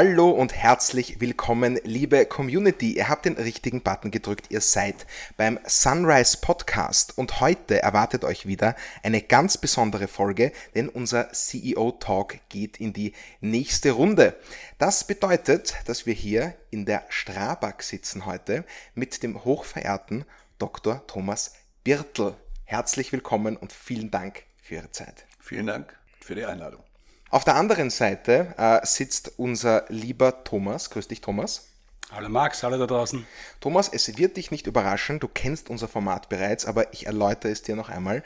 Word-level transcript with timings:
Hallo 0.00 0.30
und 0.30 0.54
herzlich 0.54 1.20
willkommen, 1.20 1.80
liebe 1.82 2.24
Community. 2.24 2.92
Ihr 2.92 3.08
habt 3.08 3.24
den 3.24 3.34
richtigen 3.34 3.82
Button 3.82 4.12
gedrückt. 4.12 4.46
Ihr 4.48 4.60
seid 4.60 5.08
beim 5.36 5.58
Sunrise 5.66 6.38
Podcast 6.40 7.18
und 7.18 7.40
heute 7.40 7.82
erwartet 7.82 8.22
euch 8.22 8.46
wieder 8.46 8.76
eine 9.02 9.20
ganz 9.20 9.58
besondere 9.58 10.06
Folge, 10.06 10.52
denn 10.76 10.88
unser 10.88 11.32
CEO 11.32 11.90
Talk 11.90 12.38
geht 12.48 12.78
in 12.78 12.92
die 12.92 13.12
nächste 13.40 13.90
Runde. 13.90 14.36
Das 14.78 15.04
bedeutet, 15.04 15.74
dass 15.86 16.06
wir 16.06 16.14
hier 16.14 16.54
in 16.70 16.86
der 16.86 17.02
Strabag 17.08 17.82
sitzen 17.82 18.24
heute 18.24 18.64
mit 18.94 19.24
dem 19.24 19.44
hochverehrten 19.44 20.24
Dr. 20.60 21.04
Thomas 21.08 21.54
Birtel. 21.82 22.36
Herzlich 22.62 23.10
willkommen 23.10 23.56
und 23.56 23.72
vielen 23.72 24.12
Dank 24.12 24.44
für 24.62 24.76
Ihre 24.76 24.92
Zeit. 24.92 25.26
Vielen 25.40 25.66
Dank 25.66 25.98
für 26.20 26.36
die 26.36 26.44
Einladung. 26.44 26.87
Auf 27.30 27.44
der 27.44 27.56
anderen 27.56 27.90
Seite 27.90 28.54
äh, 28.56 28.86
sitzt 28.86 29.32
unser 29.38 29.84
lieber 29.88 30.44
Thomas. 30.44 30.88
Grüß 30.88 31.08
dich, 31.08 31.20
Thomas. 31.20 31.68
Hallo 32.10 32.30
Max, 32.30 32.62
hallo 32.62 32.78
da 32.78 32.86
draußen. 32.86 33.26
Thomas, 33.60 33.90
es 33.92 34.16
wird 34.16 34.38
dich 34.38 34.50
nicht 34.50 34.66
überraschen, 34.66 35.20
du 35.20 35.28
kennst 35.28 35.68
unser 35.68 35.88
Format 35.88 36.30
bereits, 36.30 36.64
aber 36.64 36.94
ich 36.94 37.04
erläutere 37.04 37.52
es 37.52 37.60
dir 37.60 37.76
noch 37.76 37.90
einmal. 37.90 38.22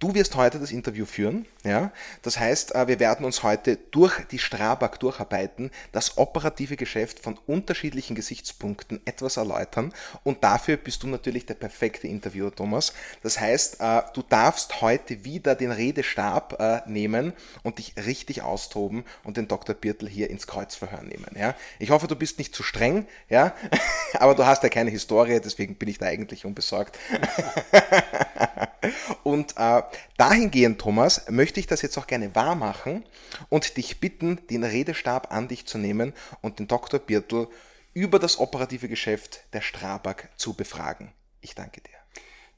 Du 0.00 0.12
wirst 0.12 0.34
heute 0.34 0.58
das 0.58 0.72
Interview 0.72 1.06
führen, 1.06 1.46
ja. 1.62 1.92
Das 2.22 2.38
heißt, 2.38 2.74
äh, 2.74 2.88
wir 2.88 2.98
werden 2.98 3.24
uns 3.24 3.44
heute 3.44 3.76
durch 3.76 4.12
die 4.32 4.40
Strabag 4.40 4.98
durcharbeiten, 4.98 5.70
das 5.92 6.18
operative 6.18 6.76
Geschäft 6.76 7.20
von 7.20 7.38
unterschiedlichen 7.46 8.16
Gesichtspunkten 8.16 9.00
etwas 9.04 9.36
erläutern 9.36 9.94
und 10.24 10.42
dafür 10.42 10.76
bist 10.76 11.04
du 11.04 11.06
natürlich 11.06 11.46
der 11.46 11.54
perfekte 11.54 12.08
Interviewer, 12.08 12.52
Thomas. 12.52 12.92
Das 13.22 13.40
heißt, 13.40 13.80
äh, 13.80 14.02
du 14.12 14.22
darfst 14.22 14.80
heute 14.80 15.24
wieder 15.24 15.54
den 15.54 15.70
Redestab 15.70 16.60
äh, 16.60 16.80
nehmen 16.86 17.32
und 17.62 17.78
dich 17.78 17.94
richtig 17.96 18.42
austoben 18.42 19.04
und 19.22 19.36
den 19.36 19.46
Dr. 19.46 19.76
Birtel 19.76 20.08
hier 20.08 20.28
ins 20.28 20.48
Kreuzverhör 20.48 21.02
nehmen, 21.02 21.30
ja. 21.38 21.54
Ich 21.78 21.90
hoffe, 21.90 22.08
du 22.08 22.16
bist 22.16 22.38
nicht 22.38 22.54
zu 22.54 22.64
streng, 22.64 23.06
ja, 23.28 23.54
aber 24.14 24.34
du 24.34 24.44
hast 24.44 24.64
ja 24.64 24.68
keine 24.68 24.90
Historie, 24.90 25.40
deswegen 25.40 25.76
bin 25.76 25.88
ich 25.88 25.98
da 25.98 26.06
eigentlich 26.06 26.44
unbesorgt. 26.44 26.98
Und 29.22 29.56
äh, 29.56 29.82
dahingehend, 30.16 30.80
Thomas, 30.80 31.28
möchte 31.30 31.60
ich 31.60 31.66
das 31.66 31.82
jetzt 31.82 31.96
auch 31.98 32.06
gerne 32.06 32.34
wahr 32.34 32.54
machen 32.54 33.04
und 33.48 33.76
dich 33.76 34.00
bitten, 34.00 34.40
den 34.48 34.64
Redestab 34.64 35.32
an 35.32 35.48
dich 35.48 35.66
zu 35.66 35.78
nehmen 35.78 36.12
und 36.40 36.58
den 36.58 36.68
Dr. 36.68 37.00
Birtel 37.00 37.48
über 37.92 38.18
das 38.18 38.38
operative 38.38 38.88
Geschäft 38.88 39.44
der 39.52 39.60
Strabag 39.60 40.28
zu 40.36 40.54
befragen. 40.54 41.12
Ich 41.40 41.54
danke 41.54 41.80
dir. 41.80 41.90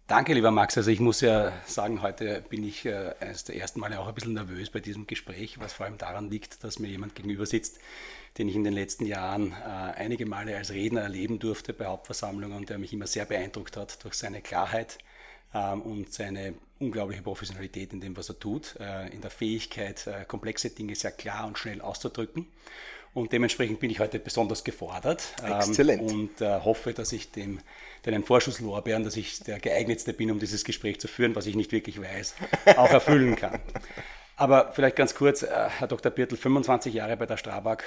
Danke, 0.07 0.35
lieber 0.35 0.53
Max. 0.53 0.77
Also 0.77 0.91
ich 0.91 1.01
muss 1.01 1.21
ja 1.21 1.53
sagen, 1.67 2.01
heute 2.01 2.41
bin 2.49 2.63
ich 2.63 2.87
äh, 2.87 3.15
eines 3.19 3.43
der 3.43 3.57
ersten 3.57 3.81
Male 3.81 3.99
auch 3.99 4.07
ein 4.07 4.15
bisschen 4.15 4.35
nervös 4.35 4.71
bei 4.71 4.79
diesem 4.79 5.09
Gespräch, 5.09 5.59
was 5.59 5.73
vor 5.73 5.87
allem 5.87 5.99
daran 5.99 6.31
liegt, 6.31 6.63
dass 6.63 6.79
mir 6.79 6.87
jemand 6.87 7.17
gegenüber 7.17 7.45
sitzt, 7.45 7.81
den 8.39 8.49
ich 8.49 8.55
in 8.55 8.63
den 8.63 8.73
letzten 8.73 9.05
Jahren 9.05 9.51
äh, 9.53 9.65
einige 9.65 10.25
Male 10.25 10.57
als 10.57 10.71
Redner 10.71 11.01
erleben 11.01 11.41
durfte 11.41 11.73
bei 11.73 11.87
Hauptversammlungen 11.87 12.57
und 12.57 12.71
der 12.71 12.79
mich 12.79 12.93
immer 12.93 13.09
sehr 13.09 13.25
beeindruckt 13.25 13.77
hat 13.77 14.05
durch 14.05 14.15
seine 14.15 14.43
Klarheit, 14.43 14.99
ähm, 15.57 15.83
und 15.83 16.13
seine 16.13 16.55
unglaubliche 16.79 17.23
Professionalität 17.23 17.93
in 17.93 18.01
dem, 18.01 18.17
was 18.17 18.29
er 18.29 18.39
tut, 18.39 18.77
äh, 18.81 19.09
in 19.09 19.21
der 19.21 19.31
Fähigkeit, 19.31 20.07
äh, 20.07 20.25
komplexe 20.27 20.71
Dinge 20.71 20.95
sehr 20.95 21.13
klar 21.13 21.47
und 21.47 21.59
schnell 21.59 21.81
auszudrücken. 21.81 22.47
Und 23.15 23.33
dementsprechend 23.33 23.81
bin 23.81 23.89
ich 23.91 23.99
heute 23.99 24.19
besonders 24.19 24.63
gefordert 24.63 25.35
ähm, 25.43 25.53
Exzellent. 25.53 26.03
und 26.03 26.41
äh, 26.43 26.61
hoffe, 26.61 26.93
dass 26.93 27.13
ich 27.13 27.31
dem, 27.33 27.61
deinen 28.03 28.25
Vorschusslorbeeren, 28.25 29.05
dass 29.05 29.17
ich 29.17 29.41
der 29.41 29.59
geeignetste 29.59 30.13
bin, 30.13 30.31
um 30.31 30.39
dieses 30.39 30.65
Gespräch 30.65 31.01
zu 31.01 31.09
führen, 31.09 31.35
was 31.35 31.47
ich 31.47 31.55
nicht 31.55 31.73
wirklich 31.73 32.01
weiß, 32.01 32.35
auch 32.77 32.91
erfüllen 32.91 33.35
kann. 33.37 33.59
Aber 34.37 34.73
vielleicht 34.75 34.97
ganz 34.97 35.15
kurz, 35.15 35.43
Herr 35.43 35.89
Dr. 35.89 36.13
Birtel, 36.13 36.37
25 36.37 36.93
Jahre 36.93 37.17
bei 37.17 37.25
der 37.25 37.39
Strabag, 37.39 37.85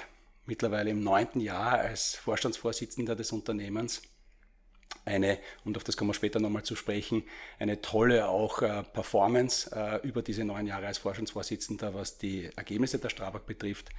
mittlerweile 0.48 0.90
im 0.90 1.04
neunten 1.04 1.42
Jahr 1.42 1.74
als 1.74 2.16
Vorstandsvorsitzender 2.16 3.16
des 3.16 3.32
Unternehmens 3.32 4.02
eine, 5.06 5.40
und 5.66 5.76
auf 5.78 5.84
das 5.84 5.98
kommen 5.98 6.10
wir 6.10 6.14
später 6.14 6.40
nochmal 6.40 6.64
zu 6.64 6.76
sprechen, 6.76 7.24
eine 7.58 7.82
tolle 7.82 8.28
auch 8.28 8.62
äh, 8.62 8.84
Performance 8.84 9.70
äh, 9.76 10.06
über 10.08 10.22
diese 10.22 10.44
neun 10.44 10.68
Jahre 10.68 10.88
als 10.88 11.00
Forschungsvorsitzender, 11.00 11.94
was 11.94 12.18
die 12.18 12.50
Ergebnisse 12.56 13.00
der 13.00 13.10
Strabag 13.10 13.46
betrifft. 13.46 13.90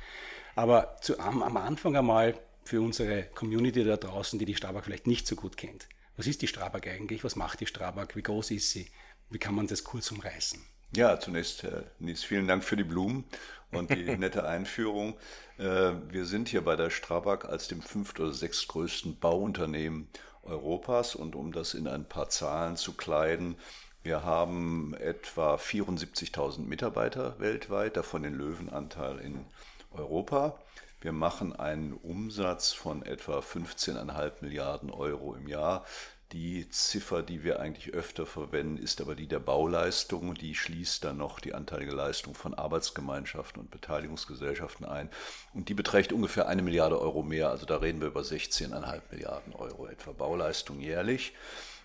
Aber 0.55 0.97
zu, 1.01 1.19
am, 1.19 1.43
am 1.43 1.57
Anfang 1.57 1.97
einmal 1.97 2.39
für 2.65 2.81
unsere 2.81 3.25
Community 3.35 3.85
da 3.85 3.97
draußen, 3.97 4.39
die 4.39 4.45
die 4.45 4.55
Strabag 4.55 4.85
vielleicht 4.85 5.07
nicht 5.07 5.27
so 5.27 5.37
gut 5.37 5.57
kennt. 5.57 5.89
Was 6.17 6.27
ist 6.27 6.43
die 6.43 6.49
Strabag 6.49 6.87
eigentlich? 6.87 7.25
Was 7.25 7.37
macht 7.37 7.61
die 7.61 7.67
Strabag? 7.67 8.15
Wie 8.15 8.23
groß 8.23 8.51
ist 8.53 8.71
sie? 8.71 8.91
Wie 9.31 9.39
kann 9.39 9.55
man 9.55 9.67
das 9.67 9.85
kurz 9.85 10.11
umreißen? 10.13 10.61
Ja, 10.95 11.19
zunächst, 11.21 11.63
Herr 11.63 11.85
Nies, 12.01 12.25
vielen 12.25 12.49
Dank 12.49 12.65
für 12.65 12.77
die 12.77 12.85
Blumen 12.85 13.25
und 13.71 13.91
die 13.91 14.05
nette 14.19 14.45
Einführung. 14.45 15.17
Äh, 15.57 15.93
wir 16.09 16.27
sind 16.27 16.49
hier 16.49 16.63
bei 16.63 16.77
der 16.77 16.91
Strabag 16.91 17.45
als 17.45 17.69
dem 17.69 17.81
fünft- 17.81 18.19
oder 18.21 18.33
sechstgrößten 18.33 19.19
Bauunternehmen 19.19 20.09
Europas. 20.51 21.15
Und 21.15 21.35
um 21.35 21.53
das 21.53 21.75
in 21.75 21.87
ein 21.87 22.05
paar 22.05 22.29
Zahlen 22.29 22.77
zu 22.77 22.93
kleiden, 22.93 23.57
wir 24.03 24.25
haben 24.25 24.95
etwa 24.95 25.57
74.000 25.57 26.61
Mitarbeiter 26.61 27.39
weltweit, 27.39 27.97
davon 27.97 28.23
den 28.23 28.35
Löwenanteil 28.35 29.19
in 29.19 29.45
Europa. 29.93 30.59
Wir 31.03 31.13
machen 31.13 31.55
einen 31.55 31.95
Umsatz 31.95 32.73
von 32.73 33.03
etwa 33.03 33.39
15,5 33.39 34.33
Milliarden 34.41 34.91
Euro 34.91 35.35
im 35.35 35.49
Jahr. 35.49 35.85
Die 36.33 36.69
Ziffer, 36.69 37.25
die 37.25 37.43
wir 37.43 37.59
eigentlich 37.59 37.93
öfter 37.93 38.25
verwenden, 38.25 38.77
ist 38.77 39.01
aber 39.01 39.17
die 39.17 39.27
der 39.27 39.41
Bauleistung. 39.41 40.35
Die 40.35 40.55
schließt 40.55 41.03
dann 41.03 41.17
noch 41.17 41.41
die 41.41 41.55
anteilige 41.55 41.91
Leistung 41.91 42.35
von 42.35 42.55
Arbeitsgemeinschaften 42.55 43.61
und 43.61 43.73
Beteiligungsgesellschaften 43.73 44.87
ein. 44.87 45.11
Und 45.55 45.69
die 45.69 45.75
beträgt 45.75 46.13
ungefähr 46.13 46.47
eine 46.47 46.63
Milliarde 46.63 47.01
Euro 47.01 47.25
mehr. 47.25 47.51
Also 47.51 47.67
da 47.67 47.79
reden 47.79 48.01
wir 48.01 48.09
über 48.09 48.21
16,5 48.21 49.01
Milliarden 49.11 49.55
Euro 49.55 49.89
etwa 49.89 50.13
Bauleistung 50.13 50.81
jährlich. 50.81 51.33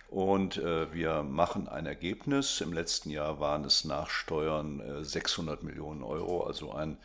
Und 0.10 0.58
äh, 0.58 0.94
wir 0.94 1.24
machen 1.24 1.68
ein 1.68 1.88
Ergebnis. 1.88 2.62
Im 2.62 2.72
letzten 2.72 3.10
Jahr 3.10 3.40
waren 3.40 3.66
es 3.66 3.84
nach 3.84 4.10
Steuern 4.10 4.80
äh, 4.80 5.04
600 5.04 5.64
Millionen 5.64 6.04
Euro, 6.04 6.44
also 6.44 6.72
ein 6.72 6.98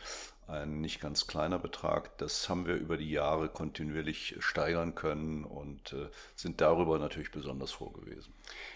ein 0.50 0.80
nicht 0.80 1.00
ganz 1.00 1.26
kleiner 1.26 1.58
Betrag. 1.58 2.16
Das 2.18 2.48
haben 2.48 2.66
wir 2.66 2.74
über 2.74 2.96
die 2.96 3.10
Jahre 3.10 3.48
kontinuierlich 3.48 4.36
steigern 4.40 4.94
können 4.94 5.44
und 5.44 5.92
äh, 5.92 6.08
sind 6.36 6.60
darüber 6.60 6.98
natürlich 6.98 7.30
besonders 7.30 7.72
froh 7.72 7.90
gewesen. 7.90 8.32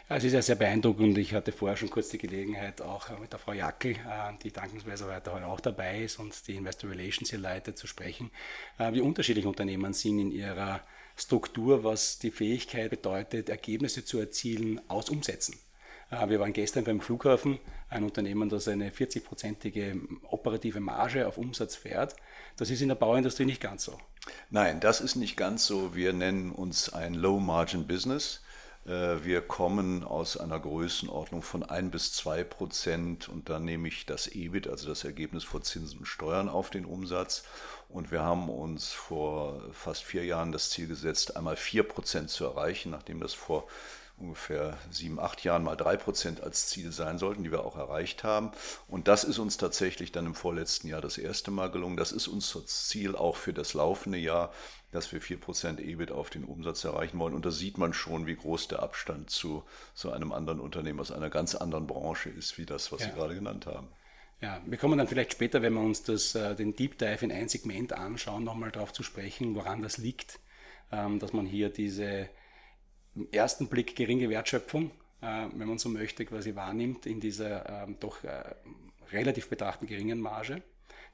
Es 0.08 0.24
ist 0.24 0.32
ja 0.32 0.42
sehr 0.42 0.56
beeindruckend. 0.56 1.18
Ich 1.18 1.34
hatte 1.34 1.52
vorher 1.52 1.76
schon 1.76 1.90
kurz 1.90 2.08
die 2.08 2.18
Gelegenheit, 2.18 2.82
auch 2.82 3.18
mit 3.18 3.32
der 3.32 3.38
Frau 3.38 3.52
Jackel, 3.52 3.92
äh, 3.92 4.32
die 4.42 4.52
dankensweise 4.52 5.12
heute 5.12 5.32
auch 5.46 5.60
dabei 5.60 6.02
ist 6.04 6.18
und 6.18 6.46
die 6.46 6.56
Investor 6.56 6.90
Relations 6.90 7.30
hier 7.30 7.38
leitet, 7.38 7.78
zu 7.78 7.86
sprechen, 7.86 8.30
äh, 8.78 8.92
wie 8.92 9.00
unterschiedlich 9.00 9.46
Unternehmen 9.46 9.92
sind 9.92 10.18
in 10.18 10.30
ihrer 10.30 10.80
Struktur, 11.16 11.84
was 11.84 12.18
die 12.18 12.30
Fähigkeit 12.30 12.90
bedeutet, 12.90 13.48
Ergebnisse 13.48 14.04
zu 14.04 14.18
erzielen 14.18 14.80
aus 14.88 15.10
Umsätzen. 15.10 15.56
Äh, 16.14 16.28
wir 16.28 16.40
waren 16.40 16.52
gestern 16.52 16.84
beim 16.84 17.00
Flughafen, 17.00 17.58
ein 17.88 18.04
Unternehmen, 18.04 18.48
das 18.48 18.68
eine 18.68 18.90
40-prozentige 18.90 20.00
operative 20.30 20.80
Marge 20.80 21.26
auf 21.26 21.38
Umsatz 21.38 21.76
fährt. 21.76 22.16
Das 22.56 22.70
ist 22.70 22.82
in 22.82 22.88
der 22.88 22.94
Bauindustrie 22.94 23.44
nicht 23.44 23.60
ganz 23.60 23.84
so. 23.84 23.98
Nein, 24.50 24.80
das 24.80 25.00
ist 25.00 25.16
nicht 25.16 25.36
ganz 25.36 25.66
so. 25.66 25.94
Wir 25.94 26.12
nennen 26.12 26.50
uns 26.50 26.92
ein 26.92 27.14
Low-Margin-Business. 27.14 28.42
Äh, 28.86 29.24
wir 29.24 29.40
kommen 29.42 30.04
aus 30.04 30.36
einer 30.36 30.58
Größenordnung 30.58 31.42
von 31.42 31.62
1 31.62 31.90
bis 31.90 32.12
2 32.14 32.44
Prozent 32.44 33.28
und 33.28 33.48
dann 33.48 33.64
nehme 33.64 33.88
ich 33.88 34.06
das 34.06 34.28
EBIT, 34.28 34.68
also 34.68 34.88
das 34.88 35.04
Ergebnis 35.04 35.44
vor 35.44 35.62
Zinsen 35.62 36.00
und 36.00 36.06
Steuern 36.06 36.48
auf 36.48 36.70
den 36.70 36.84
Umsatz. 36.84 37.44
Und 37.88 38.10
wir 38.10 38.22
haben 38.22 38.48
uns 38.48 38.92
vor 38.92 39.62
fast 39.72 40.02
vier 40.02 40.24
Jahren 40.24 40.52
das 40.52 40.70
Ziel 40.70 40.88
gesetzt, 40.88 41.36
einmal 41.36 41.56
4 41.56 41.82
Prozent 41.84 42.30
zu 42.30 42.44
erreichen, 42.44 42.90
nachdem 42.90 43.20
das 43.20 43.34
vor 43.34 43.68
ungefähr 44.16 44.78
sieben, 44.90 45.18
acht 45.18 45.42
Jahren 45.42 45.64
mal 45.64 45.76
drei 45.76 45.96
Prozent 45.96 46.42
als 46.42 46.68
Ziel 46.68 46.92
sein 46.92 47.18
sollten, 47.18 47.44
die 47.44 47.50
wir 47.50 47.64
auch 47.64 47.76
erreicht 47.76 48.24
haben. 48.24 48.52
Und 48.86 49.08
das 49.08 49.24
ist 49.24 49.38
uns 49.38 49.56
tatsächlich 49.56 50.12
dann 50.12 50.26
im 50.26 50.34
vorletzten 50.34 50.88
Jahr 50.88 51.00
das 51.00 51.18
erste 51.18 51.50
Mal 51.50 51.70
gelungen. 51.70 51.96
Das 51.96 52.12
ist 52.12 52.28
unser 52.28 52.64
Ziel 52.66 53.16
auch 53.16 53.36
für 53.36 53.52
das 53.52 53.74
laufende 53.74 54.18
Jahr, 54.18 54.52
dass 54.92 55.12
wir 55.12 55.20
vier 55.20 55.40
Prozent 55.40 55.80
EBIT 55.80 56.12
auf 56.12 56.30
den 56.30 56.44
Umsatz 56.44 56.84
erreichen 56.84 57.18
wollen. 57.18 57.34
Und 57.34 57.44
da 57.44 57.50
sieht 57.50 57.78
man 57.78 57.92
schon, 57.92 58.26
wie 58.26 58.36
groß 58.36 58.68
der 58.68 58.82
Abstand 58.82 59.30
zu 59.30 59.64
so 59.92 60.10
einem 60.10 60.32
anderen 60.32 60.60
Unternehmen 60.60 61.00
aus 61.00 61.10
einer 61.10 61.30
ganz 61.30 61.56
anderen 61.56 61.86
Branche 61.86 62.30
ist, 62.30 62.56
wie 62.58 62.66
das, 62.66 62.92
was 62.92 63.00
ja. 63.00 63.06
Sie 63.06 63.12
gerade 63.12 63.34
genannt 63.34 63.66
haben. 63.66 63.88
Ja, 64.40 64.60
wir 64.66 64.78
kommen 64.78 64.98
dann 64.98 65.08
vielleicht 65.08 65.32
später, 65.32 65.62
wenn 65.62 65.72
wir 65.72 65.80
uns 65.80 66.02
das, 66.02 66.34
äh, 66.34 66.54
den 66.54 66.76
Deep 66.76 66.98
Dive 66.98 67.24
in 67.24 67.32
ein 67.32 67.48
Segment 67.48 67.92
anschauen, 67.92 68.44
nochmal 68.44 68.70
darauf 68.70 68.92
zu 68.92 69.02
sprechen, 69.02 69.54
woran 69.54 69.82
das 69.82 69.96
liegt, 69.96 70.38
ähm, 70.92 71.18
dass 71.18 71.32
man 71.32 71.46
hier 71.46 71.70
diese 71.70 72.28
im 73.16 73.28
ersten 73.30 73.68
Blick 73.68 73.96
geringe 73.96 74.28
Wertschöpfung, 74.28 74.90
äh, 75.20 75.46
wenn 75.54 75.68
man 75.68 75.78
so 75.78 75.88
möchte, 75.88 76.24
quasi 76.24 76.54
wahrnimmt 76.54 77.06
in 77.06 77.20
dieser 77.20 77.84
ähm, 77.84 77.96
doch 78.00 78.22
äh, 78.24 78.42
relativ 79.12 79.48
betrachten 79.48 79.86
geringen 79.86 80.20
Marge, 80.20 80.62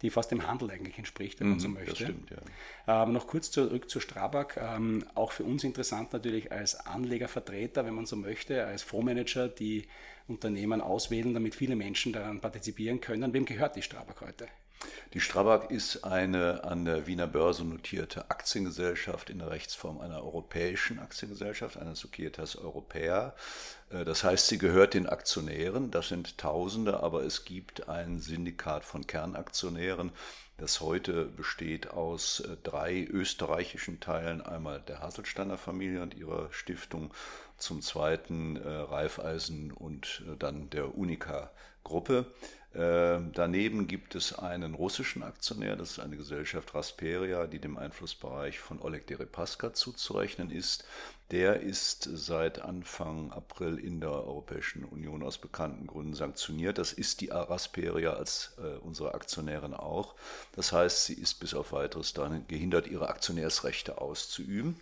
die 0.02 0.11
fast 0.11 0.31
dem 0.31 0.47
Handel 0.47 0.70
eigentlich 0.70 0.97
entspricht, 0.97 1.41
wenn 1.41 1.50
man 1.50 1.61
so 1.61 1.69
mhm, 1.69 1.75
möchte. 1.75 1.91
Das 1.91 1.99
stimmt, 1.99 2.31
ja. 2.31 2.38
Aber 2.87 3.12
noch 3.12 3.26
kurz 3.26 3.50
zurück 3.50 3.91
zu 3.91 4.00
Strabag. 4.00 4.56
Ähm, 4.56 5.05
auch 5.14 5.32
für 5.32 5.44
uns 5.44 5.64
interessant 5.64 6.12
natürlich 6.12 6.50
als 6.50 6.75
Anlegervertreter, 6.87 7.85
wenn 7.85 7.94
man 7.94 8.06
so 8.06 8.17
möchte, 8.17 8.64
als 8.64 8.82
Fondsmanager, 8.82 9.49
die 9.49 9.87
Unternehmen 10.26 10.81
auswählen, 10.81 11.35
damit 11.35 11.55
viele 11.55 11.76
Menschen 11.76 12.12
daran 12.12 12.41
partizipieren 12.41 13.00
können. 13.00 13.32
Wem 13.32 13.44
gehört 13.44 13.76
die 13.76 13.82
Strabag 13.82 14.20
heute? 14.20 14.49
Die 15.12 15.20
Strabag 15.20 15.70
ist 15.70 16.04
eine 16.04 16.62
an 16.62 16.84
der 16.84 17.06
Wiener 17.06 17.26
Börse 17.26 17.64
notierte 17.64 18.30
Aktiengesellschaft 18.30 19.28
in 19.28 19.40
der 19.40 19.50
Rechtsform 19.50 20.00
einer 20.00 20.22
europäischen 20.22 21.00
Aktiengesellschaft, 21.00 21.76
einer 21.76 21.96
Societas 21.96 22.54
Europea. 22.54 23.34
Äh, 23.90 24.04
das 24.04 24.22
heißt, 24.22 24.46
sie 24.46 24.58
gehört 24.58 24.94
den 24.94 25.08
Aktionären, 25.08 25.90
das 25.90 26.08
sind 26.08 26.38
Tausende, 26.38 27.02
aber 27.02 27.24
es 27.24 27.44
gibt 27.44 27.88
ein 27.88 28.20
Syndikat 28.20 28.84
von 28.84 29.06
Kernaktionären, 29.06 30.12
das 30.58 30.80
heute 30.80 31.24
besteht 31.24 31.90
aus 31.90 32.40
äh, 32.40 32.56
drei 32.62 33.04
österreichischen 33.04 33.98
Teilen, 33.98 34.40
einmal 34.40 34.80
der 34.80 35.00
Haselsteiner 35.00 35.58
Familie 35.58 36.02
und 36.02 36.14
ihrer 36.14 36.52
Stiftung, 36.52 37.12
zum 37.56 37.82
zweiten 37.82 38.56
äh, 38.56 38.68
Raiffeisen 38.68 39.72
und 39.72 40.22
dann 40.38 40.70
der 40.70 40.96
Unica 40.96 41.50
Gruppe. 41.82 42.26
Ähm, 42.72 43.32
daneben 43.34 43.88
gibt 43.88 44.14
es 44.14 44.38
einen 44.38 44.75
russischen 44.75 45.25
Aktionär, 45.25 45.75
das 45.75 45.93
ist 45.93 45.99
eine 45.99 46.17
Gesellschaft 46.17 46.72
Rasperia, 46.75 47.46
die 47.49 47.58
dem 47.58 47.76
Einflussbereich 47.76 48.61
von 48.61 48.81
Oleg 48.81 49.06
Deripaska 49.08 49.72
zuzurechnen 49.75 50.50
ist. 50.50 50.84
Der 51.30 51.60
ist 51.60 52.08
seit 52.12 52.60
Anfang 52.60 53.30
April 53.30 53.78
in 53.78 54.00
der 54.00 54.10
Europäischen 54.10 54.84
Union 54.84 55.22
aus 55.22 55.38
bekannten 55.38 55.86
Gründen 55.86 56.14
sanktioniert. 56.14 56.76
Das 56.76 56.92
ist 56.92 57.20
die 57.20 57.28
Rasperia 57.28 58.14
als 58.14 58.54
äh, 58.58 58.78
unsere 58.78 59.14
Aktionärin 59.14 59.72
auch. 59.72 60.16
Das 60.56 60.72
heißt, 60.72 61.04
sie 61.04 61.14
ist 61.14 61.34
bis 61.38 61.54
auf 61.54 61.72
weiteres 61.72 62.14
daran 62.14 62.44
gehindert, 62.48 62.88
ihre 62.88 63.08
Aktionärsrechte 63.08 64.00
auszuüben. 64.00 64.80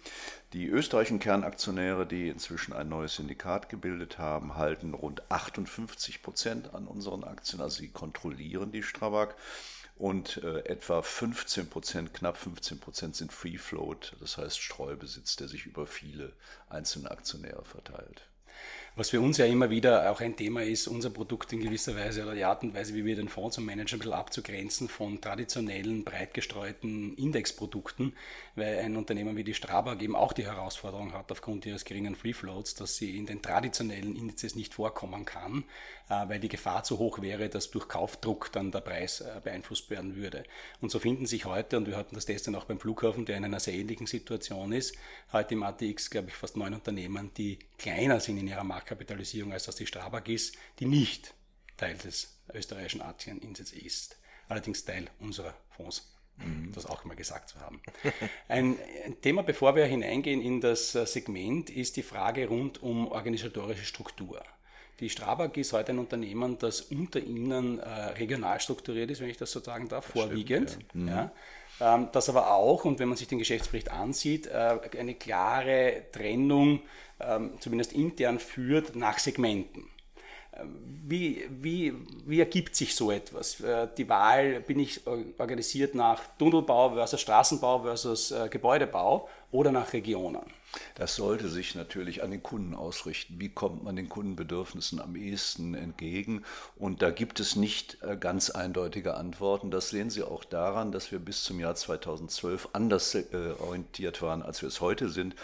Die 0.55 0.67
österreichischen 0.69 1.19
Kernaktionäre, 1.19 2.07
die 2.07 2.31
inzwischen 2.31 2.73
ein 2.73 2.89
neues 2.89 3.17
Syndikat 3.17 3.69
gebildet 3.69 4.19
haben, 4.19 4.57
halten 4.57 4.95
rund 4.95 5.31
58 5.31 6.23
Prozent 6.23 6.73
an 6.73 6.87
unseren 6.87 7.25
Aktien. 7.25 7.61
Also 7.61 7.81
sie 7.81 7.89
kontrollieren 7.89 8.73
die 8.73 8.83
Strabag 8.83 9.35
und 9.99 10.39
äh, 10.45 10.61
etwa 10.61 11.03
15 11.03 11.69
Prozent, 11.69 12.15
knapp 12.15 12.37
15 12.37 12.79
Prozent 12.79 13.17
sind 13.17 13.33
Free 13.33 13.59
Float, 13.59 14.15
das 14.21 14.39
heißt 14.39 14.61
Streubesitz, 14.61 15.37
der 15.37 15.49
sich 15.49 15.67
über 15.67 15.87
viele 15.87 16.33
einzelne 16.69 17.11
Aktionäre 17.11 17.65
verteilt. 17.65 18.23
Was 18.99 19.11
für 19.11 19.21
uns 19.21 19.39
ja 19.39 19.47
immer 19.47 19.71
wieder 19.71 20.11
auch 20.11 20.21
ein 20.21 20.35
Thema 20.35 20.65
ist, 20.65 20.89
unser 20.89 21.11
Produkt 21.11 21.53
in 21.53 21.61
gewisser 21.61 21.95
Weise 21.95 22.25
oder 22.25 22.35
die 22.35 22.43
Art 22.43 22.65
und 22.65 22.75
Weise, 22.75 22.95
wie 22.95 23.05
wir 23.05 23.15
den 23.15 23.29
Fonds 23.29 23.57
managen, 23.59 23.97
ein 23.97 23.99
bisschen 24.01 24.13
abzugrenzen 24.13 24.89
von 24.89 25.21
traditionellen, 25.21 26.03
breit 26.03 26.35
gestreuten 26.35 27.15
Indexprodukten, 27.15 28.15
weil 28.57 28.79
ein 28.81 28.97
Unternehmen 28.97 29.37
wie 29.37 29.45
die 29.45 29.55
Strabag 29.55 30.03
eben 30.03 30.17
auch 30.17 30.33
die 30.33 30.47
Herausforderung 30.47 31.13
hat, 31.13 31.31
aufgrund 31.31 31.65
ihres 31.65 31.85
geringen 31.85 32.17
Free 32.17 32.33
Floats, 32.33 32.75
dass 32.75 32.97
sie 32.97 33.17
in 33.17 33.27
den 33.27 33.41
traditionellen 33.41 34.17
Indizes 34.17 34.57
nicht 34.57 34.75
vorkommen 34.75 35.25
kann, 35.25 35.63
weil 36.09 36.41
die 36.41 36.49
Gefahr 36.49 36.83
zu 36.85 36.99
hoch 36.99 37.21
wäre, 37.21 37.49
dass 37.49 37.71
durch 37.71 37.89
Kaufdruck 37.89 38.51
dann 38.53 38.71
der 38.73 38.81
Preis 38.81 39.21
äh, 39.21 39.41
beeinflusst 39.43 39.91
werden 39.91 40.17
würde. 40.17 40.45
Und 40.81 40.91
so 40.91 40.99
finden 40.99 41.27
sich 41.27 41.45
heute, 41.45 41.77
und 41.77 41.87
wir 41.87 41.97
hatten 41.97 42.15
das 42.15 42.27
gestern 42.27 42.55
auch 42.55 42.65
beim 42.65 42.81
Flughafen, 42.81 43.25
der 43.27 43.37
in 43.37 43.45
einer 43.45 43.61
sehr 43.61 43.75
ähnlichen 43.75 44.07
Situation 44.07 44.73
ist, 44.73 44.97
heute 45.33 45.55
im 45.55 45.63
ATX, 45.63 46.11
glaube 46.11 46.29
ich, 46.29 46.35
fast 46.35 46.57
neun 46.57 46.75
Unternehmen, 46.75 47.31
die 47.37 47.59
kleiner 47.79 48.21
sind 48.21 48.39
in 48.39 48.49
ihrer 48.49 48.65
Marktkapitalisierung, 48.65 49.53
als 49.53 49.65
das 49.65 49.77
die 49.77 49.87
Strabag 49.87 50.29
ist, 50.29 50.57
die 50.79 50.87
nicht 50.87 51.35
Teil 51.77 51.97
des 51.97 52.39
österreichischen 52.53 53.03
Aktienindizes 53.03 53.73
ist. 53.73 54.17
Allerdings 54.49 54.85
Teil 54.85 55.09
unserer 55.21 55.55
Fonds 55.71 56.19
mhm. 56.39 56.73
das 56.73 56.87
auch 56.87 57.05
mal 57.05 57.15
gesagt 57.15 57.51
zu 57.51 57.61
haben. 57.61 57.81
Ein, 58.49 58.77
Thema, 59.21 59.43
bevor 59.43 59.75
wir 59.77 59.85
hineingehen 59.85 60.41
in 60.41 60.61
das 60.61 60.95
äh, 60.95 61.07
Segment, 61.07 61.71
ist 61.71 61.97
die 61.97 62.03
Frage 62.03 62.49
rund 62.49 62.83
um 62.83 63.09
organisatorische 63.09 63.85
Struktur. 63.85 64.43
Die 65.01 65.09
Strabag 65.09 65.57
ist 65.57 65.73
heute 65.73 65.93
ein 65.93 65.99
Unternehmen, 65.99 66.59
das 66.59 66.81
unter 66.81 67.21
Ihnen 67.21 67.79
äh, 67.79 67.89
regional 68.19 68.61
strukturiert 68.61 69.11
ist, 69.11 69.21
wenn 69.21 69.29
ich 69.29 69.37
das 69.37 69.53
so 69.53 69.61
sagen 69.61 69.89
darf, 69.89 70.07
vorwiegend. 70.07 70.71
Stimmt, 70.71 70.93
ja. 70.95 71.01
Mhm. 71.01 71.09
Ja. 71.09 71.33
Ähm, 71.81 72.09
das 72.13 72.29
aber 72.29 72.51
auch, 72.53 72.85
und 72.85 72.99
wenn 72.99 73.09
man 73.09 73.17
sich 73.17 73.29
den 73.29 73.39
Geschäftsbericht 73.39 73.91
ansieht, 73.91 74.49
äh, 74.49 74.79
eine 74.99 75.15
klare 75.15 76.05
Trennung, 76.11 76.81
ähm, 77.21 77.53
zumindest 77.61 77.93
intern 77.93 78.41
führt, 78.41 78.97
nach 78.97 79.19
Segmenten. 79.19 79.85
Ähm, 80.57 80.77
wie, 81.07 81.45
wie, 81.49 81.95
wie 82.27 82.41
ergibt 82.41 82.75
sich 82.75 82.97
so 82.97 83.13
etwas? 83.13 83.61
Äh, 83.61 83.87
die 83.97 84.09
Wahl, 84.09 84.61
bin 84.61 84.81
ich 84.81 85.07
organisiert 85.07 85.95
nach 85.95 86.23
Tunnelbau 86.39 86.95
versus 86.95 87.21
Straßenbau 87.21 87.83
versus 87.83 88.33
äh, 88.33 88.49
Gebäudebau 88.49 89.29
oder 89.53 89.71
nach 89.71 89.93
Regionen? 89.93 90.43
Das 90.95 91.17
sollte 91.17 91.49
sich 91.49 91.75
natürlich 91.75 92.23
an 92.23 92.31
den 92.31 92.43
Kunden 92.43 92.75
ausrichten. 92.75 93.37
Wie 93.39 93.49
kommt 93.49 93.85
man 93.85 93.97
den 93.97 94.09
Kundenbedürfnissen 94.09 95.01
am 95.01 95.17
ehesten 95.17 95.75
entgegen? 95.75 96.45
Und 96.77 97.03
da 97.03 97.11
gibt 97.11 97.41
es 97.41 97.57
nicht 97.57 97.99
äh, 98.03 98.17
ganz 98.17 98.51
eindeutige 98.51 99.15
Antworten. 99.15 99.71
Das 99.71 99.91
sehen 99.91 100.11
Sie 100.11 100.23
auch 100.23 100.45
daran, 100.45 100.93
dass 100.93 101.13
wir 101.13 101.19
bis 101.19 101.45
zum 101.45 101.61
Jahr 101.61 101.75
2012 101.75 102.71
anders 102.73 103.17
orientiert 103.61 104.23
waren, 104.23 104.43
als 104.43 104.63
wir 104.63 104.69
es 104.69 104.81
heute 104.81 105.09
sind. 105.09 105.35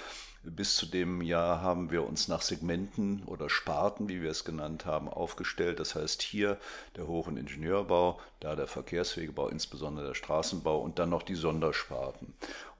Bis 0.46 0.76
zu 0.76 0.84
dem 0.84 1.22
Jahr 1.22 1.62
haben 1.62 1.90
wir 1.90 2.06
uns 2.06 2.28
nach 2.28 2.42
Segmenten 2.42 3.22
oder 3.24 3.48
Sparten, 3.48 4.10
wie 4.10 4.20
wir 4.20 4.30
es 4.30 4.44
genannt 4.44 4.84
haben, 4.84 5.08
aufgestellt. 5.08 5.80
Das 5.80 5.94
heißt 5.94 6.20
hier 6.20 6.58
der 6.96 7.06
Hoch- 7.06 7.28
und 7.28 7.38
Ingenieurbau, 7.38 8.20
da 8.44 8.54
der 8.54 8.66
Verkehrswegebau, 8.66 9.48
insbesondere 9.48 10.08
der 10.08 10.14
Straßenbau 10.14 10.78
und 10.78 10.98
dann 10.98 11.08
noch 11.08 11.22
die 11.22 11.34
Sondersparten. 11.34 12.34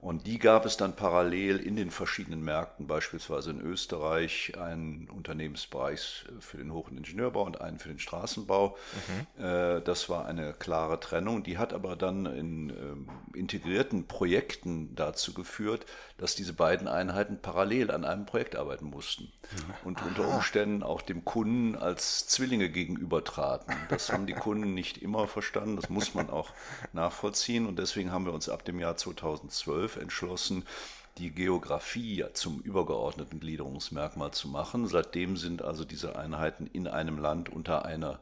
Und 0.05 0.27
die 0.27 0.37
gab 0.37 0.67
es 0.67 0.77
dann 0.77 0.95
parallel 0.95 1.57
in 1.57 1.75
den 1.75 1.89
verschiedenen 1.89 2.43
Märkten, 2.43 2.85
beispielsweise 2.85 3.49
in 3.49 3.59
Österreich 3.59 4.53
einen 4.55 5.09
Unternehmensbereich 5.09 6.25
für 6.41 6.57
den 6.57 6.71
Hoch- 6.71 6.91
und 6.91 6.97
Ingenieurbau 6.97 7.41
und 7.43 7.59
einen 7.59 7.79
für 7.79 7.89
den 7.89 7.97
Straßenbau. 7.97 8.77
Mhm. 9.37 9.43
Äh, 9.43 9.81
das 9.81 10.07
war 10.07 10.27
eine 10.27 10.53
klare 10.53 10.99
Trennung. 10.99 11.41
Die 11.41 11.57
hat 11.57 11.73
aber 11.73 11.95
dann 11.95 12.27
in 12.27 12.69
ähm, 12.69 13.09
integrierten 13.33 14.05
Projekten 14.05 14.93
dazu 14.95 15.33
geführt, 15.33 15.87
dass 16.19 16.35
diese 16.35 16.53
beiden 16.53 16.87
Einheiten 16.87 17.39
parallel 17.41 17.89
an 17.89 18.05
einem 18.05 18.27
Projekt 18.27 18.55
arbeiten 18.55 18.85
mussten 18.85 19.23
mhm. 19.23 19.87
und 19.87 19.97
Aha. 19.97 20.07
unter 20.07 20.27
Umständen 20.27 20.83
auch 20.83 21.01
dem 21.01 21.25
Kunden 21.25 21.75
als 21.75 22.27
Zwillinge 22.27 22.69
gegenübertraten. 22.69 23.73
Das 23.89 24.11
haben 24.11 24.27
die 24.27 24.33
Kunden 24.33 24.75
nicht 24.75 24.99
immer 24.99 25.27
verstanden, 25.27 25.54
das 25.55 25.89
muss 25.89 26.13
man 26.13 26.29
auch 26.29 26.49
nachvollziehen 26.93 27.65
und 27.65 27.79
deswegen 27.79 28.11
haben 28.11 28.25
wir 28.25 28.33
uns 28.33 28.49
ab 28.49 28.65
dem 28.65 28.79
Jahr 28.79 28.97
2012 28.97 29.97
entschlossen, 29.97 30.65
die 31.17 31.31
Geografie 31.31 32.25
zum 32.33 32.59
übergeordneten 32.59 33.39
Gliederungsmerkmal 33.39 34.31
zu 34.31 34.49
machen. 34.49 34.87
Seitdem 34.87 35.37
sind 35.37 35.61
also 35.61 35.85
diese 35.85 36.17
Einheiten 36.17 36.67
in 36.67 36.87
einem 36.87 37.19
Land 37.19 37.49
unter 37.49 37.85
einer, 37.85 38.13
äh, 38.13 38.17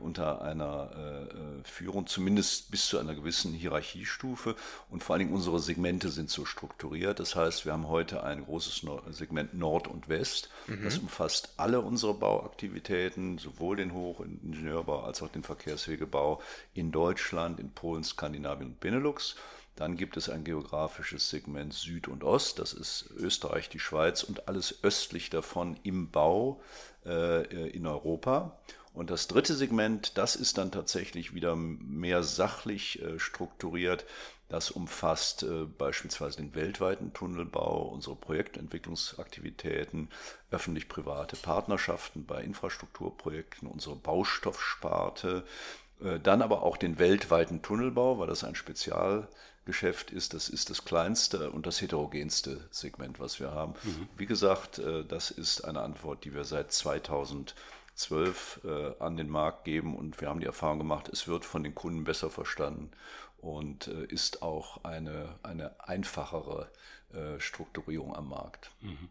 unter 0.00 0.42
einer 0.42 0.90
äh, 0.92 1.68
Führung, 1.68 2.06
zumindest 2.06 2.70
bis 2.70 2.86
zu 2.88 2.98
einer 2.98 3.14
gewissen 3.14 3.52
Hierarchiestufe. 3.52 4.56
Und 4.88 5.04
vor 5.04 5.14
allen 5.14 5.26
Dingen 5.26 5.34
unsere 5.34 5.60
Segmente 5.60 6.08
sind 6.08 6.30
so 6.30 6.44
strukturiert. 6.44 7.20
Das 7.20 7.36
heißt, 7.36 7.64
wir 7.66 7.72
haben 7.72 7.88
heute 7.88 8.22
ein 8.24 8.44
großes 8.44 8.86
Segment 9.10 9.54
Nord 9.54 9.88
und 9.88 10.08
West. 10.08 10.48
Mhm. 10.66 10.84
Das 10.84 10.98
umfasst 10.98 11.54
alle 11.56 11.80
unsere 11.80 12.14
Bauaktivitäten, 12.14 13.38
sowohl 13.38 13.76
den 13.76 13.92
Hoch- 13.92 14.20
und 14.20 14.42
Ingenieurbau 14.42 15.02
als 15.02 15.22
auch 15.22 15.28
den 15.28 15.42
Verkehrswegebau 15.42 16.40
in 16.74 16.90
Deutschland, 16.92 17.60
in 17.60 17.70
Polen, 17.70 18.04
Skandinavien 18.04 18.70
und 18.70 18.80
Benelux. 18.80 19.36
Dann 19.76 19.96
gibt 19.96 20.18
es 20.18 20.28
ein 20.28 20.44
geografisches 20.44 21.30
Segment 21.30 21.72
Süd 21.72 22.06
und 22.06 22.22
Ost, 22.22 22.58
das 22.58 22.74
ist 22.74 23.08
Österreich, 23.16 23.70
die 23.70 23.78
Schweiz 23.78 24.22
und 24.22 24.46
alles 24.46 24.82
östlich 24.82 25.30
davon 25.30 25.78
im 25.84 26.10
Bau 26.10 26.60
äh, 27.06 27.68
in 27.70 27.86
Europa. 27.86 28.58
Und 28.92 29.10
das 29.10 29.28
dritte 29.28 29.54
Segment, 29.54 30.18
das 30.18 30.36
ist 30.36 30.58
dann 30.58 30.72
tatsächlich 30.72 31.34
wieder 31.34 31.54
mehr 31.54 32.22
sachlich 32.22 33.00
äh, 33.02 33.18
strukturiert. 33.18 34.04
Das 34.48 34.72
umfasst 34.72 35.44
äh, 35.44 35.64
beispielsweise 35.64 36.38
den 36.38 36.56
weltweiten 36.56 37.12
Tunnelbau, 37.12 37.82
unsere 37.82 38.16
Projektentwicklungsaktivitäten, 38.16 40.08
öffentlich-private 40.50 41.36
Partnerschaften 41.36 42.26
bei 42.26 42.42
Infrastrukturprojekten, 42.42 43.68
unsere 43.68 43.94
Baustoffsparte, 43.94 45.44
äh, 46.02 46.18
dann 46.18 46.42
aber 46.42 46.64
auch 46.64 46.76
den 46.76 46.98
weltweiten 46.98 47.62
Tunnelbau, 47.62 48.18
weil 48.18 48.26
das 48.26 48.42
ein 48.42 48.56
Spezial 48.56 49.28
Geschäft 49.66 50.10
ist, 50.10 50.34
das 50.34 50.48
ist 50.48 50.70
das 50.70 50.84
kleinste 50.84 51.50
und 51.50 51.66
das 51.66 51.80
heterogenste 51.80 52.66
Segment, 52.70 53.20
was 53.20 53.38
wir 53.38 53.52
haben. 53.52 53.74
Mhm. 53.84 54.08
Wie 54.16 54.26
gesagt, 54.26 54.78
äh, 54.78 55.04
das 55.04 55.30
ist 55.30 55.64
eine 55.64 55.82
Antwort, 55.82 56.24
die 56.24 56.34
wir 56.34 56.44
seit 56.44 56.72
2012 58.00 58.60
äh, 58.64 59.02
an 59.02 59.16
den 59.16 59.28
Markt 59.28 59.64
geben 59.64 59.96
und 59.96 60.20
wir 60.20 60.28
haben 60.28 60.40
die 60.40 60.46
Erfahrung 60.46 60.78
gemacht, 60.78 61.08
es 61.08 61.28
wird 61.28 61.44
von 61.44 61.62
den 61.62 61.74
Kunden 61.74 62.04
besser 62.04 62.30
verstanden 62.30 62.90
und 63.38 63.88
äh, 63.88 64.04
ist 64.06 64.42
auch 64.42 64.84
eine, 64.84 65.38
eine 65.42 65.80
einfachere 65.80 66.70
Strukturierung 67.38 68.14
am 68.14 68.28
Markt. 68.28 68.70
Mhm. 68.82 69.08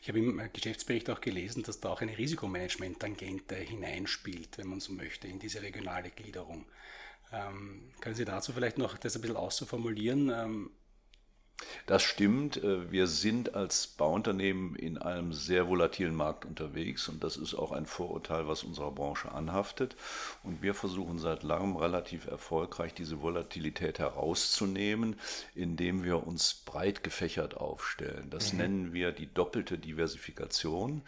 Ich 0.00 0.08
habe 0.08 0.20
im 0.20 0.40
Geschäftsbericht 0.54 1.10
auch 1.10 1.20
gelesen, 1.20 1.62
dass 1.62 1.80
da 1.80 1.90
auch 1.90 2.00
eine 2.00 2.16
Risikomanagement-Tangente 2.16 3.56
hineinspielt, 3.56 4.56
wenn 4.56 4.68
man 4.68 4.80
so 4.80 4.94
möchte, 4.94 5.28
in 5.28 5.38
diese 5.38 5.60
regionale 5.60 6.08
Gliederung. 6.08 6.64
Ähm, 7.30 7.90
können 8.00 8.14
Sie 8.14 8.24
dazu 8.24 8.52
vielleicht 8.52 8.78
noch 8.78 8.96
das 8.96 9.16
ein 9.16 9.20
bisschen 9.20 9.36
auszuformulieren? 9.36 10.30
Ähm, 10.30 10.70
Das 11.86 12.02
stimmt. 12.02 12.62
Äh, 12.62 12.90
wir 12.90 13.06
sind 13.06 13.54
als 13.54 13.86
Bauunternehmen 13.86 14.74
in 14.76 14.98
einem 14.98 15.32
sehr 15.32 15.68
volatilen 15.68 16.14
Markt 16.14 16.44
unterwegs 16.44 17.08
und 17.08 17.22
das 17.22 17.36
ist 17.36 17.54
auch 17.54 17.72
ein 17.72 17.86
Vorurteil, 17.86 18.48
was 18.48 18.64
unserer 18.64 18.90
Branche 18.90 19.32
anhaftet. 19.32 19.96
Und 20.42 20.62
wir 20.62 20.74
versuchen 20.74 21.18
seit 21.18 21.42
langem 21.42 21.76
relativ 21.76 22.26
erfolgreich, 22.26 22.94
diese 22.94 23.22
Volatilität 23.22 23.98
herauszunehmen, 23.98 25.16
indem 25.54 26.04
wir 26.04 26.26
uns 26.26 26.54
breit 26.54 27.02
gefächert 27.02 27.56
aufstellen. 27.56 28.28
Das 28.30 28.52
mhm. 28.52 28.58
nennen 28.58 28.92
wir 28.92 29.12
die 29.12 29.32
doppelte 29.32 29.78
Diversifikation. 29.78 31.02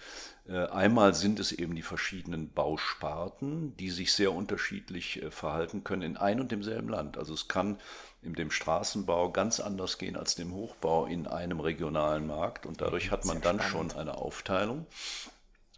Äh, 0.47 0.67
einmal 0.67 1.15
sind 1.15 1.41
es 1.41 1.53
eben 1.53 1.75
die 1.75 1.83
verschiedenen 1.83 2.51
Bausparten, 2.51 3.75
die 3.79 3.91
sich 3.91 4.13
sehr 4.13 4.33
unterschiedlich 4.33 5.23
äh, 5.23 5.31
verhalten 5.31 5.85
können 5.85 6.03
in 6.03 6.17
ein 6.19 6.41
und 6.41 6.53
demselben 6.53 6.89
Land. 6.89 7.17
Also 7.17 7.33
es 7.33 7.49
kann 7.49 7.79
in 8.25 8.35
dem 8.35 8.51
Straßenbau 8.51 9.31
ganz 9.31 9.61
anders 9.61 9.99
gehen 9.99 10.17
als 10.17 10.35
dem 10.35 10.53
Hochbau 10.53 11.07
in 11.07 11.27
einem 11.27 11.61
regionalen 11.61 12.27
Markt 12.27 12.67
und 12.67 12.81
dadurch 12.81 13.11
hat 13.11 13.25
man 13.25 13.41
dann 13.41 13.61
schon 13.61 13.93
eine 13.93 14.17
Aufteilung. 14.17 14.87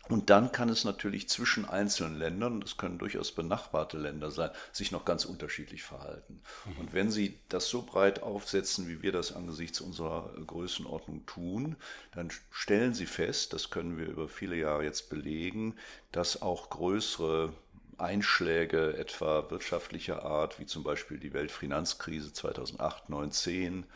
Und 0.08 0.30
dann 0.30 0.52
kann 0.52 0.68
es 0.68 0.84
natürlich 0.84 1.28
zwischen 1.28 1.64
einzelnen 1.64 2.16
Ländern, 2.16 2.60
das 2.60 2.76
können 2.76 2.98
durchaus 2.98 3.32
benachbarte 3.32 3.98
Länder 3.98 4.30
sein, 4.30 4.50
sich 4.72 4.92
noch 4.92 5.04
ganz 5.04 5.24
unterschiedlich 5.24 5.82
verhalten. 5.82 6.42
Mhm. 6.64 6.76
Und 6.78 6.92
wenn 6.92 7.10
Sie 7.10 7.38
das 7.48 7.68
so 7.68 7.82
breit 7.82 8.22
aufsetzen, 8.22 8.88
wie 8.88 9.02
wir 9.02 9.10
das 9.10 9.34
angesichts 9.34 9.80
unserer 9.80 10.30
Größenordnung 10.46 11.26
tun, 11.26 11.76
dann 12.14 12.30
stellen 12.50 12.94
Sie 12.94 13.06
fest, 13.06 13.52
das 13.52 13.70
können 13.70 13.98
wir 13.98 14.06
über 14.06 14.28
viele 14.28 14.56
Jahre 14.56 14.84
jetzt 14.84 15.10
belegen, 15.10 15.74
dass 16.12 16.40
auch 16.40 16.70
größere 16.70 17.52
Einschläge 17.98 18.96
etwa 18.96 19.50
wirtschaftlicher 19.50 20.24
Art, 20.24 20.58
wie 20.58 20.66
zum 20.66 20.82
Beispiel 20.82 21.18
die 21.18 21.32
Weltfinanzkrise 21.32 22.32
2008, 22.32 23.08
9, 23.08 23.30
10, 23.30 23.86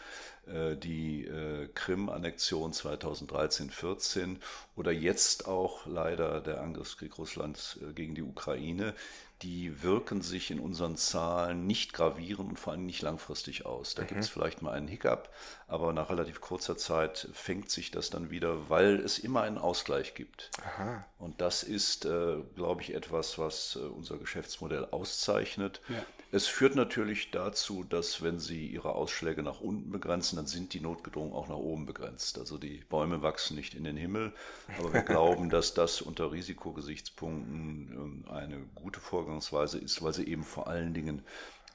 die 0.82 1.26
äh, 1.26 1.68
Krim-Annexion 1.74 2.72
2013, 2.72 3.70
14 3.70 4.38
oder 4.74 4.90
jetzt 4.90 5.46
auch 5.46 5.86
leider 5.86 6.40
der 6.40 6.60
Angriffskrieg 6.60 7.18
Russlands 7.18 7.78
äh, 7.82 7.92
gegen 7.92 8.14
die 8.14 8.22
Ukraine, 8.22 8.94
die 9.42 9.82
wirken 9.82 10.22
sich 10.22 10.50
in 10.50 10.58
unseren 10.60 10.96
Zahlen 10.96 11.66
nicht 11.66 11.92
gravierend 11.92 12.50
und 12.50 12.58
vor 12.58 12.72
allem 12.72 12.84
nicht 12.84 13.02
langfristig 13.02 13.64
aus. 13.64 13.94
Da 13.94 14.02
mhm. 14.02 14.06
gibt 14.08 14.20
es 14.20 14.28
vielleicht 14.28 14.60
mal 14.60 14.72
einen 14.72 14.88
Hiccup, 14.88 15.30
aber 15.70 15.92
nach 15.92 16.10
relativ 16.10 16.40
kurzer 16.40 16.76
Zeit 16.76 17.28
fängt 17.32 17.70
sich 17.70 17.92
das 17.92 18.10
dann 18.10 18.30
wieder, 18.30 18.68
weil 18.68 18.96
es 18.96 19.20
immer 19.20 19.42
einen 19.42 19.56
Ausgleich 19.56 20.14
gibt. 20.14 20.50
Aha. 20.64 21.04
Und 21.16 21.40
das 21.40 21.62
ist, 21.62 22.06
äh, 22.06 22.38
glaube 22.56 22.82
ich, 22.82 22.92
etwas, 22.92 23.38
was 23.38 23.76
äh, 23.80 23.86
unser 23.86 24.18
Geschäftsmodell 24.18 24.86
auszeichnet. 24.90 25.80
Ja. 25.88 26.04
Es 26.32 26.48
führt 26.48 26.74
natürlich 26.74 27.30
dazu, 27.30 27.84
dass 27.84 28.22
wenn 28.22 28.40
Sie 28.40 28.66
Ihre 28.66 28.96
Ausschläge 28.96 29.44
nach 29.44 29.60
unten 29.60 29.92
begrenzen, 29.92 30.36
dann 30.36 30.46
sind 30.46 30.74
die 30.74 30.80
notgedrungen 30.80 31.32
auch 31.32 31.48
nach 31.48 31.56
oben 31.56 31.86
begrenzt. 31.86 32.38
Also 32.38 32.58
die 32.58 32.84
Bäume 32.88 33.22
wachsen 33.22 33.56
nicht 33.56 33.74
in 33.74 33.84
den 33.84 33.96
Himmel, 33.96 34.32
aber 34.78 34.92
wir 34.92 35.02
glauben, 35.02 35.50
dass 35.50 35.74
das 35.74 36.02
unter 36.02 36.32
Risikogesichtspunkten 36.32 37.92
ähm, 37.92 38.24
eine 38.28 38.58
gute 38.74 38.98
Vorgangsweise 38.98 39.78
ist, 39.78 40.02
weil 40.02 40.14
sie 40.14 40.26
eben 40.26 40.42
vor 40.42 40.66
allen 40.66 40.94
Dingen 40.94 41.22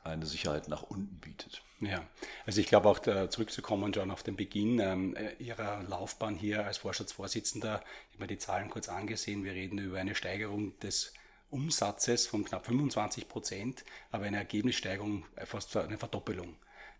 eine 0.06 0.26
Sicherheit 0.26 0.68
nach 0.68 0.84
unten 0.84 1.20
bietet. 1.20 1.62
Ja, 1.82 2.06
also 2.46 2.62
ich 2.62 2.68
glaube 2.68 2.88
auch 2.88 3.00
da 3.00 3.30
zurückzukommen, 3.30 3.92
John, 3.92 4.12
auf 4.12 4.24
den 4.24 4.36
Beginn 4.36 4.80
ähm, 4.80 5.18
Ihrer 5.40 5.84
Laufbahn 5.84 6.36
hier 6.36 6.66
als 6.66 6.78
Vorstandsvorsitzender, 6.78 7.84
ich 8.10 8.14
habe 8.16 8.24
mir 8.24 8.28
die 8.28 8.38
Zahlen 8.38 8.70
kurz 8.70 8.88
angesehen, 8.88 9.44
wir 9.44 9.54
reden 9.54 9.78
über 9.78 10.00
eine 10.00 10.16
Steigerung 10.16 10.78
des 10.80 11.14
Umsatzes 11.50 12.28
von 12.28 12.46
knapp 12.46 12.66
25 12.66 13.28
Prozent, 13.28 13.84
aber 14.12 14.26
eine 14.26 14.38
Ergebnissteigerung 14.38 15.26
fast 15.46 15.76
eine 15.78 15.98
Verdoppelung. 15.98 16.56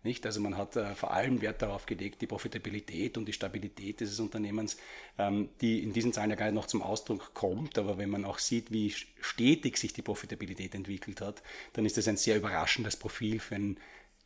Nicht? 0.06 0.24
Also 0.24 0.40
man 0.40 0.56
hat 0.56 0.76
äh, 0.76 0.94
vor 0.94 1.12
allem 1.12 1.42
Wert 1.42 1.62
darauf 1.62 1.84
gelegt, 1.84 2.22
die 2.22 2.28
Profitabilität 2.28 3.18
und 3.18 3.26
die 3.26 3.32
Stabilität 3.32 3.98
dieses 3.98 4.20
Unternehmens, 4.20 4.76
ähm, 5.18 5.48
die 5.60 5.82
in 5.82 5.92
diesen 5.92 6.12
Zahlen 6.12 6.30
ja 6.30 6.36
gar 6.36 6.46
nicht 6.46 6.54
noch 6.54 6.66
zum 6.66 6.80
Ausdruck 6.80 7.34
kommt, 7.34 7.76
aber 7.76 7.98
wenn 7.98 8.08
man 8.08 8.24
auch 8.24 8.38
sieht, 8.38 8.70
wie 8.70 8.94
stetig 9.20 9.76
sich 9.78 9.92
die 9.92 10.02
Profitabilität 10.02 10.76
entwickelt 10.76 11.20
hat, 11.20 11.42
dann 11.72 11.84
ist 11.84 11.96
das 11.96 12.06
ein 12.06 12.16
sehr 12.16 12.36
überraschendes 12.36 12.96
Profil 12.96 13.40
für 13.40 13.56
ein 13.56 13.78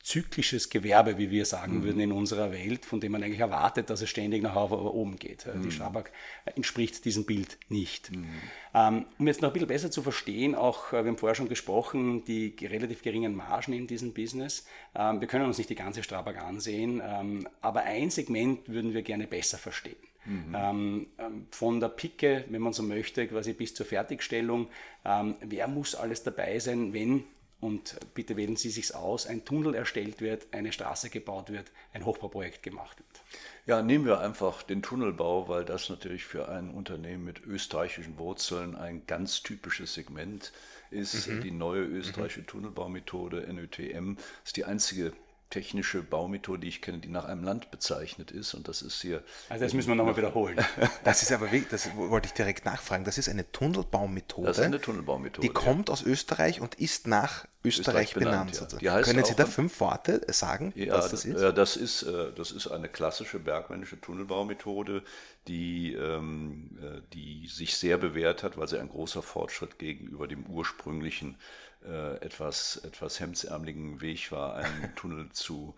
zyklisches 0.03 0.71
Gewerbe, 0.71 1.19
wie 1.19 1.31
wir 1.31 1.45
sagen 1.45 1.79
mhm. 1.79 1.83
würden 1.83 2.01
in 2.01 2.13
unserer 2.13 2.53
Welt, 2.53 2.87
von 2.87 3.01
dem 3.01 3.13
man 3.13 3.23
eigentlich 3.23 3.41
erwartet, 3.41 3.91
dass 3.91 4.01
es 4.01 4.09
ständig 4.09 4.43
nach 4.43 4.57
oben 4.57 5.17
geht. 5.17 5.47
Mhm. 5.47 5.63
Die 5.63 5.71
Strabag 5.71 6.11
entspricht 6.57 7.05
diesem 7.05 7.27
Bild 7.27 7.59
nicht. 7.69 8.11
Mhm. 8.11 8.27
Ähm, 8.75 9.05
um 9.19 9.27
jetzt 9.27 9.43
noch 9.43 9.51
ein 9.51 9.53
bisschen 9.53 9.69
besser 9.69 9.91
zu 9.91 10.03
verstehen, 10.03 10.55
auch 10.55 10.93
äh, 10.93 11.05
wir 11.05 11.11
haben 11.11 11.19
vorher 11.19 11.35
schon 11.35 11.51
gesprochen, 11.51 12.25
die 12.25 12.57
relativ 12.63 13.03
geringen 13.03 13.37
Margen 13.37 13.75
in 13.75 13.87
diesem 13.87 14.15
Business. 14.15 14.67
Ähm, 14.95 15.21
wir 15.21 15.29
können 15.29 15.45
uns 15.45 15.59
nicht 15.59 15.71
die 15.71 15.75
ganze 15.75 16.03
Strabag 16.03 16.39
ansehen, 16.39 17.03
ähm, 17.05 17.47
aber 17.61 17.83
ein 17.83 18.09
Segment 18.09 18.69
würden 18.69 18.95
wir 18.95 19.03
gerne 19.03 19.27
besser 19.27 19.59
verstehen. 19.59 19.97
Mhm. 20.27 21.07
Von 21.51 21.81
der 21.81 21.89
Picke, 21.89 22.45
wenn 22.51 22.61
man 22.61 22.75
so 22.75 22.83
möchte, 22.83 23.27
quasi 23.27 23.55
bis 23.55 23.75
zur 23.75 23.87
Fertigstellung. 23.87 24.69
Wer 25.03 25.67
muss 25.67 25.95
alles 25.95 26.23
dabei 26.23 26.59
sein, 26.59 26.93
wenn 26.93 27.25
und 27.61 27.99
bitte 28.15 28.37
wählen 28.37 28.57
Sie 28.57 28.71
sich 28.71 28.95
aus, 28.95 29.27
ein 29.27 29.45
Tunnel 29.45 29.75
erstellt 29.75 30.21
wird, 30.21 30.47
eine 30.53 30.73
Straße 30.73 31.11
gebaut 31.11 31.51
wird, 31.51 31.71
ein 31.93 32.05
Hochbauprojekt 32.05 32.63
gemacht 32.63 32.99
wird. 32.99 33.23
Ja, 33.67 33.83
nehmen 33.83 34.07
wir 34.07 34.21
einfach 34.21 34.63
den 34.63 34.83
Tunnelbau, 34.83 35.49
weil 35.49 35.65
das 35.65 35.91
natürlich 35.91 36.25
für 36.25 36.49
ein 36.49 36.71
Unternehmen 36.71 37.25
mit 37.25 37.45
österreichischen 37.45 38.19
Wurzeln 38.19 38.77
ein 38.77 39.07
ganz 39.07 39.43
typisches 39.43 39.95
Segment 39.95 40.53
ist. 40.91 41.29
Mhm. 41.29 41.43
Die 41.43 41.51
neue 41.51 41.83
österreichische 41.83 42.41
mhm. 42.41 42.47
Tunnelbaumethode 42.47 43.47
NÖTM 43.53 44.17
ist 44.45 44.57
die 44.57 44.65
einzige 44.65 45.13
technische 45.51 46.03
Baumethode, 46.03 46.61
die 46.61 46.69
ich 46.69 46.81
kenne, 46.81 46.99
die 46.99 47.09
nach 47.09 47.25
einem 47.25 47.45
Land 47.45 47.71
bezeichnet 47.71 48.31
ist. 48.31 48.55
Und 48.55 48.69
das 48.69 48.83
ist 48.83 49.03
hier. 49.03 49.23
Also 49.49 49.65
das 49.65 49.75
müssen 49.75 49.89
wir 49.89 49.97
nochmal 49.97 50.17
wiederholen. 50.17 50.59
Das 51.05 51.23
ist 51.23 51.33
aber, 51.33 51.49
das 51.71 51.95
wollte 51.97 52.29
ich 52.29 52.33
direkt 52.33 52.65
nachfragen. 52.65 53.05
Das 53.05 53.19
ist 53.19 53.29
eine 53.29 53.51
Tunnelbaumethode. 53.51 54.47
Das 54.47 54.59
ist 54.59 54.65
eine 54.65 54.81
Tunnelbaumethode. 54.81 55.47
Die 55.47 55.53
kommt 55.53 55.91
aus 55.91 56.03
Österreich 56.03 56.61
und 56.61 56.77
ist 56.77 57.07
nach 57.07 57.47
Österreich, 57.63 58.15
Österreich 58.15 58.15
benannt. 58.15 58.53
benannt 58.53 58.83
ja. 58.83 59.03
Können 59.03 59.25
Sie 59.25 59.35
da 59.35 59.45
fünf 59.45 59.81
Worte 59.81 60.23
sagen, 60.29 60.73
ja, 60.77 60.95
was 60.95 61.11
das 61.11 61.27
ist? 61.27 61.41
Ja, 61.41 61.53
das 61.53 61.77
ist, 61.77 62.03
äh, 62.03 62.33
das 62.33 62.53
ist 62.53 62.69
eine 62.69 62.89
klassische 62.89 63.39
bergmännische 63.39 64.01
Tunnelbaumethode, 64.01 65.03
die, 65.47 65.93
ähm, 65.93 66.79
äh, 66.81 67.03
die 67.13 67.49
sich 67.49 67.77
sehr 67.77 67.99
bewährt 67.99 68.43
hat, 68.43 68.57
weil 68.57 68.67
sie 68.67 68.79
ein 68.79 68.89
großer 68.89 69.23
Fortschritt 69.23 69.79
gegenüber 69.79 70.27
dem 70.27 70.47
ursprünglichen 70.47 71.37
äh, 71.85 72.17
etwas, 72.25 72.77
etwas 72.77 73.21
hemdsärmeligen 73.21 74.01
Weg 74.01 74.33
war, 74.33 74.57
einen 74.57 74.95
Tunnel 74.97 75.29
zu 75.33 75.75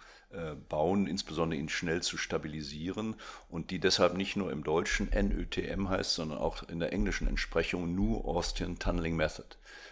bauen, 0.71 1.07
insbesondere 1.07 1.61
ihn 1.61 1.69
schnell 1.69 2.01
zu 2.01 2.17
stabilisieren 2.17 3.17
und 3.51 3.71
die 3.71 3.79
deshalb 3.79 4.15
nicht 4.15 4.35
nur 4.35 4.51
im 4.51 4.65
Deutschen 4.65 5.11
NÖTM 5.11 5.91
heißt, 5.91 6.15
sondern 6.15 6.39
auch 6.39 6.67
in 6.71 6.79
der 6.79 6.95
englischen 6.95 7.29
Entsprechung 7.29 7.95
New 7.95 8.17
Austrian 8.17 8.79
Tunneling 8.79 9.15
Method. 9.15 9.45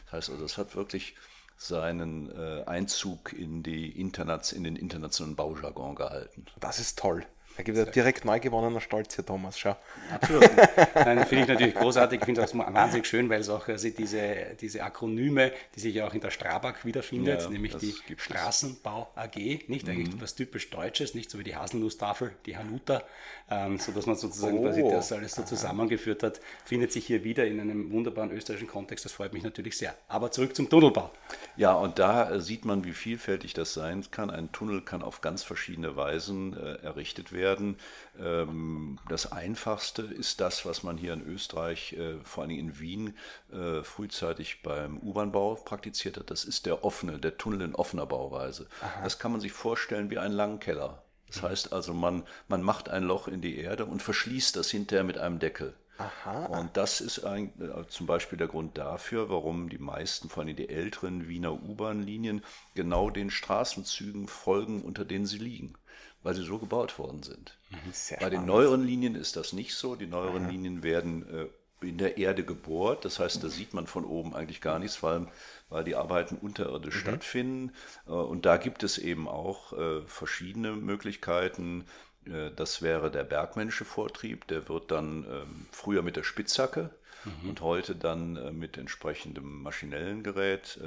Das 0.07 0.15
heißt 0.15 0.31
also, 0.31 0.43
es 0.47 0.57
hat 0.57 0.75
wirklich 0.75 1.15
seinen 1.61 2.31
äh, 2.31 2.65
Einzug 2.65 3.35
in, 3.35 3.63
die 3.63 4.01
Interna 4.01 4.41
in 4.53 4.65
den 4.65 4.77
internationalen 4.77 5.37
Baujargon 5.37 5.95
gehalten. 5.95 6.47
Das 6.59 6.79
ist 6.79 6.99
toll. 6.99 7.27
Da 7.57 7.63
gibt 7.63 7.77
es 7.77 7.91
direkt 7.91 8.25
neu 8.25 8.41
gewonnener 8.41 8.81
Stolz 8.81 9.15
hier, 9.17 9.27
Thomas. 9.27 9.59
Schau. 9.59 9.77
Absolut. 10.11 10.49
Nein, 10.95 11.27
finde 11.27 11.43
ich 11.43 11.49
natürlich 11.49 11.75
großartig. 11.75 12.21
Ich 12.21 12.25
finde 12.25 12.41
es 12.41 12.55
auch 12.55 12.73
wahnsinnig 12.73 13.07
schön, 13.07 13.29
weil 13.29 13.41
es 13.41 13.51
auch 13.51 13.69
also 13.69 13.91
diese, 13.91 14.57
diese 14.59 14.83
Akronyme, 14.83 15.53
die 15.75 15.81
sich 15.81 15.95
ja 15.95 16.07
auch 16.07 16.15
in 16.15 16.21
der 16.21 16.31
Strabag 16.31 16.85
wiederfindet, 16.85 17.43
ja, 17.43 17.51
nämlich 17.51 17.77
die 17.77 17.95
Straßenbau 18.17 19.11
AG, 19.15 19.37
nicht 19.69 19.87
mhm. 19.87 19.93
eigentlich 19.93 20.21
was 20.21 20.35
typisch 20.35 20.71
Deutsches, 20.71 21.15
nicht 21.15 21.31
so 21.31 21.39
wie 21.39 21.45
die 21.45 21.57
Haselnusstafel, 21.57 22.33
die 22.47 22.57
Hanuta, 22.57 23.03
ähm, 23.51 23.79
so 23.79 23.93
dass 23.93 24.07
man 24.07 24.17
sozusagen 24.17 24.59
oh. 24.59 24.63
quasi 24.63 24.83
das 24.83 25.13
alles 25.13 25.35
so 25.35 25.43
zusammengeführt 25.43 26.23
hat, 26.23 26.41
findet 26.65 26.93
sich 26.93 27.07
hier 27.07 27.25
wieder 27.25 27.47
in 27.47 27.61
einem 27.61 27.91
wunderbaren 27.91 28.31
österreichischen 28.31 28.69
Kontext. 28.69 29.05
Das 29.05 29.13
freut 29.13 29.33
mich 29.33 29.43
natürlich 29.43 29.77
sehr. 29.77 29.95
Aber 30.09 30.31
zurück 30.31 30.57
zum 30.57 30.69
Tunnelbau. 30.69 31.11
Ja, 31.57 31.75
und 31.75 31.99
da 31.99 32.31
äh, 32.31 32.41
sieht 32.41 32.65
man, 32.65 32.85
wie 32.85 32.93
vielfältig 32.93 33.55
das 33.55 33.75
sein 33.75 34.05
kann. 34.11 34.31
Ein 34.31 34.53
Tunnel 34.53 34.81
kann 34.83 35.03
auf 35.03 35.21
ganz 35.21 35.43
verschiedene 35.43 35.97
Weisen 35.97 36.57
äh, 36.57 36.77
errichtet 36.83 37.33
werden 37.33 37.41
werden. 37.41 37.77
Ähm, 38.19 38.99
das 39.09 39.33
Einfachste 39.33 40.03
ist 40.03 40.41
das, 40.41 40.65
was 40.65 40.83
man 40.83 40.97
hier 40.97 41.13
in 41.13 41.27
Österreich, 41.27 41.95
äh, 41.95 42.19
vor 42.23 42.45
allem 42.45 42.53
in 42.53 42.79
Wien, 42.79 43.17
äh, 43.53 43.83
frühzeitig 43.83 44.63
beim 44.63 44.99
U-Bahn-Bau 44.99 45.55
praktiziert 45.55 46.17
hat. 46.17 46.31
Das 46.31 46.45
ist 46.45 46.67
der 46.67 46.85
offene, 46.85 47.19
der 47.19 47.37
Tunnel 47.37 47.63
in 47.63 47.75
offener 47.75 48.07
Bauweise. 48.07 48.67
Aha. 48.81 49.03
Das 49.03 49.19
kann 49.19 49.33
man 49.33 49.41
sich 49.41 49.53
vorstellen 49.53 50.11
wie 50.11 50.19
einen 50.19 50.35
langen 50.35 50.61
Keller. 50.61 51.03
Das 51.33 51.43
heißt 51.43 51.73
also, 51.73 51.95
man, 51.95 52.25
man 52.49 52.63
macht 52.63 52.89
ein 52.89 53.05
Loch 53.05 53.29
in 53.29 53.41
die 53.41 53.59
Erde 53.59 53.87
und 53.87 54.03
verschließt 54.03 54.57
das 54.57 54.71
hinterher 54.71 55.05
mit 55.05 55.19
einem 55.19 55.39
Deckel. 55.39 55.75
Aha. 55.99 56.47
Und 56.47 56.77
das 56.79 57.01
ist 57.03 57.25
ein, 57.25 57.53
äh, 57.61 57.87
zum 57.89 58.07
Beispiel 58.07 58.39
der 58.39 58.49
Grund 58.49 58.79
dafür, 58.79 59.29
warum 59.29 59.69
die 59.69 59.79
meisten, 59.79 60.31
vor 60.31 60.43
allem 60.43 60.57
die 60.57 60.71
älteren 60.71 61.29
Wiener 61.29 61.53
U-Bahn-Linien, 61.53 62.43
genau 62.75 63.11
den 63.11 63.31
Straßenzügen 63.31 64.27
folgen, 64.27 64.81
unter 64.83 65.05
denen 65.05 65.27
sie 65.27 65.39
liegen 65.39 65.75
weil 66.23 66.35
sie 66.35 66.45
so 66.45 66.59
gebaut 66.59 66.99
worden 66.99 67.23
sind. 67.23 67.59
Mhm, 67.71 67.93
sehr 67.93 68.19
Bei 68.19 68.31
den 68.31 68.45
neueren 68.45 68.85
Linien 68.85 69.15
ist 69.15 69.37
das 69.37 69.53
nicht 69.53 69.75
so. 69.75 69.97
Die 69.97 70.07
neueren 70.07 70.45
Aha. 70.45 70.51
Linien 70.51 70.83
werden 70.83 71.27
äh, 71.29 71.47
in 71.83 71.99
der 71.99 72.19
Erde 72.19 72.45
gebohrt. 72.45 73.05
Das 73.05 73.19
heißt, 73.19 73.43
da 73.43 73.49
sieht 73.49 73.75
man 73.75 73.87
von 73.87 74.05
oben 74.05 74.35
eigentlich 74.35 74.61
gar 74.61 74.79
nichts, 74.79 75.03
weil, 75.03 75.27
weil 75.69 75.85
die 75.85 75.97
Arbeiten 75.97 76.37
unterirdisch 76.37 76.97
mhm. 76.97 77.01
stattfinden. 77.01 77.73
Äh, 78.07 78.13
und 78.13 78.47
da 78.47 78.57
gibt 78.57 78.83
es 78.83 78.99
eben 78.99 79.29
auch 79.29 79.73
äh, 79.73 80.03
verschiedene 80.07 80.73
Möglichkeiten. 80.73 81.85
Äh, 82.27 82.51
das 82.55 82.83
wäre 82.83 83.11
der 83.11 83.25
bergmännische 83.25 83.85
Vortrieb. 83.85 84.47
Der 84.49 84.69
wird 84.69 84.91
dann 84.91 85.25
ähm, 85.25 85.67
früher 85.71 86.03
mit 86.03 86.17
der 86.17 86.23
Spitzhacke 86.23 86.91
mhm. 87.25 87.51
und 87.51 87.61
heute 87.63 87.95
dann 87.95 88.59
mit 88.59 88.77
entsprechendem 88.77 89.63
maschinellen 89.63 90.23
Gerät 90.23 90.79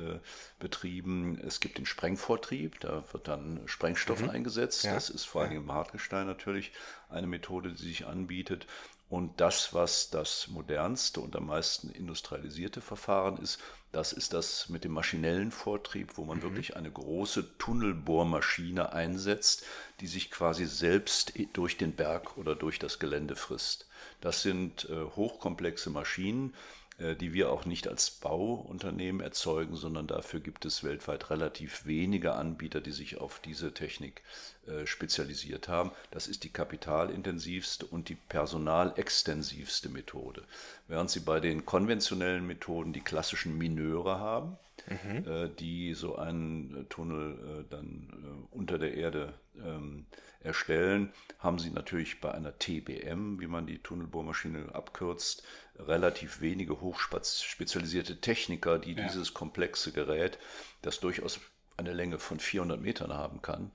betrieben. 0.60 1.40
Es 1.46 1.60
gibt 1.60 1.78
den 1.78 1.86
Sprengvortrieb, 1.86 2.80
da 2.80 3.04
wird 3.12 3.28
dann 3.28 3.62
Sprengstoff 3.66 4.22
mhm. 4.22 4.30
eingesetzt. 4.30 4.84
Ja. 4.84 4.94
Das 4.94 5.10
ist 5.10 5.26
vor 5.26 5.44
allem 5.44 5.54
im 5.54 5.72
Hartgestein 5.72 6.28
natürlich 6.28 6.72
eine 7.10 7.28
Methode, 7.28 7.74
die 7.74 7.84
sich 7.84 8.06
anbietet. 8.06 8.68
Und 9.13 9.39
das, 9.39 9.75
was 9.75 10.10
das 10.10 10.48
modernste 10.48 11.22
und 11.22 11.36
am 11.36 11.46
meisten 11.46 11.91
industrialisierte 11.91 12.82
Verfahren 12.82 13.38
ist, 13.38 13.60
das 13.91 14.12
ist 14.12 14.34
das 14.34 14.70
mit 14.70 14.84
dem 14.84 14.91
maschinellen 14.91 15.51
Vortrieb, 15.51 16.13
wo 16.17 16.25
man 16.25 16.39
mhm. 16.39 16.41
wirklich 16.41 16.75
eine 16.75 16.89
große 16.89 17.60
Tunnelbohrmaschine 17.60 18.91
einsetzt, 18.91 19.67
die 20.00 20.08
sich 20.08 20.32
quasi 20.32 20.65
selbst 20.65 21.34
durch 21.53 21.77
den 21.77 21.96
Berg 21.96 22.39
oder 22.39 22.55
durch 22.55 22.79
das 22.79 22.98
Gelände 22.98 23.36
frisst. 23.36 23.88
Das 24.20 24.41
sind 24.41 24.89
äh, 24.89 25.03
hochkomplexe 25.15 25.91
Maschinen, 25.91 26.55
die 27.00 27.34
wir 27.34 27.52
auch 27.52 27.66
nicht 27.66 27.88
als 27.88 28.12
Bauunternehmen 28.12 29.22
erzeugen, 29.22 29.76
sondern 29.76 30.08
dafür 30.08 30.40
gibt 30.40 30.66
es 30.66 30.84
weltweit 30.84 31.30
relativ 31.30 31.86
wenige 31.86 32.34
Anbieter, 32.34 32.82
die 32.82 32.92
sich 32.92 33.18
auf 33.18 33.40
diese 33.40 33.74
Technik 33.74 34.22
äh, 34.68 34.86
spezialisiert 34.86 35.68
haben. 35.68 35.92
Das 36.12 36.28
ist 36.28 36.44
die 36.44 36.50
kapitalintensivste 36.50 37.86
und 37.86 38.10
die 38.10 38.16
personalextensivste 38.16 39.90
Methode. 39.90 40.44
Während 40.88 41.10
Sie 41.10 41.20
bei 41.20 41.40
den 41.40 41.66
konventionellen 41.66 42.46
Methoden 42.46 42.94
die 42.94 43.02
klassischen 43.02 43.58
Mineure 43.58 44.20
haben, 44.20 44.58
mhm. 44.88 45.28
Äh, 45.28 45.50
die 45.50 45.94
so 45.94 46.16
einen 46.16 46.86
Tunnel 46.90 47.66
dann 47.70 48.48
unter 48.52 48.78
der 48.78 48.94
Erde 48.94 49.34
ähm, 49.58 50.06
erstellen, 50.44 51.12
haben 51.40 51.60
Sie 51.60 51.72
natürlich 51.72 52.22
bei 52.22 52.32
einer 52.32 52.58
TBM, 52.58 53.40
wie 53.40 53.48
man 53.48 53.66
die 53.66 53.80
Tunnelbohrmaschine 53.80 54.74
abkürzt, 54.74 55.44
relativ 55.75 56.42
wenige 56.42 56.82
hochspezialisierte 56.82 58.22
Techniker, 58.22 58.80
die 58.80 58.94
ja. 58.94 59.03
dieses 59.03 59.34
komplexe 59.34 59.92
Gerät, 59.92 60.38
das 60.82 61.00
durchaus 61.00 61.39
eine 61.77 61.94
Länge 61.94 62.20
von 62.20 62.39
400 62.39 62.80
Metern 62.80 63.13
haben 63.13 63.42
kann, 63.42 63.72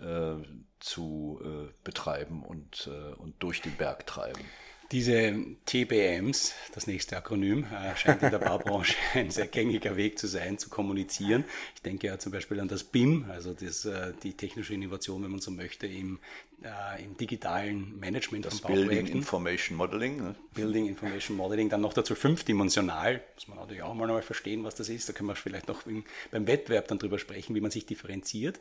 äh, 0.00 0.36
zu 0.80 1.40
äh, 1.42 1.72
betreiben 1.82 2.42
und, 2.42 2.88
äh, 2.92 3.14
und 3.14 3.42
durch 3.42 3.62
den 3.62 3.76
Berg 3.76 4.06
treiben. 4.06 4.44
Diese 4.90 5.34
TBMs, 5.66 6.54
das 6.72 6.86
nächste 6.86 7.18
Akronym, 7.18 7.64
äh, 7.64 7.94
scheint 7.94 8.22
in 8.22 8.30
der 8.30 8.38
Baubranche 8.38 8.96
ein 9.14 9.30
sehr 9.30 9.46
gängiger 9.46 9.96
Weg 9.96 10.18
zu 10.18 10.26
sein, 10.26 10.56
zu 10.56 10.70
kommunizieren. 10.70 11.44
Ich 11.74 11.82
denke 11.82 12.06
ja 12.06 12.18
zum 12.18 12.32
Beispiel 12.32 12.58
an 12.58 12.68
das 12.68 12.84
BIM, 12.84 13.26
also 13.28 13.52
das, 13.52 13.84
äh, 13.84 14.14
die 14.22 14.32
technische 14.32 14.72
Innovation, 14.72 15.22
wenn 15.22 15.30
man 15.30 15.40
so 15.40 15.50
möchte, 15.50 15.86
im, 15.86 16.20
äh, 16.62 17.04
im 17.04 17.18
digitalen 17.18 18.00
Management 18.00 18.46
das 18.46 18.60
von 18.60 18.62
Bauprojekten. 18.62 18.96
Building 18.96 19.16
Information 19.18 19.76
Modeling. 19.76 20.16
Ne? 20.16 20.34
Building 20.54 20.86
Information 20.86 21.36
Modeling, 21.36 21.68
dann 21.68 21.82
noch 21.82 21.92
dazu 21.92 22.14
fünfdimensional, 22.14 23.20
muss 23.34 23.46
man 23.46 23.58
natürlich 23.58 23.82
auch 23.82 23.92
mal 23.92 24.22
verstehen, 24.22 24.64
was 24.64 24.74
das 24.74 24.88
ist. 24.88 25.06
Da 25.06 25.12
können 25.12 25.28
wir 25.28 25.36
vielleicht 25.36 25.68
noch 25.68 25.82
beim 26.30 26.46
Wettbewerb 26.46 26.88
dann 26.88 26.98
drüber 26.98 27.18
sprechen, 27.18 27.54
wie 27.54 27.60
man 27.60 27.70
sich 27.70 27.84
differenziert. 27.84 28.58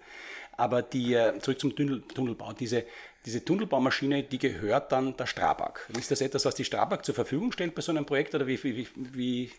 Aber 0.58 0.82
die, 0.82 1.18
zurück 1.40 1.60
zum 1.60 1.74
Tunnel, 1.74 2.02
Tunnelbau, 2.02 2.52
diese 2.52 2.84
diese 3.28 3.44
Tunnelbaumaschine, 3.44 4.24
die 4.24 4.38
gehört 4.40 4.94
dann 4.94 5.18
der 5.18 5.26
Strabag. 5.26 5.82
Ist 6.00 6.12
das 6.12 6.22
etwas, 6.22 6.46
was 6.46 6.56
die 6.56 6.64
Strabag 6.64 7.04
zur 7.04 7.14
Verfügung 7.14 7.52
stellt 7.52 7.76
bei 7.76 7.82
so 7.82 7.92
einem 7.92 8.06
Projekt 8.06 8.34
oder 8.34 8.48
wie, 8.48 8.64
wie, 8.64 8.88
wie 8.96 9.52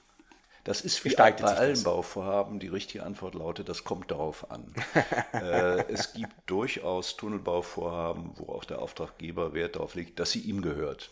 das 0.64 0.80
ist 0.80 1.04
wie 1.04 1.14
bei 1.14 1.34
allen? 1.36 1.82
Bauvorhaben. 1.82 2.60
Die 2.60 2.68
richtige 2.68 3.04
Antwort 3.04 3.34
lautet, 3.34 3.68
das 3.68 3.84
kommt 3.84 4.10
darauf 4.10 4.50
an. 4.50 4.72
äh, 5.34 5.84
es 5.92 6.14
gibt 6.14 6.32
durchaus 6.46 7.16
Tunnelbauvorhaben, 7.16 8.32
wo 8.36 8.54
auch 8.54 8.64
der 8.64 8.80
Auftraggeber 8.80 9.52
Wert 9.52 9.76
darauf 9.76 9.94
legt, 9.94 10.18
dass 10.18 10.30
sie 10.30 10.40
ihm 10.40 10.62
gehört. 10.62 11.10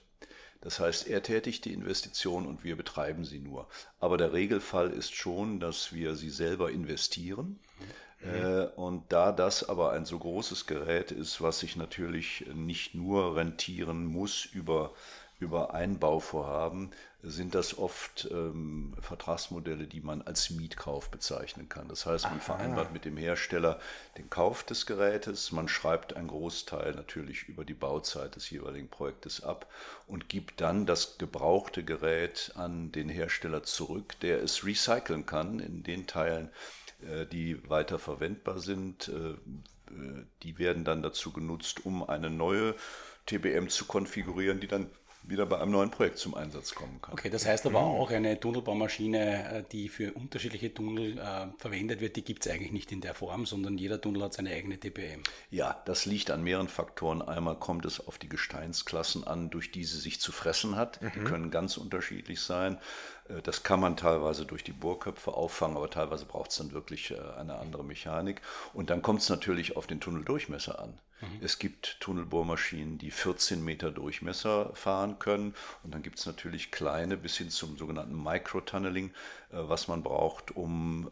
Das 0.61 0.81
heißt, 0.81 1.07
er 1.09 1.23
tätigt 1.23 1.65
die 1.65 1.73
Investition 1.73 2.47
und 2.47 2.65
wir 2.65 2.77
betreiben 2.77 3.25
sie 3.25 3.39
nur. 3.39 3.69
Aber 4.01 4.17
der 4.17 4.33
Regelfall 4.33 4.91
ist 4.91 5.15
schon, 5.15 5.61
dass 5.61 5.93
wir 5.93 6.17
sie 6.17 6.31
selber 6.31 6.71
investieren. 6.71 7.47
Mhm 7.49 8.07
äh, 8.27 8.67
und 8.77 9.13
da 9.13 9.33
das 9.33 9.69
aber 9.69 9.93
ein 9.93 10.05
so 10.05 10.19
großes 10.19 10.67
Gerät 10.67 11.11
ist, 11.11 11.41
was 11.41 11.61
sich 11.61 11.77
natürlich 11.77 12.47
nicht 12.55 12.95
nur 12.95 13.37
rentieren 13.37 14.05
muss 14.07 14.45
über, 14.45 14.95
über 15.39 15.75
Einbauvorhaben, 15.75 16.93
sind 17.23 17.55
das 17.55 17.77
oft 17.77 18.29
ähm, 18.31 18.95
Vertragsmodelle, 19.01 19.87
die 19.87 20.01
man 20.01 20.23
als 20.23 20.51
Mietkauf 20.51 21.11
bezeichnen 21.11 21.69
kann. 21.69 21.89
Das 21.89 22.07
heißt, 22.07 22.25
man 22.25 22.35
Aha. 22.35 22.41
vereinbart 22.41 22.93
mit 22.93 23.05
dem 23.05 23.17
Hersteller 23.17 23.81
den 24.17 24.31
Kauf 24.31 24.63
des 24.63 24.87
Gerätes, 24.87 25.53
man 25.53 25.69
schreibt 25.69 26.15
einen 26.15 26.29
Großteil 26.29 26.95
natürlich 26.95 27.49
über 27.49 27.65
die 27.65 27.75
Bauzeit 27.75 28.37
des 28.37 28.49
jeweiligen 28.51 28.89
Projektes 28.89 29.43
ab 29.43 29.67
und 30.07 30.29
gibt 30.29 30.61
dann 30.61 30.87
das 30.87 31.19
gebrauchte 31.19 31.83
Gerät 31.83 32.53
an 32.55 32.93
den 32.93 33.09
Hersteller 33.09 33.63
zurück, 33.65 34.19
der 34.21 34.43
es 34.43 34.65
recyceln 34.65 35.27
kann 35.27 35.59
in 35.59 35.83
den 35.83 36.07
Teilen, 36.07 36.51
äh, 37.03 37.27
die 37.27 37.69
weiter 37.69 37.99
verwendbar 37.99 38.61
sind. 38.61 39.09
Äh, 39.09 39.31
äh, 39.93 40.25
die 40.43 40.59
werden 40.59 40.85
dann 40.85 41.03
dazu 41.03 41.33
genutzt, 41.33 41.85
um 41.85 42.09
eine 42.09 42.31
neue 42.31 42.75
TBM 43.27 43.69
zu 43.69 43.87
konfigurieren, 43.87 44.61
die 44.61 44.69
dann 44.69 44.89
wieder 45.29 45.47
bei 45.47 45.59
einem 45.59 45.73
neuen 45.73 45.91
Projekt 45.91 46.19
zum 46.19 46.35
Einsatz 46.35 46.75
kommen 46.75 47.01
kann. 47.03 47.13
Okay, 47.13 47.31
das 47.31 47.47
heißt 47.47 47.67
aber 47.67 47.81
mhm. 47.81 47.87
auch, 47.87 48.11
eine 48.11 48.39
Tunnelbaumaschine, 48.39 49.59
äh, 49.59 49.65
die 49.71 49.89
für 49.89 50.13
unterschiedliche 50.13 50.73
Tunnel 50.73 51.19
äh, 51.19 51.47
verwendet 51.59 52.01
wird, 52.01 52.17
die 52.17 52.25
gibt 52.25 52.47
es 52.47 52.53
eigentlich 52.53 52.73
nicht 52.73 52.93
in 52.93 53.01
der 53.01 53.15
Form, 53.15 53.47
sondern 53.47 53.79
jeder 53.79 54.01
Tunnel 54.01 54.23
hat 54.23 54.35
seine 54.35 54.51
eigene 54.51 54.79
TPM. 54.79 55.23
Ja, 55.51 55.83
das 55.85 56.07
liegt 56.07 56.31
an 56.31 56.43
mehreren 56.43 56.69
Faktoren. 56.69 57.23
Einmal 57.23 57.57
kommt 57.57 57.85
es 57.85 58.07
auf 58.07 58.19
die 58.19 58.29
Gesteinsklassen 58.29 59.27
an, 59.27 59.51
durch 59.51 59.71
die 59.73 59.85
sie 59.85 59.99
sich 59.99 60.21
zu 60.21 60.33
fressen 60.33 60.77
hat. 60.77 61.03
Mhm. 61.03 61.11
Die 61.15 61.21
können 61.21 61.51
ganz 61.51 61.77
unterschiedlich 61.77 62.41
sein. 62.41 62.79
Äh, 63.29 63.43
das 63.43 63.63
kann 63.63 63.81
man 63.81 63.97
teilweise 63.97 64.47
durch 64.47 64.65
die 64.65 64.73
Bohrköpfe 64.73 65.35
auffangen, 65.35 65.77
aber 65.77 65.91
teilweise 65.91 66.25
braucht 66.25 66.51
es 66.51 66.59
dann 66.59 66.73
wirklich 66.73 67.11
äh, 67.11 67.19
eine 67.39 67.57
andere 67.57 67.85
Mechanik. 67.85 68.41
Und 68.73 68.91
dann 68.91 69.03
kommt 69.03 69.21
es 69.21 69.29
natürlich 69.29 69.77
auf 69.77 69.87
den 69.87 70.01
Tunneldurchmesser 70.01 70.81
an. 70.81 70.99
Mhm. 71.21 71.41
Es 71.43 71.59
gibt 71.59 72.01
Tunnelbohrmaschinen, 72.01 72.99
die 72.99 73.11
14 73.11 73.65
Meter 73.65 73.91
Durchmesser 73.91 74.75
fahren 74.75 75.19
können. 75.19 75.55
Und 75.83 75.95
dann 75.95 76.03
gibt 76.03 76.19
es 76.19 76.27
natürlich 76.27 76.71
kleine 76.71 77.17
bis 77.17 77.37
hin 77.37 77.51
zum 77.51 77.77
sogenannten 77.77 78.23
Microtunneling, 78.23 79.13
was 79.69 79.89
man 79.89 80.03
braucht, 80.03 80.57
um, 80.57 81.07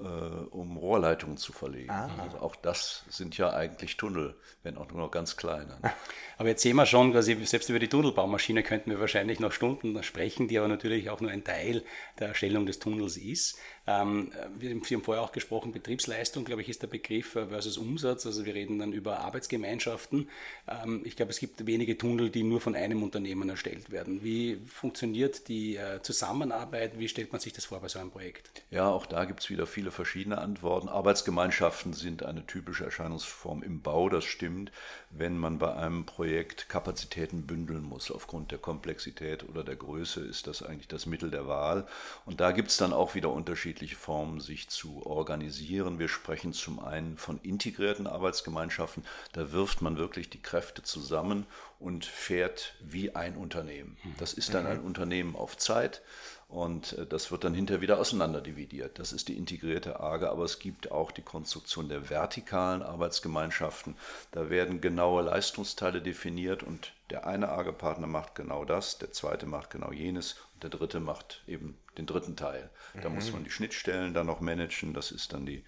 um 0.51 0.77
Rohrleitungen 0.77 1.37
zu 1.37 1.53
verlegen. 1.53 1.91
Ah. 1.91 2.11
Also 2.23 2.39
auch 2.39 2.57
das 2.57 3.05
sind 3.09 3.37
ja 3.39 3.51
eigentlich 3.53 3.97
Tunnel, 3.97 4.35
wenn 4.63 4.77
auch 4.77 4.89
nur 4.89 4.99
noch 4.99 5.11
ganz 5.11 5.37
kleine. 5.37 5.79
Aber 6.39 6.49
jetzt 6.49 6.63
sehen 6.63 6.77
wir 6.77 6.87
schon, 6.87 7.13
quasi 7.13 7.37
selbst 7.45 7.69
über 7.69 7.79
die 7.79 7.89
Tunnelbaumaschine 7.89 8.63
könnten 8.63 8.91
wir 8.91 9.01
wahrscheinlich 9.01 9.41
noch 9.41 9.53
Stunden 9.53 10.03
sprechen, 10.03 10.49
die 10.49 10.59
aber 10.59 10.69
natürlich 10.69 11.11
auch 11.11 11.21
nur 11.21 11.31
ein 11.31 11.45
Teil 11.45 11.85
der 12.19 12.29
Erstellung 12.29 12.67
des 12.67 12.79
Tunnels 12.79 13.17
ist. 13.17 13.59
Ähm, 13.87 14.33
wir, 14.59 14.71
Sie 14.83 14.95
haben 14.95 15.03
vorher 15.03 15.23
auch 15.23 15.33
gesprochen, 15.33 15.73
Betriebsleistung, 15.73 16.45
glaube 16.45 16.63
ich, 16.63 16.69
ist 16.69 16.83
der 16.83 16.87
Begriff 16.89 17.37
äh, 17.37 17.47
versus 17.47 17.77
Umsatz. 17.77 18.27
Also 18.27 18.45
wir 18.47 18.55
reden 18.55 18.79
dann 18.79 18.93
über 18.93 19.21
Arbeitsgemeinschaften. 19.21 20.29
Ähm, 20.69 21.03
ich 21.05 21.17
glaube, 21.17 21.31
es 21.31 21.39
gibt 21.39 21.67
wenige 21.67 21.99
Tunnel, 21.99 22.31
die 22.31 22.43
nur 22.43 22.61
von 22.61 22.75
einem 22.75 23.03
Unternehmen 23.03 23.49
erstellt 23.49 23.91
werden. 23.91 24.25
Wie 24.25 24.59
funktioniert 24.67 25.49
die 25.49 25.77
äh, 25.77 26.01
Zusammenarbeit? 26.03 26.99
Wie 26.99 27.09
stellt 27.09 27.33
man 27.33 27.41
sich 27.41 27.53
das 27.53 27.67
vor 27.67 27.81
bei 27.81 27.89
so 27.89 27.99
einem 27.99 28.11
Projekt? 28.11 28.34
Ja, 28.71 28.89
auch 28.89 29.07
da 29.07 29.25
gibt 29.25 29.41
es 29.41 29.51
wieder 29.51 29.67
viele 29.67 29.93
verschiedene 29.93 30.39
Antworten. 30.39 30.89
Arbeitsgemeinschaften 30.89 31.93
sind 31.93 32.25
eine 32.25 32.45
typische 32.45 32.85
Erscheinungsform 32.85 33.63
im 33.63 33.83
Bau, 33.83 34.09
das 34.09 34.25
stimmt, 34.25 34.73
wenn 35.11 35.39
man 35.39 35.59
bei 35.59 35.75
einem 35.75 36.07
Projekt 36.07 36.69
Kapazitäten 36.69 37.47
bündeln 37.47 37.83
muss. 37.83 38.11
Aufgrund 38.11 38.51
der 38.51 38.59
Komplexität 38.59 39.49
oder 39.49 39.63
der 39.63 39.77
Größe 39.77 40.21
ist 40.23 40.49
das 40.49 40.63
eigentlich 40.63 40.89
das 40.89 41.07
Mittel 41.07 41.31
der 41.31 41.47
Wahl. 41.47 41.87
Und 42.25 42.41
da 42.41 42.51
gibt 42.51 42.71
es 42.71 42.77
dann 42.77 42.93
auch 42.93 43.15
wieder 43.15 43.31
unterschiedliche 43.31 43.97
Formen, 43.97 44.41
sich 44.41 44.69
zu 44.69 45.07
organisieren. 45.07 46.01
Wir 46.01 46.09
sprechen 46.09 46.53
zum 46.53 46.81
einen 46.81 47.17
von 47.17 47.39
integrierten 47.43 48.09
Arbeitsgemeinschaften. 48.09 49.05
Da 49.33 49.53
wirft 49.53 49.83
man 49.83 49.99
wirklich 49.99 50.31
die 50.31 50.43
Kräfte 50.43 50.83
zusammen 50.83 51.47
und 51.79 52.05
fährt 52.05 52.75
wie 52.81 53.15
ein 53.15 53.37
Unternehmen. 53.37 53.99
Das 54.19 54.33
ist 54.33 54.55
dann 54.55 54.67
ein 54.67 54.81
mhm. 54.81 54.87
Unternehmen 54.87 55.37
auf 55.37 55.57
Zeit. 55.57 56.03
Und 56.49 56.93
äh, 56.99 57.07
das 57.07 57.31
wird 57.31 57.45
dann 57.45 57.55
hinterher 57.55 57.81
wieder 57.81 57.99
auseinanderdividiert. 57.99 58.99
Das 58.99 59.13
ist 59.13 59.29
die 59.29 59.37
integrierte 59.37 60.01
AGE, 60.01 60.31
aber 60.31 60.45
es 60.45 60.59
gibt 60.59 60.91
auch 60.91 61.11
die 61.11 61.23
Konstruktion 61.23 61.89
der 61.89 62.11
vertikalen 62.11 62.83
Arbeitsgemeinschaften. 62.83 63.97
Da 64.33 64.51
werden 64.51 64.81
genaue 64.81 65.23
Leistungsteile 65.23 66.01
definiert 66.01 66.63
und 66.63 66.93
der 67.11 67.27
eine 67.27 67.51
AGE-Partner 67.51 68.07
macht 68.07 68.35
genau 68.35 68.65
das, 68.65 68.99
der 68.99 69.13
zweite 69.13 69.47
macht 69.47 69.71
genau 69.71 69.93
jenes 69.93 70.37
und 70.55 70.63
der 70.63 70.71
dritte 70.71 71.01
macht 71.01 71.43
eben 71.47 71.77
den 71.99 72.07
dritten 72.07 72.37
Teil. 72.37 72.71
Da 73.03 73.09
mhm. 73.09 73.17
muss 73.17 73.33
man 73.33 73.45
die 73.45 73.51
Schnittstellen 73.51 74.15
dann 74.15 74.27
noch 74.27 74.41
managen, 74.41 74.95
das 74.95 75.11
ist 75.11 75.33
dann 75.33 75.47
die 75.47 75.65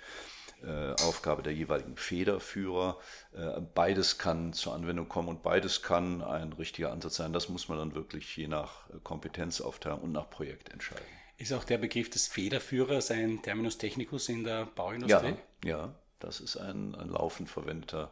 äh, 0.62 0.92
Aufgabe 1.02 1.42
der 1.42 1.52
jeweiligen 1.52 1.96
Federführer. 1.96 2.98
Äh, 3.32 3.60
beides 3.74 4.18
kann 4.18 4.52
zur 4.52 4.74
Anwendung 4.74 5.08
kommen 5.08 5.28
und 5.28 5.42
beides 5.42 5.82
kann 5.82 6.22
ein 6.22 6.52
richtiger 6.52 6.92
Ansatz 6.92 7.16
sein. 7.16 7.32
Das 7.32 7.48
muss 7.48 7.68
man 7.68 7.78
dann 7.78 7.94
wirklich 7.94 8.36
je 8.36 8.48
nach 8.48 8.84
Kompetenzaufteilung 9.02 10.00
und 10.00 10.12
nach 10.12 10.30
Projekt 10.30 10.70
entscheiden. 10.70 11.04
Ist 11.38 11.52
auch 11.52 11.64
der 11.64 11.78
Begriff 11.78 12.08
des 12.08 12.28
Federführers 12.28 13.10
ein 13.10 13.42
Terminus 13.42 13.76
technicus 13.76 14.28
in 14.28 14.44
der 14.44 14.66
Bauindustrie? 14.66 15.36
Ja, 15.64 15.70
ja 15.70 15.94
das 16.18 16.40
ist 16.40 16.56
ein, 16.56 16.94
ein 16.94 17.10
laufend 17.10 17.50
verwendeter 17.50 18.10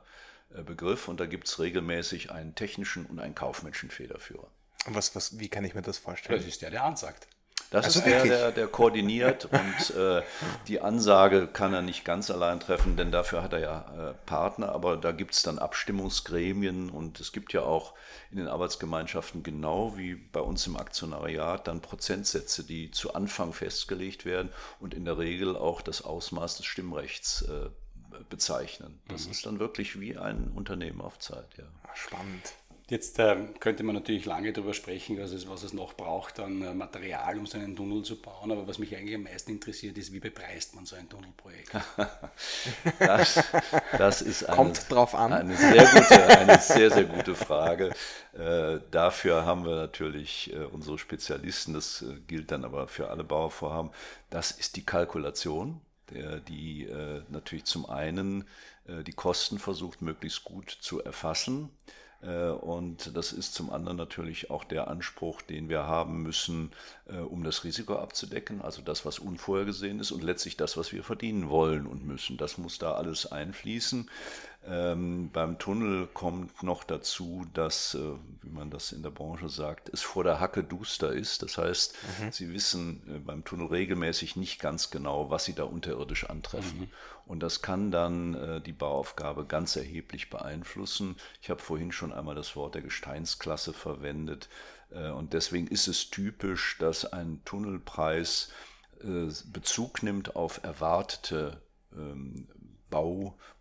Begriff 0.50 1.09
und 1.09 1.20
da 1.20 1.26
gibt 1.26 1.48
es 1.48 1.59
regelmäßig 1.59 2.30
einen 2.30 2.54
technischen 2.54 3.07
und 3.07 3.18
einen 3.18 3.35
kaufmännischen 3.35 3.90
Federführer. 3.90 4.46
Was, 4.87 5.16
was, 5.16 5.38
wie 5.38 5.48
kann 5.48 5.64
ich 5.64 5.74
mir 5.74 5.83
das 5.83 5.98
vorstellen? 5.98 6.38
Das 6.38 6.46
ist 6.46 6.61
der, 6.62 6.70
der 6.70 6.85
ansagt. 6.85 7.26
Das 7.75 7.87
also 7.87 7.99
ist 7.99 8.07
der, 8.07 8.23
der, 8.23 8.53
der, 8.53 8.69
koordiniert 8.69 9.47
und 9.51 9.97
äh, 9.97 10.23
die 10.69 10.81
Ansage 10.81 11.49
kann 11.49 11.75
er 11.75 11.83
nicht 11.83 12.05
ganz 12.05 12.31
allein 12.31 12.61
treffen, 12.61 12.97
denn 12.97 13.11
dafür 13.11 13.43
hat 13.43 13.53
er 13.53 13.59
ja 13.59 14.11
äh, 14.11 14.15
Partner, 14.27 14.69
aber 14.69 14.97
da 14.97 15.11
gibt 15.11 15.35
es 15.35 15.43
dann 15.43 15.59
Abstimmungsgremien 15.59 16.89
und 16.89 17.19
es 17.19 17.33
gibt 17.33 17.53
ja 17.53 17.63
auch 17.63 17.95
in 18.31 18.37
den 18.37 18.47
Arbeitsgemeinschaften 18.47 19.43
genau 19.43 19.97
wie 19.97 20.15
bei 20.15 20.39
uns 20.39 20.69
im 20.69 20.77
Aktionariat 20.77 21.67
dann 21.67 21.81
Prozentsätze, 21.81 22.63
die 22.63 22.93
zu 22.93 23.15
Anfang 23.15 23.53
festgelegt 23.53 24.25
werden 24.25 24.51
und 24.79 24.95
in 24.95 25.05
der 25.05 25.19
Regel 25.19 25.57
auch 25.57 25.83
das 25.83 26.03
Ausmaß 26.03 26.59
des 26.59 26.67
Stimmrechts 26.67 27.43
äh, 27.43 27.71
bezeichnen. 28.31 29.01
Das 29.09 29.27
mhm. 29.27 29.33
ist 29.33 29.47
dann 29.47 29.59
wirklich 29.59 29.99
wie 29.99 30.17
ein 30.17 30.53
Unternehmen 30.55 31.01
auf 31.01 31.19
Zeit. 31.19 31.49
Ja. 31.59 31.65
Spannend. 31.95 32.53
Jetzt 32.87 33.18
äh, 33.18 33.35
könnte 33.61 33.83
man 33.83 33.94
natürlich 33.94 34.27
lange 34.27 34.53
darüber 34.53 34.75
sprechen, 34.75 35.18
was 35.18 35.33
es, 35.33 35.49
was 35.49 35.62
es 35.62 35.73
noch 35.73 35.94
braucht 35.94 36.38
an 36.38 36.61
äh, 36.61 36.75
Material, 36.75 37.38
um 37.38 37.47
so 37.47 37.57
einen 37.57 37.75
Tunnel 37.75 38.03
zu 38.03 38.20
bauen. 38.20 38.53
Aber 38.53 38.68
was 38.68 38.79
mich 38.79 38.94
eigentlich 38.94 39.14
am 39.14 39.23
meisten 39.23 39.53
interessiert, 39.53 39.97
ist, 39.97 40.12
wie 40.12 40.20
bepreist 40.20 40.75
man 40.75 40.85
so 40.85 40.94
ein 40.94 41.09
Tunnelprojekt? 41.09 41.70
das, 42.99 43.42
das 43.97 44.20
ist 44.20 44.44
eine, 44.44 44.57
Kommt 44.57 44.90
drauf 44.90 45.14
an. 45.14 45.33
eine, 45.33 45.57
sehr, 45.57 45.87
gute, 45.87 46.38
eine 46.38 46.61
sehr, 46.61 46.90
sehr 46.90 47.05
gute 47.05 47.35
Frage. 47.35 47.94
Äh, 48.35 48.81
dafür 48.90 49.47
haben 49.47 49.64
wir 49.64 49.77
natürlich 49.77 50.53
äh, 50.53 50.64
unsere 50.64 50.99
Spezialisten. 50.99 51.73
Das 51.73 52.03
äh, 52.03 52.20
gilt 52.27 52.51
dann 52.51 52.66
aber 52.66 52.87
für 52.88 53.09
alle 53.09 53.25
Bauvorhaben. 53.25 53.92
Das 54.29 54.51
ist 54.51 54.77
die 54.77 54.85
Kalkulation, 54.85 55.81
der, 56.11 56.40
die 56.40 56.85
äh, 56.85 57.23
natürlich 57.31 57.64
zum 57.64 57.88
einen 57.88 58.44
die 58.87 59.12
Kosten 59.12 59.59
versucht, 59.59 60.03
möglichst 60.03 60.44
gut 60.44 60.68
zu 60.68 61.03
erfassen 61.03 61.70
und 62.31 63.17
das 63.17 63.33
ist 63.33 63.55
zum 63.55 63.71
anderen 63.71 63.97
natürlich 63.97 64.51
auch 64.51 64.65
der 64.65 64.89
Anspruch, 64.89 65.43
den 65.43 65.69
wir 65.69 65.87
haben 65.87 66.23
müssen, 66.23 66.71
äh, 67.07 67.19
um 67.19 67.45
das 67.45 67.65
Risiko 67.65 67.97
abzudecken, 67.97 68.63
also 68.63 68.81
das, 68.83 69.05
was 69.05 69.19
unvorhergesehen 69.19 70.01
ist 70.01 70.11
und 70.11 70.23
letztlich 70.23 70.57
das, 70.57 70.77
was 70.77 70.93
wir 70.93 71.05
verdienen 71.05 71.51
wollen 71.51 71.87
und 71.87 72.07
müssen. 72.07 72.37
Das 72.37 72.57
muss 72.57 72.79
da 72.79 72.93
alles 72.93 73.31
einfließen. 73.31 74.09
Ähm, 74.66 75.31
beim 75.31 75.59
Tunnel 75.59 76.07
kommt 76.07 76.62
noch 76.62 76.85
dazu, 76.85 77.46
dass, 77.53 77.94
äh, 77.94 78.14
wie 78.42 78.48
man 78.48 78.70
das 78.70 78.92
in 78.92 79.03
der 79.03 79.11
Branche 79.11 79.50
sagt, 79.50 79.90
es 79.90 80.00
vor 80.00 80.24
der 80.24 80.40
Hacke 80.40 80.64
duster 80.64 81.12
ist. 81.12 81.42
Das 81.42 81.59
heißt, 81.59 81.94
mhm. 82.20 82.33
Sie 82.33 82.53
wissen 82.53 83.03
äh, 83.09 83.18
beim 83.18 83.44
Tunnel 83.44 83.66
regelmäßig 83.66 84.37
nicht 84.37 84.61
ganz 84.61 84.90
genau, 84.90 85.29
was 85.29 85.44
Sie 85.44 85.55
da 85.55 85.64
unterirdisch 85.64 86.31
antreffen. 86.31 86.81
Mhm. 86.81 86.90
Und 87.27 87.42
das 87.42 87.61
kann 87.61 87.90
dann 87.90 88.35
äh, 88.35 88.61
die 88.62 88.72
Bauaufgabe 88.72 89.44
ganz 89.44 89.77
erheblich 89.77 90.31
beeinflussen. 90.31 91.16
Ich 91.42 91.50
habe 91.50 91.61
vorhin 91.61 91.92
schon 91.92 92.12
einmal 92.12 92.35
das 92.35 92.57
Wort 92.57 92.74
der 92.74 92.83
Gesteinsklasse 92.83 93.74
verwendet. 93.74 94.48
Äh, 94.90 95.11
und 95.11 95.35
deswegen 95.35 95.66
ist 95.66 95.88
es 95.88 96.09
typisch, 96.09 96.79
dass 96.79 97.05
ein 97.12 97.42
Tunnelpreis 97.44 98.50
äh, 99.03 99.29
Bezug 99.53 100.03
nimmt 100.03 100.37
auf 100.37 100.64
erwartete 100.64 101.61
ähm, 101.94 102.48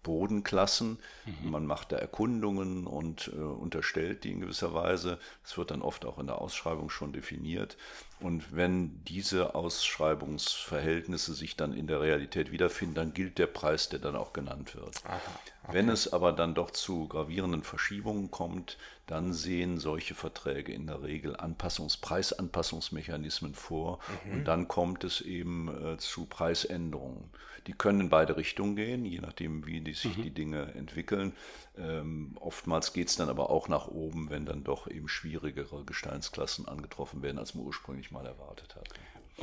Baubodenklassen. 0.03 0.99
Mhm. 1.25 1.51
Man 1.51 1.65
macht 1.65 1.91
da 1.91 1.97
Erkundungen 1.97 2.85
und 2.85 3.31
äh, 3.33 3.39
unterstellt 3.39 4.23
die 4.23 4.31
in 4.31 4.41
gewisser 4.41 4.73
Weise. 4.73 5.17
Das 5.43 5.57
wird 5.57 5.71
dann 5.71 5.81
oft 5.81 6.05
auch 6.05 6.19
in 6.19 6.27
der 6.27 6.39
Ausschreibung 6.39 6.89
schon 6.89 7.13
definiert. 7.13 7.77
Und 8.19 8.55
wenn 8.55 9.03
diese 9.03 9.53
Ausschreibungsverhältnisse 9.53 11.33
sich 11.33 11.57
dann 11.57 11.73
in 11.73 11.87
der 11.87 11.99
Realität 11.99 12.51
wiederfinden, 12.51 12.95
dann 12.95 13.13
gilt 13.13 13.37
der 13.37 13.47
Preis, 13.47 13.89
der 13.89 13.99
dann 13.99 14.15
auch 14.15 14.31
genannt 14.31 14.75
wird. 14.75 15.03
Aha, 15.05 15.19
okay. 15.63 15.73
Wenn 15.73 15.89
es 15.89 16.13
aber 16.13 16.31
dann 16.31 16.53
doch 16.53 16.71
zu 16.71 17.07
gravierenden 17.07 17.63
Verschiebungen 17.63 18.31
kommt, 18.31 18.77
dann 19.07 19.33
sehen 19.33 19.77
solche 19.77 20.15
Verträge 20.15 20.71
in 20.71 20.87
der 20.87 21.03
Regel 21.03 21.35
Anpassungs 21.35 21.97
Preisanpassungsmechanismen 21.97 23.55
vor 23.55 23.99
mhm. 24.25 24.33
und 24.33 24.43
dann 24.45 24.69
kommt 24.69 25.03
es 25.03 25.19
eben 25.19 25.67
äh, 25.67 25.97
zu 25.97 26.25
Preisänderungen. 26.25 27.29
Die 27.67 27.73
können 27.73 28.01
in 28.01 28.09
beide 28.09 28.35
Richtungen 28.35 28.75
gehen, 28.75 29.05
je 29.05 29.19
nachdem, 29.19 29.65
wie 29.65 29.79
die, 29.79 29.92
sich 29.99 30.17
mhm. 30.17 30.23
die 30.23 30.31
Dinge 30.31 30.73
entwickeln. 30.75 31.33
Ähm, 31.77 32.37
oftmals 32.39 32.93
geht 32.93 33.09
es 33.09 33.15
dann 33.15 33.29
aber 33.29 33.49
auch 33.49 33.67
nach 33.67 33.87
oben, 33.87 34.29
wenn 34.29 34.45
dann 34.45 34.63
doch 34.63 34.87
eben 34.87 35.07
schwierigere 35.07 35.83
Gesteinsklassen 35.85 36.67
angetroffen 36.67 37.21
werden, 37.21 37.39
als 37.39 37.55
man 37.55 37.65
ursprünglich 37.65 38.11
mal 38.11 38.25
erwartet 38.25 38.75
hat. 38.75 38.89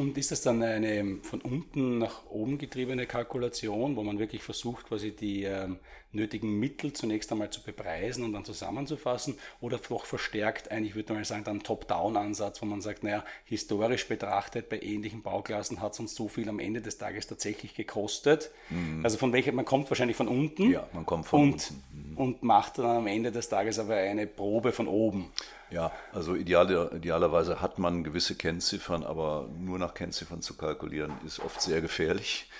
Und 0.00 0.16
ist 0.16 0.30
das 0.30 0.40
dann 0.40 0.62
eine 0.62 1.18
von 1.20 1.42
unten 1.42 1.98
nach 1.98 2.24
oben 2.30 2.56
getriebene 2.56 3.04
Kalkulation, 3.04 3.96
wo 3.96 4.02
man 4.02 4.18
wirklich 4.18 4.42
versucht, 4.42 4.86
quasi 4.86 5.10
die 5.10 5.44
ähm, 5.44 5.78
nötigen 6.12 6.58
Mittel 6.58 6.94
zunächst 6.94 7.30
einmal 7.30 7.50
zu 7.50 7.62
bepreisen 7.62 8.24
und 8.24 8.32
dann 8.32 8.46
zusammenzufassen? 8.46 9.34
Oder 9.60 9.76
doch 9.76 10.06
verstärkt 10.06 10.70
eigentlich, 10.70 10.94
würde 10.94 11.12
man 11.12 11.22
sagen, 11.24 11.44
dann 11.44 11.62
Top-Down-Ansatz, 11.62 12.62
wo 12.62 12.66
man 12.66 12.80
sagt, 12.80 13.04
naja, 13.04 13.22
historisch 13.44 14.08
betrachtet 14.08 14.70
bei 14.70 14.80
ähnlichen 14.80 15.20
Bauklassen 15.20 15.82
hat 15.82 15.92
es 15.92 16.00
uns 16.00 16.14
so 16.14 16.28
viel 16.28 16.48
am 16.48 16.60
Ende 16.60 16.80
des 16.80 16.96
Tages 16.96 17.26
tatsächlich 17.26 17.74
gekostet. 17.74 18.52
Mhm. 18.70 19.04
Also 19.04 19.18
von 19.18 19.34
welcher, 19.34 19.52
man 19.52 19.66
kommt 19.66 19.90
wahrscheinlich 19.90 20.16
von 20.16 20.28
unten. 20.28 20.70
Ja, 20.70 20.88
man 20.94 21.04
kommt 21.04 21.26
von 21.26 21.42
und, 21.42 21.52
unten. 21.52 21.82
Mhm. 22.20 22.26
Und 22.26 22.42
macht 22.42 22.78
dann 22.78 22.86
am 22.86 23.06
Ende 23.06 23.32
des 23.32 23.48
Tages 23.48 23.78
aber 23.78 23.94
eine 23.96 24.26
Probe 24.26 24.72
von 24.72 24.88
oben. 24.88 25.32
Ja, 25.70 25.92
also 26.12 26.34
ideale, 26.34 26.90
idealerweise 26.96 27.60
hat 27.60 27.78
man 27.78 28.02
gewisse 28.02 28.34
Kennziffern, 28.34 29.04
aber 29.04 29.48
nur 29.56 29.78
nach 29.78 29.94
Kennziffern 29.94 30.42
zu 30.42 30.56
kalkulieren 30.56 31.12
ist 31.24 31.38
oft 31.38 31.62
sehr 31.62 31.80
gefährlich. 31.80 32.50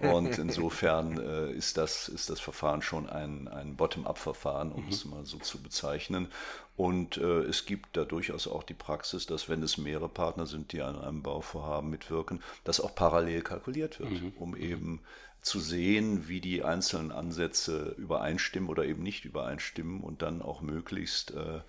Und 0.00 0.38
insofern 0.38 1.18
äh, 1.18 1.50
ist, 1.50 1.76
das, 1.76 2.08
ist 2.08 2.30
das 2.30 2.38
Verfahren 2.38 2.80
schon 2.80 3.10
ein, 3.10 3.48
ein 3.48 3.74
Bottom-up-Verfahren, 3.74 4.70
um 4.70 4.84
mhm. 4.84 4.90
es 4.90 5.04
mal 5.04 5.26
so 5.26 5.38
zu 5.38 5.60
bezeichnen. 5.60 6.28
Und 6.76 7.16
äh, 7.16 7.40
es 7.40 7.66
gibt 7.66 7.96
da 7.96 8.04
durchaus 8.04 8.46
auch 8.46 8.62
die 8.62 8.74
Praxis, 8.74 9.26
dass 9.26 9.48
wenn 9.48 9.62
es 9.64 9.76
mehrere 9.76 10.08
Partner 10.08 10.46
sind, 10.46 10.72
die 10.72 10.80
an 10.80 10.96
einem 10.98 11.22
Bauvorhaben 11.22 11.90
mitwirken, 11.90 12.40
dass 12.62 12.80
auch 12.80 12.94
parallel 12.94 13.42
kalkuliert 13.42 13.98
wird, 13.98 14.12
mhm. 14.12 14.32
um 14.38 14.56
eben 14.56 15.00
zu 15.42 15.60
sehen, 15.60 16.28
wie 16.28 16.40
die 16.40 16.62
einzelnen 16.62 17.12
Ansätze 17.12 17.94
übereinstimmen 17.96 18.68
oder 18.68 18.84
eben 18.84 19.02
nicht 19.02 19.24
übereinstimmen 19.24 20.00
und 20.00 20.22
dann 20.22 20.42
auch 20.42 20.60
möglichst 20.60 21.32
äh, 21.32 21.60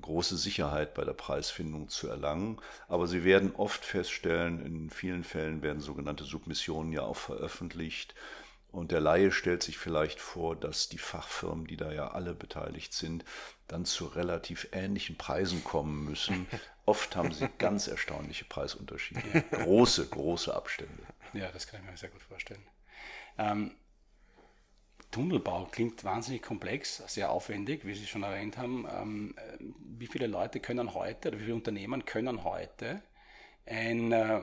große 0.00 0.36
Sicherheit 0.36 0.94
bei 0.94 1.04
der 1.04 1.12
Preisfindung 1.12 1.88
zu 1.88 2.08
erlangen. 2.08 2.58
Aber 2.88 3.06
Sie 3.06 3.24
werden 3.24 3.54
oft 3.54 3.84
feststellen, 3.84 4.64
in 4.64 4.90
vielen 4.90 5.24
Fällen 5.24 5.62
werden 5.62 5.80
sogenannte 5.80 6.24
Submissionen 6.24 6.92
ja 6.92 7.02
auch 7.02 7.16
veröffentlicht. 7.16 8.14
Und 8.72 8.90
der 8.90 9.00
Laie 9.00 9.30
stellt 9.30 9.62
sich 9.62 9.78
vielleicht 9.78 10.18
vor, 10.18 10.56
dass 10.56 10.88
die 10.88 10.98
Fachfirmen, 10.98 11.64
die 11.66 11.76
da 11.76 11.92
ja 11.92 12.08
alle 12.08 12.34
beteiligt 12.34 12.92
sind, 12.92 13.24
dann 13.68 13.84
zu 13.84 14.06
relativ 14.06 14.68
ähnlichen 14.72 15.16
Preisen 15.16 15.62
kommen 15.62 16.04
müssen. 16.04 16.48
Oft 16.84 17.14
haben 17.14 17.32
sie 17.32 17.48
ganz 17.58 17.86
erstaunliche 17.86 18.44
Preisunterschiede. 18.44 19.44
Große, 19.52 20.08
große 20.08 20.52
Abstände. 20.52 21.04
Ja, 21.32 21.50
das 21.52 21.68
kann 21.68 21.80
ich 21.80 21.90
mir 21.90 21.96
sehr 21.96 22.10
gut 22.10 22.22
vorstellen. 22.22 22.62
Ähm, 23.38 23.72
Tunnelbau 25.14 25.68
klingt 25.70 26.02
wahnsinnig 26.02 26.42
komplex, 26.42 27.02
sehr 27.06 27.30
aufwendig, 27.30 27.86
wie 27.86 27.94
Sie 27.94 28.06
schon 28.06 28.24
erwähnt 28.24 28.58
haben. 28.58 28.84
Ähm, 28.90 29.36
wie 29.78 30.08
viele 30.08 30.26
Leute 30.26 30.58
können 30.58 30.92
heute 30.92 31.28
oder 31.28 31.38
wie 31.38 31.44
viele 31.44 31.54
Unternehmen 31.54 32.04
können 32.04 32.42
heute 32.42 33.00
ein, 33.64 34.10
äh, 34.10 34.40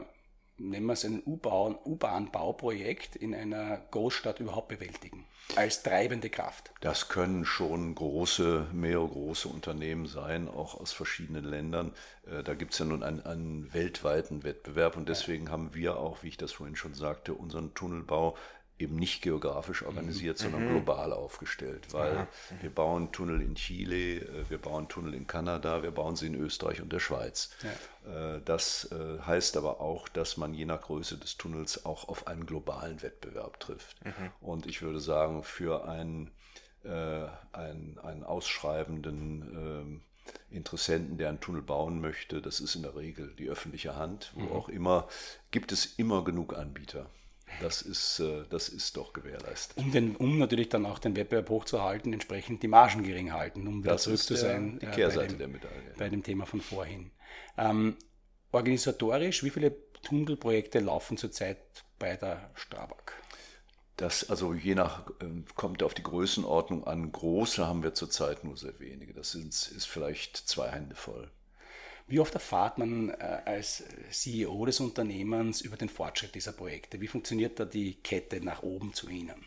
nennen 0.58 0.86
wir 0.86 0.93
es 0.93 1.04
ein 1.04 1.21
U-Bahn-Bauprojekt 1.25 3.17
in 3.17 3.36
einer 3.36 3.82
Großstadt 3.91 4.39
überhaupt 4.39 4.69
bewältigen? 4.69 5.25
Als 5.58 5.84
treibende 5.84 6.30
Kraft. 6.30 6.71
Das 6.80 7.10
können 7.10 7.43
schon 7.43 7.93
große, 7.93 8.67
mehrere 8.71 9.10
große 9.10 9.49
Unternehmen 9.49 10.06
sein, 10.06 10.47
auch 10.47 10.80
aus 10.80 10.93
verschiedenen 10.93 11.43
Ländern. 11.43 11.93
Äh, 12.25 12.43
da 12.43 12.54
gibt 12.54 12.71
es 12.71 12.80
ja 12.80 12.86
nun 12.86 13.04
einen, 13.04 13.19
einen, 13.25 13.73
weltweiten 13.73 14.43
Wettbewerb 14.43 14.95
und 14.95 15.10
deswegen 15.10 15.47
ja. 15.47 15.51
haben 15.51 15.73
wir 15.73 15.97
auch, 15.97 16.23
wie 16.23 16.30
ich 16.30 16.38
das 16.38 16.54
vorhin 16.54 16.77
schon 16.77 16.93
sagte, 16.93 17.34
unseren 17.34 17.73
Tunnelbau 17.73 18.38
eben 18.82 18.96
nicht 18.96 19.22
geografisch 19.22 19.84
organisiert, 19.84 20.39
mhm. 20.39 20.44
sondern 20.44 20.65
mhm. 20.65 20.70
global 20.70 21.13
aufgestellt, 21.13 21.88
weil 21.91 22.17
Aha. 22.17 22.28
wir 22.62 22.70
bauen 22.70 23.12
Tunnel 23.12 23.41
in 23.41 23.56
Chile, 23.56 24.17
äh, 24.17 24.50
wir 24.50 24.58
bauen 24.58 24.88
Tunnel 24.89 25.13
in 25.13 25.28
Kanada, 25.28 25.84
wir 25.84 25.91
bauen 25.91 26.15
sie 26.15 26.28
in 26.28 26.36
Österreich 26.36 26.82
und 26.82 26.91
der 26.91 27.00
Schweiz. 27.00 27.52
Ja. 27.63 28.36
Äh, 28.36 28.41
das 28.44 28.91
äh, 28.91 29.20
heißt 29.20 29.58
aber 29.58 29.80
auch, 29.80 30.10
dass 30.10 30.38
man 30.38 30.54
je 30.54 30.65
nach 30.65 30.82
Größe 30.82 31.17
des 31.17 31.38
Tunnels 31.38 31.86
auch 31.86 32.10
auf 32.10 32.28
einen 32.28 32.46
globalen 32.46 33.02
Wettbewerb 33.02 33.60
trifft. 33.60 34.04
Mhm. 34.06 34.32
Und 34.41 34.65
ich 34.65 34.82
würde 34.82 35.00
sagen, 35.00 35.44
für 35.44 35.88
einen, 35.88 36.32
einen, 36.84 38.00
einen 38.00 38.24
ausschreibenden 38.24 39.52
ähm, 39.56 40.02
Interessenten, 40.50 41.17
der 41.17 41.30
einen 41.30 41.39
Tunnel 41.39 41.62
bauen 41.62 42.02
möchte, 42.02 42.41
das 42.41 42.60
ist 42.60 42.76
in 42.76 42.82
der 42.82 42.96
Regel 42.96 43.34
die 43.38 43.50
öffentliche 43.50 43.96
Hand, 43.96 44.32
wo 44.34 44.41
mhm. 44.41 44.52
auch 44.52 44.67
immer, 44.70 45.08
gibt 45.52 45.72
es 45.72 45.86
immer 45.98 46.24
genug 46.24 46.58
Anbieter. 46.58 47.06
Das 47.60 47.82
ist, 47.82 48.20
äh, 48.20 48.44
das 48.50 48.70
ist 48.70 48.98
doch 48.98 49.14
gewährleistet. 49.14 49.78
Um, 49.78 49.92
den, 49.92 50.16
um 50.16 50.38
natürlich 50.38 50.70
dann 50.70 50.86
auch 50.86 51.00
den 51.00 51.16
Wettbewerb 51.16 51.50
hochzuhalten, 51.50 52.14
entsprechend 52.14 52.64
die 52.64 52.68
Margen 52.68 53.04
gering 53.04 53.34
halten, 53.34 53.68
um 53.68 53.84
wieder 53.84 53.98
zurück 53.98 54.20
zu 54.20 54.36
sein. 54.36 54.80
Die 54.80 54.88
Kehrseite 54.88 55.20
äh, 55.20 55.22
bei 55.24 55.28
dem, 55.28 55.38
der 55.38 55.48
Medaille. 55.48 55.94
Bei 55.98 56.10
dem 56.10 56.24
Thema 56.24 56.46
von 56.46 56.62
vorhin. 56.62 57.12
Ähm, 57.58 57.98
organisatorisch, 58.52 59.44
wie 59.44 59.50
viele 59.50 59.76
Tunnelprojekte 60.02 60.80
laufen 60.80 61.18
zurzeit 61.18 61.60
bei 62.00 62.16
der 62.16 62.50
Strabag? 62.56 63.14
Das 63.98 64.30
also 64.30 64.54
je 64.54 64.74
nach, 64.74 65.06
ähm, 65.22 65.46
kommt 65.56 65.84
auf 65.84 65.94
die 65.94 66.02
Größenordnung 66.02 66.86
an. 66.88 67.12
Große 67.12 67.68
haben 67.68 67.84
wir 67.84 67.94
zurzeit 67.94 68.44
nur 68.44 68.58
sehr 68.58 68.80
wenige. 68.80 69.14
Das 69.14 69.32
sind, 69.32 69.50
ist 69.50 69.86
vielleicht 69.86 70.38
zwei 70.38 70.70
Hände 70.70 70.96
voll. 70.96 71.30
Wie 72.12 72.19
oft 72.19 72.34
erfahrt 72.34 72.78
man 72.78 73.10
äh, 73.10 73.41
als 73.45 73.86
CEO 74.10 74.65
des 74.65 74.82
Unternehmens 74.82 75.62
über 75.62 75.78
den 75.78 75.88
Fortschritt 75.88 76.36
dieser 76.36 76.52
Projekte? 76.52 77.00
Wie 77.00 77.08
funktioniert 77.08 77.58
da 77.58 77.63
die 77.63 77.93
Kette 77.93 78.43
nach 78.43 78.63
oben 78.63 78.93
zu 78.93 79.08
Ihnen? 79.08 79.45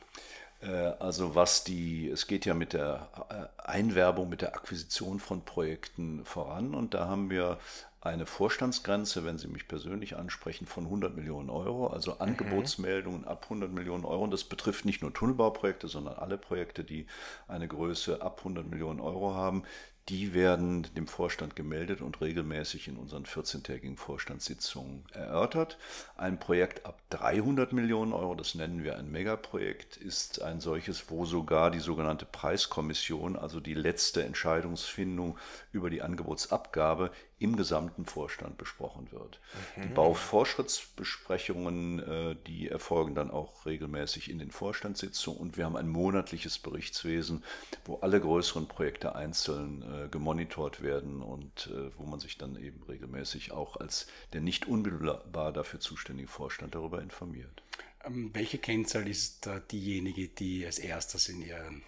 Äh, 0.62 0.70
also 0.70 1.34
was 1.34 1.64
die, 1.64 2.08
es 2.08 2.26
geht 2.26 2.46
ja 2.46 2.54
mit 2.54 2.72
der 2.72 3.10
äh, 3.28 3.62
Einwerbung, 3.62 4.30
mit 4.30 4.40
der 4.40 4.54
Akquisition 4.54 5.20
von 5.20 5.44
Projekten 5.44 6.24
voran 6.24 6.74
und 6.74 6.94
da 6.94 7.06
haben 7.06 7.28
wir 7.28 7.58
eine 8.00 8.24
Vorstandsgrenze, 8.24 9.24
wenn 9.24 9.38
Sie 9.38 9.48
mich 9.48 9.66
persönlich 9.66 10.16
ansprechen, 10.16 10.66
von 10.66 10.84
100 10.84 11.16
Millionen 11.16 11.48
Euro, 11.50 11.86
also 11.86 12.12
mhm. 12.12 12.20
Angebotsmeldungen 12.20 13.24
ab 13.26 13.44
100 13.44 13.72
Millionen 13.72 14.04
Euro. 14.04 14.24
Und 14.24 14.30
das 14.30 14.44
betrifft 14.44 14.84
nicht 14.84 15.00
nur 15.00 15.12
Tunnelbauprojekte, 15.12 15.88
sondern 15.88 16.14
alle 16.14 16.36
Projekte, 16.36 16.84
die 16.84 17.06
eine 17.48 17.66
Größe 17.66 18.20
ab 18.20 18.38
100 18.38 18.66
Millionen 18.68 19.00
Euro 19.00 19.34
haben. 19.34 19.64
Die 20.10 20.34
werden 20.34 20.86
dem 20.96 21.06
Vorstand 21.06 21.56
gemeldet 21.56 22.02
und 22.02 22.20
regelmäßig 22.20 22.88
in 22.88 22.98
unseren 22.98 23.24
14-tägigen 23.24 23.96
Vorstandssitzungen 23.96 25.02
erörtert. 25.14 25.78
Ein 26.18 26.38
Projekt 26.38 26.84
ab 26.84 27.00
300 27.08 27.72
Millionen 27.72 28.12
Euro, 28.12 28.34
das 28.34 28.54
nennen 28.54 28.84
wir 28.84 28.98
ein 28.98 29.10
Megaprojekt, 29.10 29.96
ist 29.96 30.42
ein 30.42 30.60
solches, 30.60 31.08
wo 31.08 31.24
sogar 31.24 31.70
die 31.70 31.80
sogenannte 31.80 32.26
Preiskommission, 32.26 33.34
also 33.34 33.60
die 33.60 33.72
letzte 33.72 34.22
Entscheidungsfindung 34.24 35.38
über 35.72 35.88
die 35.88 36.02
Angebotsabgabe, 36.02 37.10
im 37.38 37.56
gesamten 37.56 38.04
Vorstand 38.06 38.58
besprochen 38.58 39.10
wird. 39.10 39.40
Mhm. 39.76 39.82
Die 39.82 39.88
Baufortschrittsbesprechungen, 39.88 41.98
äh, 42.00 42.36
die 42.46 42.68
erfolgen 42.68 43.14
dann 43.14 43.30
auch 43.30 43.66
regelmäßig 43.66 44.30
in 44.30 44.38
den 44.38 44.50
Vorstandssitzungen 44.50 45.40
und 45.40 45.56
wir 45.56 45.64
haben 45.64 45.76
ein 45.76 45.88
monatliches 45.88 46.58
Berichtswesen, 46.58 47.42
wo 47.84 47.96
alle 47.96 48.20
größeren 48.20 48.68
Projekte 48.68 49.14
einzeln 49.14 49.82
äh, 49.82 50.08
gemonitort 50.08 50.82
werden 50.82 51.22
und 51.22 51.70
äh, 51.72 51.90
wo 51.98 52.04
man 52.04 52.20
sich 52.20 52.38
dann 52.38 52.56
eben 52.56 52.82
regelmäßig 52.84 53.52
auch 53.52 53.76
als 53.76 54.06
der 54.32 54.40
nicht 54.40 54.66
unmittelbar 54.66 55.52
dafür 55.52 55.80
zuständige 55.80 56.28
Vorstand 56.28 56.74
darüber 56.74 57.02
informiert. 57.02 57.62
Ähm, 58.04 58.30
welche 58.32 58.58
Kennzahl 58.58 59.08
ist 59.08 59.48
diejenige, 59.70 60.28
die 60.28 60.64
als 60.64 60.78
erstes 60.78 61.28
in 61.28 61.42
Ihren 61.42 61.82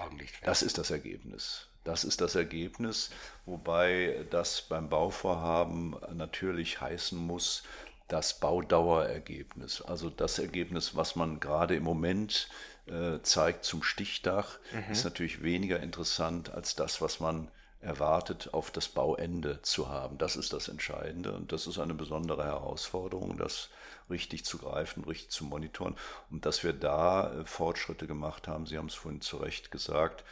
Augenlicht 0.00 0.36
fällt? 0.36 0.48
Das 0.48 0.62
ist 0.62 0.78
das 0.78 0.90
Ergebnis. 0.90 1.69
Das 1.84 2.04
ist 2.04 2.20
das 2.20 2.34
Ergebnis, 2.34 3.10
wobei 3.46 4.26
das 4.30 4.62
beim 4.62 4.88
Bauvorhaben 4.88 5.96
natürlich 6.12 6.80
heißen 6.80 7.18
muss, 7.18 7.62
das 8.08 8.38
Baudauerergebnis, 8.38 9.82
also 9.82 10.10
das 10.10 10.38
Ergebnis, 10.38 10.96
was 10.96 11.14
man 11.14 11.38
gerade 11.38 11.76
im 11.76 11.84
Moment 11.84 12.48
äh, 12.86 13.20
zeigt 13.22 13.64
zum 13.64 13.82
Stichdach, 13.82 14.58
mhm. 14.72 14.92
ist 14.92 15.04
natürlich 15.04 15.42
weniger 15.42 15.80
interessant 15.80 16.50
als 16.50 16.74
das, 16.74 17.00
was 17.00 17.20
man 17.20 17.48
erwartet, 17.80 18.52
auf 18.52 18.70
das 18.70 18.88
Bauende 18.88 19.62
zu 19.62 19.88
haben. 19.88 20.18
Das 20.18 20.36
ist 20.36 20.52
das 20.52 20.68
Entscheidende 20.68 21.32
und 21.32 21.52
das 21.52 21.66
ist 21.66 21.78
eine 21.78 21.94
besondere 21.94 22.44
Herausforderung, 22.44 23.38
das 23.38 23.70
richtig 24.10 24.44
zu 24.44 24.58
greifen, 24.58 25.04
richtig 25.04 25.30
zu 25.30 25.44
monitoren 25.44 25.96
und 26.30 26.44
dass 26.44 26.62
wir 26.62 26.72
da 26.72 27.32
äh, 27.32 27.44
Fortschritte 27.46 28.06
gemacht 28.06 28.48
haben. 28.48 28.66
Sie 28.66 28.76
haben 28.76 28.88
es 28.88 28.94
vorhin 28.94 29.20
zu 29.20 29.38
Recht 29.38 29.70
gesagt 29.70 30.24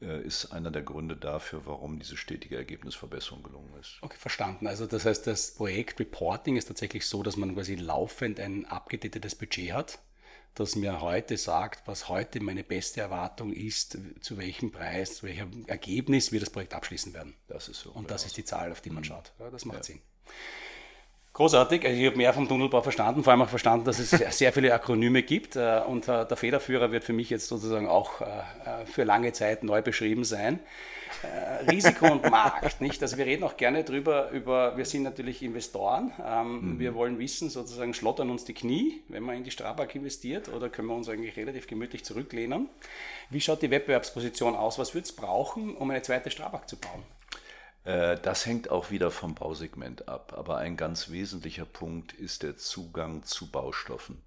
ist 0.00 0.52
einer 0.52 0.70
der 0.70 0.82
Gründe 0.82 1.16
dafür, 1.16 1.62
warum 1.64 1.98
diese 1.98 2.16
stetige 2.16 2.56
Ergebnisverbesserung 2.56 3.42
gelungen 3.42 3.72
ist. 3.80 3.96
Okay, 4.02 4.18
verstanden. 4.18 4.66
Also 4.66 4.86
das 4.86 5.06
heißt, 5.06 5.26
das 5.26 5.54
Projekt 5.54 5.98
Reporting 6.00 6.56
ist 6.56 6.66
tatsächlich 6.66 7.06
so, 7.06 7.22
dass 7.22 7.36
man 7.36 7.54
quasi 7.54 7.76
laufend 7.76 8.38
ein 8.38 8.66
abgedatetes 8.66 9.34
Budget 9.34 9.72
hat, 9.72 9.98
das 10.54 10.76
mir 10.76 11.00
heute 11.00 11.36
sagt, 11.36 11.86
was 11.86 12.08
heute 12.08 12.40
meine 12.40 12.64
beste 12.64 13.00
Erwartung 13.00 13.52
ist, 13.52 13.98
zu 14.20 14.36
welchem 14.36 14.70
Preis, 14.70 15.16
zu 15.16 15.26
welchem 15.26 15.64
Ergebnis 15.66 16.32
wir 16.32 16.40
das 16.40 16.50
Projekt 16.50 16.74
abschließen 16.74 17.14
werden. 17.14 17.34
Das 17.48 17.68
ist 17.68 17.80
so. 17.80 17.90
Und 17.90 18.10
das 18.10 18.26
ist 18.26 18.36
die 18.36 18.44
Zahl, 18.44 18.72
auf 18.72 18.80
die 18.80 18.90
man 18.90 19.02
mhm. 19.02 19.06
schaut. 19.06 19.32
Ja, 19.38 19.50
das 19.50 19.64
macht 19.64 19.78
ja. 19.78 19.84
Sinn. 19.84 20.00
Großartig. 21.36 21.84
Also 21.84 22.00
ich 22.00 22.06
habe 22.06 22.16
mehr 22.16 22.32
vom 22.32 22.48
Tunnelbau 22.48 22.80
verstanden, 22.80 23.22
vor 23.22 23.30
allem 23.30 23.42
auch 23.42 23.50
verstanden, 23.50 23.84
dass 23.84 23.98
es 23.98 24.08
sehr 24.38 24.54
viele 24.54 24.72
Akronyme 24.72 25.22
gibt. 25.22 25.54
Äh, 25.54 25.82
und 25.86 26.08
äh, 26.08 26.24
der 26.26 26.36
Federführer 26.38 26.92
wird 26.92 27.04
für 27.04 27.12
mich 27.12 27.28
jetzt 27.28 27.48
sozusagen 27.48 27.88
auch 27.88 28.22
äh, 28.22 28.86
für 28.86 29.04
lange 29.04 29.34
Zeit 29.34 29.62
neu 29.62 29.82
beschrieben 29.82 30.24
sein. 30.24 30.60
Risiko 31.70 32.10
und 32.10 32.22
Markt, 32.30 32.80
nicht? 32.80 33.02
Also 33.02 33.18
wir 33.18 33.26
reden 33.26 33.44
auch 33.44 33.58
gerne 33.58 33.84
drüber, 33.84 34.30
über, 34.30 34.78
wir 34.78 34.86
sind 34.86 35.02
natürlich 35.02 35.42
Investoren. 35.42 36.10
Ähm, 36.26 36.52
mhm. 36.52 36.78
Wir 36.78 36.94
wollen 36.94 37.18
wissen, 37.18 37.50
sozusagen, 37.50 37.92
schlottern 37.92 38.30
uns 38.30 38.46
die 38.46 38.54
Knie, 38.54 39.02
wenn 39.08 39.22
man 39.22 39.36
in 39.36 39.44
die 39.44 39.50
Strabag 39.50 39.94
investiert, 39.94 40.48
oder 40.48 40.70
können 40.70 40.88
wir 40.88 40.94
uns 40.94 41.06
eigentlich 41.10 41.36
relativ 41.36 41.66
gemütlich 41.66 42.02
zurücklehnen? 42.02 42.70
Wie 43.28 43.42
schaut 43.42 43.60
die 43.60 43.70
Wettbewerbsposition 43.70 44.56
aus? 44.56 44.78
Was 44.78 44.94
wird 44.94 45.04
es 45.04 45.12
brauchen, 45.12 45.76
um 45.76 45.90
eine 45.90 46.00
zweite 46.00 46.30
Strabag 46.30 46.66
zu 46.66 46.76
bauen? 46.76 47.02
Äh, 47.86 48.18
das 48.20 48.44
hängt 48.46 48.70
auch 48.70 48.90
wieder 48.90 49.12
vom 49.12 49.34
Bausegment 49.34 50.08
ab. 50.08 50.34
Aber 50.36 50.58
ein 50.58 50.76
ganz 50.76 51.10
wesentlicher 51.10 51.64
Punkt 51.64 52.12
ist 52.12 52.42
der 52.42 52.56
Zugang 52.56 53.22
zu 53.22 53.50
Baustoffen, 53.50 54.20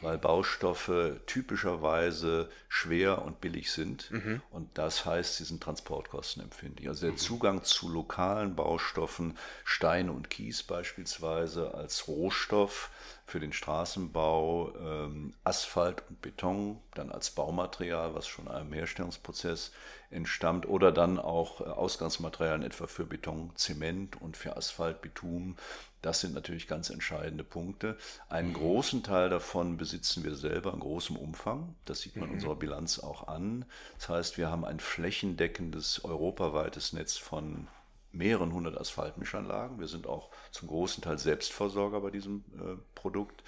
weil 0.00 0.16
Baustoffe 0.16 1.20
typischerweise 1.26 2.48
schwer 2.68 3.22
und 3.22 3.40
billig 3.40 3.72
sind. 3.72 4.10
Mhm. 4.12 4.40
Und 4.50 4.78
das 4.78 5.04
heißt, 5.04 5.36
sie 5.36 5.44
sind 5.44 5.60
transportkostenempfindlich. 5.60 6.88
Also 6.88 7.06
der 7.06 7.12
mhm. 7.12 7.18
Zugang 7.18 7.64
zu 7.64 7.88
lokalen 7.88 8.54
Baustoffen, 8.54 9.36
Stein 9.64 10.08
und 10.08 10.30
Kies 10.30 10.62
beispielsweise 10.62 11.74
als 11.74 12.06
Rohstoff, 12.06 12.90
für 13.30 13.40
den 13.40 13.52
Straßenbau 13.52 14.72
ähm, 14.76 15.34
Asphalt 15.44 16.02
und 16.08 16.20
Beton, 16.20 16.80
dann 16.94 17.12
als 17.12 17.30
Baumaterial, 17.30 18.14
was 18.14 18.26
schon 18.26 18.48
einem 18.48 18.72
Herstellungsprozess 18.72 19.70
entstammt, 20.10 20.68
oder 20.68 20.90
dann 20.90 21.18
auch 21.18 21.60
äh, 21.60 21.64
Ausgangsmaterialien 21.64 22.62
etwa 22.62 22.88
für 22.88 23.04
Beton, 23.04 23.52
Zement 23.54 24.20
und 24.20 24.36
für 24.36 24.56
Asphalt, 24.56 25.00
Bitumen. 25.00 25.56
Das 26.02 26.20
sind 26.20 26.34
natürlich 26.34 26.66
ganz 26.66 26.90
entscheidende 26.90 27.44
Punkte. 27.44 27.96
Einen 28.28 28.48
mhm. 28.48 28.54
großen 28.54 29.02
Teil 29.04 29.30
davon 29.30 29.76
besitzen 29.76 30.24
wir 30.24 30.34
selber 30.34 30.72
in 30.72 30.80
großem 30.80 31.16
Umfang. 31.16 31.76
Das 31.84 32.00
sieht 32.00 32.16
man 32.16 32.30
mhm. 32.30 32.34
unserer 32.34 32.56
Bilanz 32.56 32.98
auch 32.98 33.28
an. 33.28 33.64
Das 33.98 34.08
heißt, 34.08 34.38
wir 34.38 34.50
haben 34.50 34.64
ein 34.64 34.80
flächendeckendes 34.80 36.04
europaweites 36.04 36.92
Netz 36.94 37.16
von 37.16 37.68
mehreren 38.12 38.52
hundert 38.52 38.78
Asphaltmischanlagen. 38.78 39.78
Wir 39.78 39.88
sind 39.88 40.06
auch 40.06 40.30
zum 40.50 40.68
großen 40.68 41.02
Teil 41.02 41.18
Selbstversorger 41.18 42.00
bei 42.00 42.10
diesem 42.10 42.44
äh, 42.54 42.76
Produkt 42.94 43.42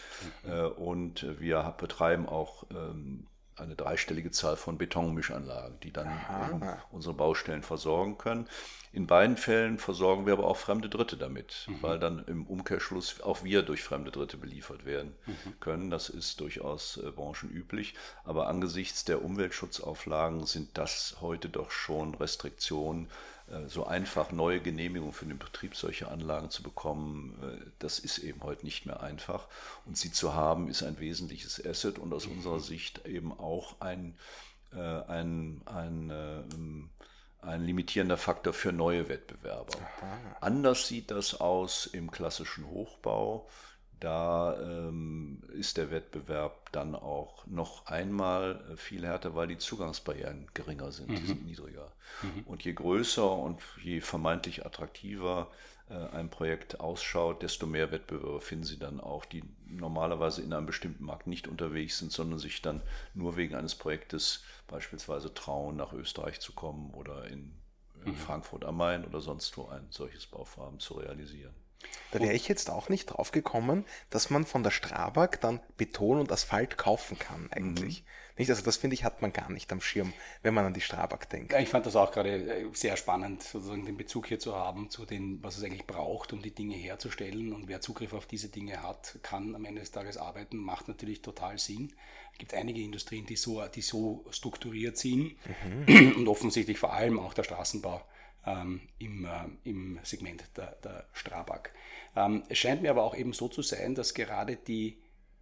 mhm. 0.44 0.50
äh, 0.52 0.64
und 0.66 1.40
wir 1.40 1.74
betreiben 1.78 2.28
auch 2.28 2.64
ähm, 2.70 3.26
eine 3.56 3.76
dreistellige 3.76 4.30
Zahl 4.30 4.56
von 4.56 4.78
Betonmischanlagen, 4.78 5.78
die 5.80 5.92
dann 5.92 6.08
unsere 6.90 7.14
Baustellen 7.14 7.62
versorgen 7.62 8.16
können. 8.16 8.48
In 8.92 9.06
beiden 9.06 9.36
Fällen 9.36 9.78
versorgen 9.78 10.26
wir 10.26 10.32
aber 10.34 10.46
auch 10.46 10.56
fremde 10.56 10.88
Dritte 10.88 11.16
damit, 11.16 11.66
mhm. 11.68 11.82
weil 11.82 11.98
dann 11.98 12.24
im 12.26 12.46
Umkehrschluss 12.46 13.20
auch 13.20 13.44
wir 13.44 13.62
durch 13.62 13.82
fremde 13.82 14.10
Dritte 14.10 14.36
beliefert 14.36 14.84
werden 14.84 15.14
mhm. 15.26 15.60
können. 15.60 15.90
Das 15.90 16.08
ist 16.08 16.40
durchaus 16.40 16.96
äh, 16.96 17.10
branchenüblich. 17.10 17.94
Aber 18.24 18.48
angesichts 18.48 19.04
der 19.04 19.22
Umweltschutzauflagen 19.22 20.46
sind 20.46 20.76
das 20.78 21.16
heute 21.20 21.48
doch 21.48 21.70
schon 21.70 22.14
Restriktionen, 22.14 23.08
so 23.68 23.86
einfach 23.86 24.32
neue 24.32 24.60
Genehmigungen 24.60 25.12
für 25.12 25.26
den 25.26 25.38
Betrieb 25.38 25.76
solcher 25.76 26.10
Anlagen 26.10 26.50
zu 26.50 26.62
bekommen, 26.62 27.38
äh, 27.42 27.70
das 27.78 27.98
ist 27.98 28.18
eben 28.18 28.42
heute 28.42 28.64
nicht 28.64 28.86
mehr 28.86 29.02
einfach. 29.02 29.46
Und 29.84 29.96
sie 29.96 30.12
zu 30.12 30.34
haben, 30.34 30.68
ist 30.68 30.82
ein 30.82 30.98
wesentliches 30.98 31.64
Asset 31.64 31.98
und 31.98 32.12
aus 32.12 32.26
unserer 32.26 32.60
Sicht 32.60 33.06
eben 33.06 33.32
auch 33.32 33.80
ein, 33.80 34.16
äh, 34.72 34.78
ein, 34.78 35.62
ein, 35.66 36.10
ähm, 36.10 36.90
ein 37.40 37.64
limitierender 37.64 38.16
Faktor 38.16 38.52
für 38.52 38.72
neue 38.72 39.08
Wettbewerber. 39.08 39.76
Aha. 39.76 40.18
Anders 40.40 40.86
sieht 40.86 41.10
das 41.10 41.40
aus 41.40 41.86
im 41.86 42.10
klassischen 42.10 42.66
Hochbau. 42.68 43.48
Da 44.02 44.60
ähm, 44.60 45.44
ist 45.52 45.76
der 45.76 45.92
Wettbewerb 45.92 46.72
dann 46.72 46.96
auch 46.96 47.46
noch 47.46 47.86
einmal 47.86 48.60
äh, 48.72 48.76
viel 48.76 49.06
härter, 49.06 49.36
weil 49.36 49.46
die 49.46 49.58
Zugangsbarrieren 49.58 50.48
geringer 50.54 50.90
sind, 50.90 51.10
mhm. 51.10 51.14
die 51.14 51.26
sind 51.26 51.46
niedriger. 51.46 51.92
Mhm. 52.22 52.42
Und 52.46 52.64
je 52.64 52.72
größer 52.72 53.30
und 53.30 53.60
je 53.80 54.00
vermeintlich 54.00 54.66
attraktiver 54.66 55.52
äh, 55.88 55.94
ein 56.16 56.30
Projekt 56.30 56.80
ausschaut, 56.80 57.44
desto 57.44 57.68
mehr 57.68 57.92
Wettbewerber 57.92 58.40
finden 58.40 58.64
Sie 58.64 58.76
dann 58.76 58.98
auch, 58.98 59.24
die 59.24 59.44
normalerweise 59.66 60.42
in 60.42 60.52
einem 60.52 60.66
bestimmten 60.66 61.04
Markt 61.04 61.28
nicht 61.28 61.46
unterwegs 61.46 62.00
sind, 62.00 62.10
sondern 62.10 62.40
sich 62.40 62.60
dann 62.60 62.82
nur 63.14 63.36
wegen 63.36 63.54
eines 63.54 63.76
Projektes 63.76 64.42
beispielsweise 64.66 65.32
trauen, 65.32 65.76
nach 65.76 65.92
Österreich 65.92 66.40
zu 66.40 66.54
kommen 66.54 66.90
oder 66.94 67.26
in, 67.26 67.54
in 68.04 68.10
mhm. 68.10 68.16
Frankfurt 68.16 68.64
am 68.64 68.78
Main 68.78 69.04
oder 69.04 69.20
sonst 69.20 69.56
wo 69.56 69.68
ein 69.68 69.86
solches 69.90 70.26
Bauvorhaben 70.26 70.80
zu 70.80 70.94
realisieren. 70.94 71.54
Da 72.12 72.20
wäre 72.20 72.34
ich 72.34 72.46
jetzt 72.46 72.70
auch 72.70 72.88
nicht 72.88 73.06
drauf 73.06 73.32
gekommen, 73.32 73.84
dass 74.10 74.28
man 74.28 74.44
von 74.44 74.62
der 74.62 74.70
Strabag 74.70 75.38
dann 75.40 75.60
Beton 75.78 76.18
und 76.18 76.30
Asphalt 76.30 76.76
kaufen 76.76 77.18
kann 77.18 77.48
eigentlich. 77.50 78.02
Mhm. 78.02 78.06
Nicht? 78.38 78.50
Also 78.50 78.62
das 78.62 78.76
finde 78.76 78.94
ich 78.94 79.04
hat 79.04 79.20
man 79.20 79.32
gar 79.32 79.50
nicht 79.50 79.70
am 79.72 79.80
Schirm, 79.80 80.12
wenn 80.42 80.54
man 80.54 80.64
an 80.64 80.74
die 80.74 80.80
Strabag 80.80 81.26
denkt. 81.30 81.52
Ich 81.52 81.68
fand 81.68 81.84
das 81.84 81.96
auch 81.96 82.12
gerade 82.12 82.30
äh, 82.30 82.66
sehr 82.72 82.96
spannend, 82.96 83.42
sozusagen 83.42 83.84
den 83.84 83.96
Bezug 83.96 84.26
hier 84.26 84.38
zu 84.38 84.56
haben 84.56 84.90
zu 84.90 85.04
den, 85.04 85.42
was 85.42 85.58
es 85.58 85.64
eigentlich 85.64 85.86
braucht, 85.86 86.32
um 86.32 86.40
die 86.40 86.54
Dinge 86.54 86.74
herzustellen. 86.74 87.52
Und 87.52 87.68
wer 87.68 87.80
Zugriff 87.80 88.14
auf 88.14 88.26
diese 88.26 88.48
Dinge 88.48 88.82
hat, 88.82 89.18
kann 89.22 89.54
am 89.54 89.64
Ende 89.64 89.80
des 89.80 89.90
Tages 89.90 90.16
arbeiten, 90.16 90.56
macht 90.56 90.88
natürlich 90.88 91.20
total 91.20 91.58
Sinn. 91.58 91.92
Es 92.32 92.38
gibt 92.38 92.54
einige 92.54 92.80
Industrien, 92.80 93.26
die 93.26 93.36
so, 93.36 93.66
die 93.66 93.82
so 93.82 94.24
strukturiert 94.30 94.96
sind 94.96 95.36
mhm. 95.86 96.14
und 96.16 96.28
offensichtlich 96.28 96.78
vor 96.78 96.92
allem 96.92 97.18
auch 97.18 97.34
der 97.34 97.44
Straßenbau 97.44 98.02
ähm, 98.46 98.80
im, 98.98 99.24
äh, 99.24 99.28
im 99.64 99.98
Segment 100.02 100.44
der, 100.56 100.76
der 100.84 101.06
Strabag. 101.12 101.70
Ähm, 102.16 102.42
es 102.48 102.58
scheint 102.58 102.82
mir 102.82 102.90
aber 102.90 103.04
auch 103.04 103.16
eben 103.16 103.32
so 103.32 103.48
zu 103.48 103.62
sein, 103.62 103.94
dass 103.94 104.14
gerade 104.14 104.56
die 104.56 104.98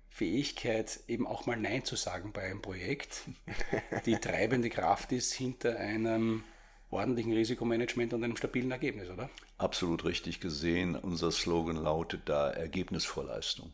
Fähigkeit, 0.08 1.00
eben 1.08 1.26
auch 1.26 1.46
mal 1.46 1.56
Nein 1.56 1.84
zu 1.84 1.96
sagen 1.96 2.32
bei 2.32 2.42
einem 2.42 2.62
Projekt, 2.62 3.22
die 4.06 4.16
treibende 4.16 4.68
Kraft 4.68 5.12
ist 5.12 5.32
hinter 5.32 5.78
einem 5.78 6.42
ordentlichen 6.90 7.32
Risikomanagement 7.32 8.12
und 8.12 8.24
einem 8.24 8.36
stabilen 8.36 8.70
Ergebnis, 8.72 9.08
oder? 9.08 9.30
Absolut 9.58 10.04
richtig 10.04 10.40
gesehen. 10.40 10.96
Unser 10.96 11.30
Slogan 11.30 11.76
lautet 11.76 12.22
da 12.28 12.50
Ergebnis 12.50 13.04
vor 13.04 13.24
Leistung. 13.24 13.72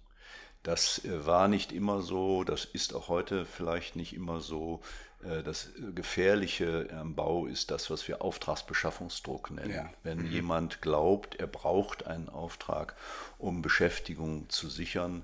Das 0.66 1.05
äh, 1.05 1.24
war 1.24 1.46
nicht 1.46 1.70
immer 1.70 2.02
so, 2.02 2.42
das 2.42 2.64
ist 2.64 2.92
auch 2.92 3.09
heute 3.09 3.46
vielleicht 3.46 3.94
nicht 3.94 4.12
immer 4.12 4.40
so. 4.40 4.81
Äh, 5.22 5.44
das 5.44 5.70
Gefährliche 5.94 6.88
am 6.90 7.14
Bau 7.14 7.46
ist 7.46 7.70
das, 7.70 7.88
was 7.88 8.09
wir 8.09 8.20
Auftragsbeschaffungsdruck 8.20 9.52
nennen. 9.52 9.70
Ja. 9.70 9.90
Wenn 10.02 10.22
mhm. 10.22 10.33
jemand 10.33 10.83
glaubt, 10.83 11.37
er 11.37 11.46
braucht 11.46 12.09
einen 12.09 12.29
Auftrag, 12.29 12.96
um 13.38 13.62
Beschäftigung 13.62 14.48
zu 14.48 14.68
sichern, 14.68 15.22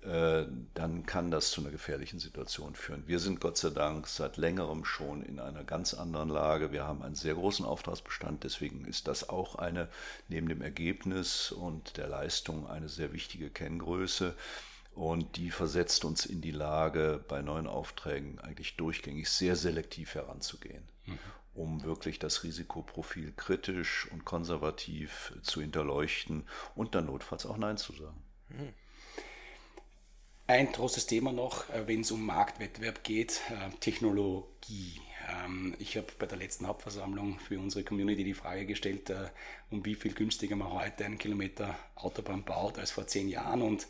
äh, 0.00 0.46
dann 0.72 1.04
kann 1.04 1.30
das 1.30 1.50
zu 1.50 1.60
einer 1.60 1.70
gefährlichen 1.70 2.18
Situation 2.18 2.74
führen. 2.74 3.02
Wir 3.06 3.18
sind 3.18 3.42
Gott 3.42 3.58
sei 3.58 3.68
Dank 3.68 4.06
seit 4.06 4.38
längerem 4.38 4.86
schon 4.86 5.22
in 5.22 5.38
einer 5.38 5.64
ganz 5.64 5.92
anderen 5.92 6.30
Lage. 6.30 6.72
Wir 6.72 6.84
haben 6.84 7.02
einen 7.02 7.14
sehr 7.14 7.34
großen 7.34 7.66
Auftragsbestand, 7.66 8.42
deswegen 8.42 8.86
ist 8.86 9.06
das 9.06 9.28
auch 9.28 9.56
eine, 9.56 9.88
neben 10.28 10.48
dem 10.48 10.62
Ergebnis 10.62 11.52
und 11.52 11.98
der 11.98 12.08
Leistung, 12.08 12.70
eine 12.70 12.88
sehr 12.88 13.12
wichtige 13.12 13.50
Kenngröße. 13.50 14.34
Und 14.98 15.36
die 15.36 15.52
versetzt 15.52 16.04
uns 16.04 16.26
in 16.26 16.40
die 16.40 16.50
Lage, 16.50 17.24
bei 17.28 17.40
neuen 17.40 17.68
Aufträgen 17.68 18.40
eigentlich 18.40 18.76
durchgängig 18.76 19.30
sehr 19.30 19.54
selektiv 19.54 20.16
heranzugehen, 20.16 20.88
mhm. 21.06 21.18
um 21.54 21.84
wirklich 21.84 22.18
das 22.18 22.42
Risikoprofil 22.42 23.32
kritisch 23.36 24.08
und 24.10 24.24
konservativ 24.24 25.34
zu 25.42 25.60
hinterleuchten 25.60 26.48
und 26.74 26.96
dann 26.96 27.06
notfalls 27.06 27.46
auch 27.46 27.58
Nein 27.58 27.76
zu 27.76 27.92
sagen. 27.92 28.20
Mhm. 28.48 28.74
Ein 30.48 30.72
großes 30.72 31.06
Thema 31.06 31.30
noch, 31.30 31.70
äh, 31.70 31.86
wenn 31.86 32.00
es 32.00 32.10
um 32.10 32.26
Marktwettbewerb 32.26 33.04
geht, 33.04 33.40
äh, 33.50 33.70
Technologie. 33.78 35.00
Ähm, 35.28 35.76
ich 35.78 35.96
habe 35.96 36.06
bei 36.18 36.26
der 36.26 36.38
letzten 36.38 36.66
Hauptversammlung 36.66 37.38
für 37.38 37.60
unsere 37.60 37.84
Community 37.84 38.24
die 38.24 38.34
Frage 38.34 38.64
gestellt, 38.64 39.10
äh, 39.10 39.28
um 39.70 39.84
wie 39.84 39.94
viel 39.94 40.14
günstiger 40.14 40.56
man 40.56 40.72
heute 40.72 41.04
einen 41.04 41.18
Kilometer 41.18 41.76
Autobahn 41.96 42.44
baut 42.44 42.78
als 42.78 42.90
vor 42.90 43.06
zehn 43.06 43.28
Jahren. 43.28 43.60
Und 43.60 43.86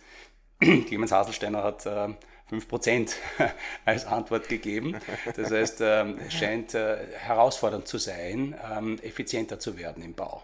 Clemens 0.86 1.12
Haselsteiner 1.12 1.62
hat 1.62 1.86
5% 1.86 3.12
als 3.84 4.06
Antwort 4.06 4.48
gegeben. 4.48 4.96
Das 5.36 5.50
heißt, 5.50 5.80
ähm, 5.82 6.18
es 6.26 6.34
scheint 6.34 6.74
herausfordernd 6.74 7.86
zu 7.86 7.98
sein, 7.98 8.56
ähm, 8.70 8.98
effizienter 9.02 9.60
zu 9.60 9.76
werden 9.76 10.02
im 10.02 10.14
Bau. 10.14 10.42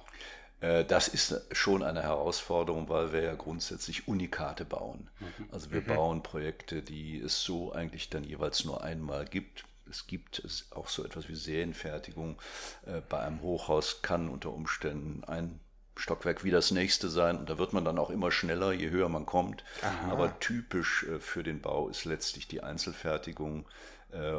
Äh, 0.64 0.85
das 0.85 1.09
ist 1.09 1.42
schon 1.53 1.83
eine 1.83 2.03
Herausforderung, 2.03 2.88
weil 2.88 3.12
wir 3.12 3.22
ja 3.22 3.35
grundsätzlich 3.35 4.09
Unikate 4.09 4.64
bauen. 4.64 5.11
Mhm. 5.20 5.48
Also 5.53 5.70
wir 5.70 5.83
mhm. 5.83 5.87
bauen 5.87 6.22
Projekte, 6.22 6.83
die 6.83 7.18
es 7.18 7.42
so 7.42 7.72
eigentlich 7.72 8.11
dann 8.11 8.24
jeweils 8.24 8.64
nur 8.64 8.83
einmal 8.83 9.24
gibt. 9.27 9.64
Es 9.90 10.07
gibt 10.07 10.42
auch 10.70 10.88
so 10.88 11.05
etwas 11.05 11.29
wie 11.29 11.35
Serienfertigung. 11.35 12.40
Äh, 12.87 13.03
bei 13.09 13.20
einem 13.20 13.42
Hochhaus 13.42 14.00
kann 14.03 14.29
unter 14.29 14.53
Umständen 14.53 15.24
ein 15.24 15.61
Stockwerk 15.97 16.45
wie 16.45 16.51
das 16.51 16.71
nächste 16.71 17.09
sein 17.09 17.39
und 17.39 17.49
da 17.49 17.59
wird 17.59 17.73
man 17.73 17.85
dann 17.85 17.99
auch 17.99 18.11
immer 18.11 18.31
schneller, 18.31 18.73
je 18.73 18.91
höher 18.91 19.09
man 19.09 19.27
kommt. 19.27 19.65
Aha. 19.83 20.13
Aber 20.13 20.39
typisch 20.41 21.05
äh, 21.05 21.19
für 21.21 21.43
den 21.43 21.61
Bau 21.61 21.89
ist 21.89 22.05
letztlich 22.05 22.49
die 22.49 22.63
Einzelfertigung 22.63 23.67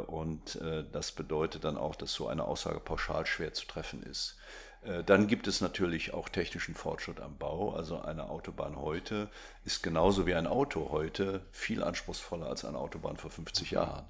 und 0.07 0.57
das 0.93 1.11
bedeutet 1.11 1.65
dann 1.65 1.75
auch, 1.75 1.95
dass 1.95 2.13
so 2.13 2.29
eine 2.29 2.45
Aussage 2.45 2.79
pauschal 2.79 3.25
schwer 3.25 3.51
zu 3.51 3.65
treffen 3.65 4.03
ist. 4.03 4.37
Äh, 4.85 5.03
dann 5.03 5.27
gibt 5.27 5.47
es 5.47 5.61
natürlich 5.61 6.13
auch 6.13 6.29
technischen 6.29 6.75
Fortschritt 6.75 7.19
am 7.19 7.37
Bau. 7.37 7.73
Also 7.73 7.99
eine 7.99 8.29
Autobahn 8.29 8.77
heute 8.77 9.29
ist 9.63 9.83
genauso 9.83 10.25
wie 10.25 10.35
ein 10.35 10.47
Auto 10.47 10.89
heute 10.91 11.45
viel 11.51 11.83
anspruchsvoller 11.83 12.47
als 12.47 12.65
eine 12.65 12.77
Autobahn 12.77 13.17
vor 13.17 13.31
50 13.31 13.71
Jahren. 13.71 14.05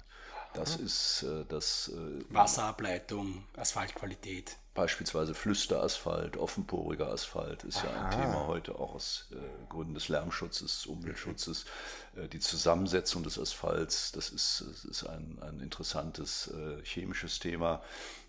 Das 0.54 0.76
ist 0.76 1.22
äh, 1.22 1.44
das. 1.48 1.88
Äh, 1.88 2.24
Wasserableitung, 2.34 3.44
Asphaltqualität. 3.56 4.56
Beispielsweise 4.76 5.34
Flüsterasphalt, 5.34 6.36
offenporiger 6.36 7.08
Asphalt 7.08 7.64
ist 7.64 7.78
Aha. 7.78 7.86
ja 7.86 8.04
ein 8.04 8.10
Thema 8.10 8.46
heute 8.46 8.78
auch 8.78 8.94
aus 8.94 9.26
äh, 9.32 9.36
Gründen 9.70 9.94
des 9.94 10.08
Lärmschutzes, 10.08 10.84
Umweltschutzes. 10.84 11.64
Äh, 12.14 12.28
die 12.28 12.40
Zusammensetzung 12.40 13.22
des 13.22 13.38
Asphalts, 13.38 14.12
das 14.12 14.28
ist, 14.28 14.64
das 14.68 14.84
ist 14.84 15.04
ein, 15.04 15.38
ein 15.40 15.60
interessantes 15.60 16.48
äh, 16.48 16.84
chemisches 16.84 17.38
Thema. 17.38 17.82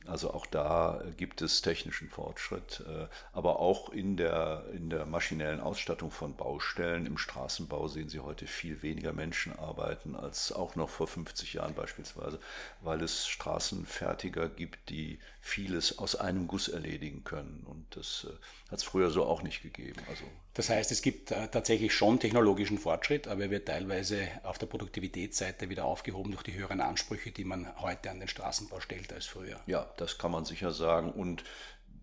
Also 0.08 0.34
auch 0.34 0.46
da 0.46 1.04
gibt 1.18 1.42
es 1.42 1.62
technischen 1.62 2.10
Fortschritt, 2.10 2.84
äh, 2.88 3.08
aber 3.34 3.60
auch 3.60 3.90
in 3.90 4.18
der, 4.18 4.66
in 4.74 4.90
der 4.90 5.06
maschinellen 5.06 5.60
Ausstattung 5.60 6.12
von 6.12 6.36
Baustellen. 6.36 7.06
Im 7.06 7.18
Straßenbau 7.18 7.88
sehen 7.88 8.10
Sie 8.10 8.20
heute 8.20 8.48
viel 8.48 8.82
weniger 8.82 9.14
Menschen 9.14 9.58
arbeiten 9.58 10.16
als 10.16 10.52
auch 10.52 10.76
noch 10.76 10.90
vor 10.90 11.08
50 11.08 11.54
Jahren 11.54 11.74
beispielsweise, 11.74 12.40
weil 12.82 13.02
es 13.02 13.28
Straßenfertiger 13.28 14.50
gibt, 14.50 14.90
die 14.90 15.20
vieles 15.42 15.98
aus 16.00 16.16
einem 16.16 16.48
Guss 16.48 16.68
erledigen 16.68 17.24
können. 17.24 17.66
Und 17.66 17.86
das 17.96 18.28
äh, 18.30 18.72
hat 18.72 18.80
es 18.80 18.84
früher 18.84 19.10
so 19.10 19.26
auch 19.26 19.44
nicht 19.44 19.62
gegeben. 19.62 20.02
Also 20.10 20.24
das 20.58 20.72
heißt, 20.72 20.92
es 20.92 21.04
gibt 21.04 21.30
äh, 21.30 21.50
tatsächlich 21.50 21.94
schon 21.94 22.20
technologischen 22.20 22.80
Fortschritt, 22.80 23.28
aber 23.28 23.44
er 23.44 23.52
wird 23.52 23.68
teilweise 23.68 24.28
auf 24.42 24.58
der 24.58 24.66
Produktivitätsseite 24.66 25.70
wieder 25.70 25.86
aufgehoben 25.86 26.32
durch 26.32 26.42
die 26.42 26.56
höheren 26.56 26.82
Ansprüche, 26.82 27.30
die 27.30 27.44
man 27.44 27.80
heute 27.80 28.10
an 28.10 28.18
den 28.18 28.28
Straßenbau 28.28 28.80
stellt 28.80 29.14
als 29.14 29.28
früher. 29.28 29.60
Ja, 29.68 29.88
das 29.98 30.18
kann 30.18 30.32
man 30.32 30.46
sicher 30.46 30.72
sagen. 30.72 31.12
Und 31.12 31.44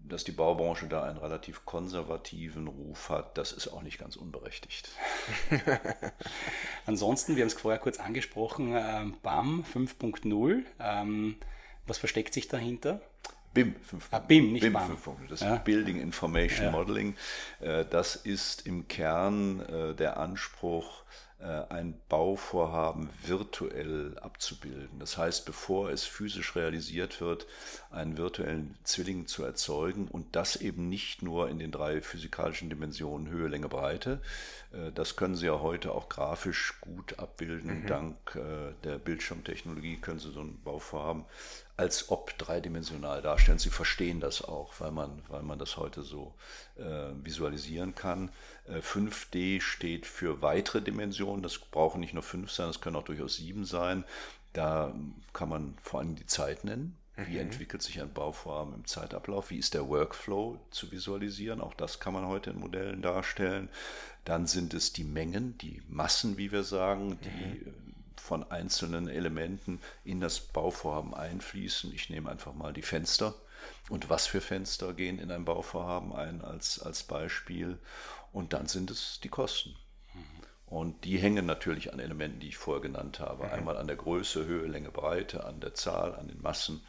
dass 0.04 0.22
die 0.22 0.30
Baubranche 0.30 0.86
da 0.86 1.02
einen 1.02 1.18
relativ 1.18 1.64
konservativen 1.64 2.68
Ruf 2.68 3.08
hat, 3.08 3.36
das 3.38 3.50
ist 3.50 3.66
auch 3.66 3.82
nicht 3.82 3.98
ganz 3.98 4.14
unberechtigt. 4.14 4.88
Ansonsten, 6.86 7.34
wir 7.34 7.42
haben 7.42 7.48
es 7.48 7.54
vorher 7.54 7.80
kurz 7.80 7.98
angesprochen, 7.98 8.76
äh, 8.76 9.04
BAM 9.24 9.64
5.0. 9.64 10.62
Ähm, 10.78 11.38
was 11.88 11.98
versteckt 11.98 12.32
sich 12.32 12.46
dahinter? 12.46 13.00
BIM 13.54 13.76
5.0. 13.88 14.02
Ah, 14.10 14.18
BIM, 14.18 14.52
nicht 14.52 14.62
BIM 14.62 14.72
BAM. 14.72 14.98
Das 15.28 15.40
ja. 15.40 15.54
Building 15.56 16.00
Information 16.00 16.66
ja. 16.66 16.72
Modeling. 16.72 17.16
Äh, 17.60 17.84
das 17.88 18.16
ist 18.16 18.66
im 18.66 18.88
Kern 18.88 19.60
äh, 19.60 19.94
der 19.94 20.18
Anspruch, 20.18 21.04
äh, 21.38 21.44
ein 21.44 22.00
Bauvorhaben 22.08 23.08
virtuell 23.22 24.18
abzubilden. 24.18 24.98
Das 24.98 25.16
heißt, 25.16 25.46
bevor 25.46 25.90
es 25.90 26.04
physisch 26.04 26.56
realisiert 26.56 27.20
wird, 27.20 27.46
einen 27.92 28.18
virtuellen 28.18 28.76
Zwilling 28.82 29.28
zu 29.28 29.44
erzeugen 29.44 30.08
und 30.08 30.34
das 30.34 30.56
eben 30.56 30.88
nicht 30.88 31.22
nur 31.22 31.48
in 31.48 31.60
den 31.60 31.70
drei 31.70 32.00
physikalischen 32.02 32.70
Dimensionen 32.70 33.28
Höhe, 33.28 33.46
Länge, 33.46 33.68
Breite. 33.68 34.20
Das 34.96 35.14
können 35.14 35.36
Sie 35.36 35.46
ja 35.46 35.60
heute 35.60 35.92
auch 35.92 36.08
grafisch 36.08 36.74
gut 36.80 37.20
abbilden. 37.20 37.82
Mhm. 37.82 37.86
Dank 37.86 38.16
der 38.82 38.98
Bildschirmtechnologie 38.98 39.98
können 39.98 40.18
Sie 40.18 40.32
so 40.32 40.40
ein 40.40 40.60
Bauvorhaben 40.64 41.26
als 41.76 42.10
ob 42.10 42.36
dreidimensional 42.38 43.20
darstellen. 43.20 43.58
Sie 43.58 43.70
verstehen 43.70 44.20
das 44.20 44.42
auch, 44.42 44.74
weil 44.78 44.92
man, 44.92 45.22
weil 45.28 45.42
man 45.42 45.58
das 45.58 45.76
heute 45.76 46.02
so 46.02 46.34
äh, 46.76 47.10
visualisieren 47.22 47.94
kann. 47.94 48.30
Äh, 48.68 48.78
5D 48.78 49.60
steht 49.60 50.06
für 50.06 50.40
weitere 50.40 50.80
Dimensionen. 50.82 51.42
Das 51.42 51.58
brauchen 51.58 52.00
nicht 52.00 52.14
nur 52.14 52.22
fünf 52.22 52.52
sein, 52.52 52.68
das 52.68 52.80
können 52.80 52.96
auch 52.96 53.04
durchaus 53.04 53.36
sieben 53.36 53.64
sein. 53.64 54.04
Da 54.52 54.94
kann 55.32 55.48
man 55.48 55.76
vor 55.82 56.00
allem 56.00 56.14
die 56.14 56.26
Zeit 56.26 56.64
nennen. 56.64 56.96
Wie 57.16 57.34
mhm. 57.34 57.40
entwickelt 57.40 57.82
sich 57.82 58.00
ein 58.00 58.12
Bauvorhaben 58.12 58.74
im 58.74 58.86
Zeitablauf? 58.86 59.50
Wie 59.50 59.58
ist 59.58 59.74
der 59.74 59.88
Workflow 59.88 60.58
zu 60.70 60.90
visualisieren? 60.90 61.60
Auch 61.60 61.74
das 61.74 62.00
kann 62.00 62.12
man 62.12 62.26
heute 62.26 62.50
in 62.50 62.58
Modellen 62.58 63.02
darstellen. 63.02 63.68
Dann 64.24 64.46
sind 64.46 64.74
es 64.74 64.92
die 64.92 65.04
Mengen, 65.04 65.58
die 65.58 65.82
Massen, 65.88 66.38
wie 66.38 66.50
wir 66.50 66.64
sagen, 66.64 67.18
die 67.22 67.64
mhm 67.64 67.93
von 68.24 68.50
einzelnen 68.50 69.06
Elementen 69.06 69.82
in 70.02 70.18
das 70.18 70.40
Bauvorhaben 70.40 71.12
einfließen. 71.12 71.92
Ich 71.92 72.08
nehme 72.08 72.30
einfach 72.30 72.54
mal 72.54 72.72
die 72.72 72.80
Fenster. 72.80 73.34
Und 73.90 74.08
was 74.08 74.26
für 74.26 74.40
Fenster 74.40 74.94
gehen 74.94 75.18
in 75.18 75.30
ein 75.30 75.44
Bauvorhaben 75.44 76.14
ein 76.14 76.40
als, 76.40 76.80
als 76.80 77.02
Beispiel? 77.02 77.78
Und 78.32 78.54
dann 78.54 78.66
sind 78.66 78.90
es 78.90 79.20
die 79.22 79.28
Kosten. 79.28 79.76
Und 80.64 81.04
die 81.04 81.18
hängen 81.18 81.44
natürlich 81.44 81.92
an 81.92 82.00
Elementen, 82.00 82.40
die 82.40 82.48
ich 82.48 82.56
vorher 82.56 82.80
genannt 82.80 83.20
habe. 83.20 83.44
Mhm. 83.44 83.52
Einmal 83.52 83.76
an 83.76 83.88
der 83.88 83.96
Größe, 83.96 84.46
Höhe, 84.46 84.68
Länge, 84.68 84.90
Breite, 84.90 85.44
an 85.44 85.60
der 85.60 85.74
Zahl, 85.74 86.14
an 86.14 86.28
den 86.28 86.40
Massen 86.40 86.80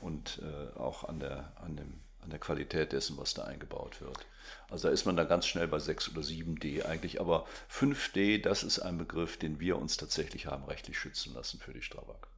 und 0.00 0.40
äh, 0.44 0.78
auch 0.78 1.02
an, 1.02 1.18
der, 1.18 1.52
an 1.56 1.74
dem 1.74 2.03
an 2.24 2.30
der 2.30 2.40
Qualität 2.40 2.92
dessen, 2.92 3.16
was 3.16 3.34
da 3.34 3.44
eingebaut 3.44 4.00
wird. 4.00 4.26
Also 4.68 4.88
da 4.88 4.94
ist 4.94 5.04
man 5.04 5.16
dann 5.16 5.28
ganz 5.28 5.46
schnell 5.46 5.68
bei 5.68 5.78
6 5.78 6.10
oder 6.10 6.22
7D 6.22 6.84
eigentlich. 6.84 7.20
Aber 7.20 7.46
5D, 7.70 8.42
das 8.42 8.62
ist 8.62 8.80
ein 8.80 8.98
Begriff, 8.98 9.36
den 9.36 9.60
wir 9.60 9.78
uns 9.78 9.96
tatsächlich 9.96 10.46
haben 10.46 10.64
rechtlich 10.64 10.98
schützen 10.98 11.34
lassen 11.34 11.60
für 11.60 11.72
die 11.72 11.82
Strabag. 11.82 12.28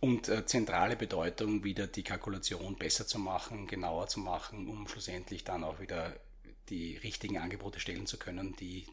Und 0.00 0.28
äh, 0.28 0.46
zentrale 0.46 0.96
Bedeutung, 0.96 1.62
wieder 1.62 1.86
die 1.86 2.02
Kalkulation 2.02 2.76
besser 2.76 3.06
zu 3.06 3.18
machen, 3.18 3.66
genauer 3.66 4.08
zu 4.08 4.20
machen, 4.20 4.66
um 4.68 4.88
schlussendlich 4.88 5.44
dann 5.44 5.62
auch 5.62 5.78
wieder 5.78 6.14
die 6.70 6.96
richtigen 6.96 7.38
Angebote 7.38 7.80
stellen 7.80 8.06
zu 8.06 8.16
können, 8.16 8.56
die 8.56 8.86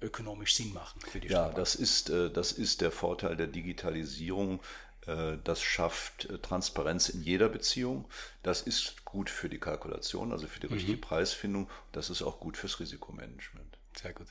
ökonomisch 0.00 0.54
Sinn 0.54 0.72
machen 0.72 1.00
für 1.00 1.20
die 1.20 1.28
Strabag. 1.28 1.52
Ja, 1.52 1.56
das 1.56 1.74
ist, 1.74 2.10
äh, 2.10 2.30
das 2.30 2.52
ist 2.52 2.80
der 2.80 2.90
Vorteil 2.90 3.36
der 3.36 3.46
Digitalisierung. 3.46 4.60
Äh, 5.06 5.38
das 5.44 5.62
schafft 5.62 6.26
äh, 6.26 6.38
Transparenz 6.38 7.08
in 7.08 7.22
jeder 7.22 7.48
Beziehung. 7.48 8.06
Das 8.42 8.62
ist 8.62 9.04
gut 9.04 9.30
für 9.30 9.48
die 9.48 9.58
Kalkulation, 9.58 10.32
also 10.32 10.46
für 10.46 10.60
die 10.60 10.68
mhm. 10.68 10.74
richtige 10.74 10.96
mhm. 10.96 11.02
Preisfindung. 11.02 11.70
Das 11.92 12.10
ist 12.10 12.22
auch 12.22 12.40
gut 12.40 12.56
fürs 12.56 12.80
Risikomanagement. 12.80 13.78
Sehr 14.00 14.12
gut. 14.12 14.26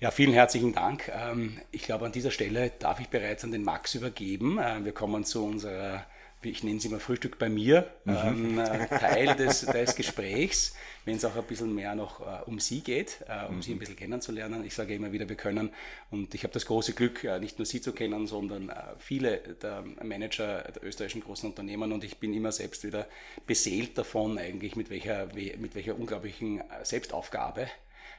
Ja, 0.00 0.10
vielen 0.10 0.32
herzlichen 0.32 0.72
Dank. 0.74 1.08
Ähm, 1.08 1.60
ich 1.70 1.82
glaube, 1.82 2.06
an 2.06 2.12
dieser 2.12 2.30
Stelle 2.30 2.70
darf 2.78 3.00
ich 3.00 3.08
bereits 3.08 3.44
an 3.44 3.52
den 3.52 3.62
Max 3.62 3.94
übergeben. 3.94 4.58
Äh, 4.58 4.84
wir 4.84 4.92
kommen 4.92 5.24
zu 5.24 5.44
unserer 5.44 6.04
ich 6.46 6.62
nenne 6.62 6.78
es 6.78 6.84
immer 6.84 7.00
Frühstück 7.00 7.38
bei 7.38 7.48
mir, 7.48 7.90
mhm. 8.04 8.16
ähm, 8.24 8.58
äh, 8.58 8.86
Teil 8.88 9.34
des, 9.36 9.66
des 9.66 9.94
Gesprächs, 9.94 10.74
wenn 11.04 11.16
es 11.16 11.24
auch 11.24 11.36
ein 11.36 11.44
bisschen 11.44 11.74
mehr 11.74 11.94
noch 11.94 12.20
äh, 12.20 12.42
um 12.46 12.60
Sie 12.60 12.80
geht, 12.80 13.24
äh, 13.28 13.46
um 13.46 13.56
mhm. 13.56 13.62
Sie 13.62 13.72
ein 13.72 13.78
bisschen 13.78 13.96
kennenzulernen. 13.96 14.64
Ich 14.64 14.74
sage 14.74 14.94
immer 14.94 15.12
wieder, 15.12 15.28
wir 15.28 15.36
können, 15.36 15.70
und 16.10 16.34
ich 16.34 16.42
habe 16.44 16.52
das 16.52 16.66
große 16.66 16.92
Glück, 16.92 17.24
äh, 17.24 17.38
nicht 17.38 17.58
nur 17.58 17.66
Sie 17.66 17.80
zu 17.80 17.92
kennen, 17.92 18.26
sondern 18.26 18.68
äh, 18.68 18.74
viele 18.98 19.38
der 19.38 19.84
Manager 20.02 20.62
der 20.62 20.84
österreichischen 20.84 21.22
großen 21.22 21.48
Unternehmen 21.48 21.92
und 21.92 22.04
ich 22.04 22.18
bin 22.18 22.34
immer 22.34 22.52
selbst 22.52 22.84
wieder 22.84 23.06
beseelt 23.46 23.98
davon, 23.98 24.38
eigentlich 24.38 24.76
mit 24.76 24.90
welcher, 24.90 25.26
mit 25.34 25.74
welcher 25.74 25.96
unglaublichen 25.96 26.60
äh, 26.60 26.84
Selbstaufgabe 26.84 27.68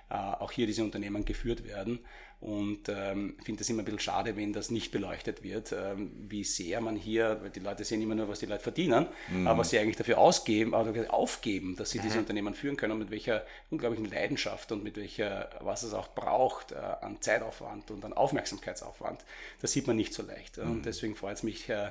auch 0.10 0.52
hier 0.52 0.68
diese 0.68 0.84
Unternehmen 0.84 1.26
geführt 1.26 1.66
werden. 1.66 2.00
Und 2.42 2.90
ähm, 2.90 3.38
finde 3.44 3.62
es 3.62 3.70
immer 3.70 3.82
ein 3.82 3.86
bisschen 3.86 4.00
schade, 4.00 4.36
wenn 4.36 4.54
das 4.54 4.70
nicht 4.70 4.92
beleuchtet 4.92 5.42
wird, 5.42 5.72
ähm, 5.72 6.12
wie 6.28 6.44
sehr 6.44 6.80
man 6.80 6.96
hier, 6.96 7.40
weil 7.42 7.50
die 7.50 7.62
Leute 7.62 7.84
sehen 7.84 8.02
immer 8.02 8.14
nur, 8.14 8.28
was 8.28 8.40
die 8.40 8.46
Leute 8.46 8.62
verdienen, 8.62 9.08
mhm. 9.30 9.48
aber 9.48 9.60
was 9.60 9.72
sie 9.72 9.80
eigentlich 9.80 9.96
dafür 9.96 10.20
ausgeben, 10.20 10.74
oder 10.74 11.12
aufgeben, 11.12 11.76
dass 11.76 11.92
sie 11.92 12.00
mhm. 12.00 12.04
diese 12.04 12.20
Unternehmen 12.20 12.54
führen 12.54 12.78
können 12.78 12.94
und 12.94 13.00
mit 13.00 13.10
welcher 13.10 13.46
unglaublichen 13.72 14.06
Leidenschaft 14.06 14.72
und 14.72 14.84
mit 14.84 14.98
welcher, 14.98 15.50
was 15.62 15.82
es 15.84 15.94
auch 15.94 16.10
braucht 16.10 16.74
äh, 16.74 16.76
an 16.76 17.20
Zeitaufwand 17.20 17.90
und 17.90 18.06
an 18.06 18.14
Aufmerksamkeitsaufwand, 18.14 19.26
das 19.62 19.72
sieht 19.72 19.88
man 19.88 19.96
nicht 19.96 20.14
so 20.14 20.22
leicht. 20.22 20.58
Mhm. 20.58 20.72
Und 20.72 20.86
deswegen 20.86 21.16
freut 21.16 21.38
es 21.38 21.44
mich, 21.44 21.68
äh, 21.70 21.90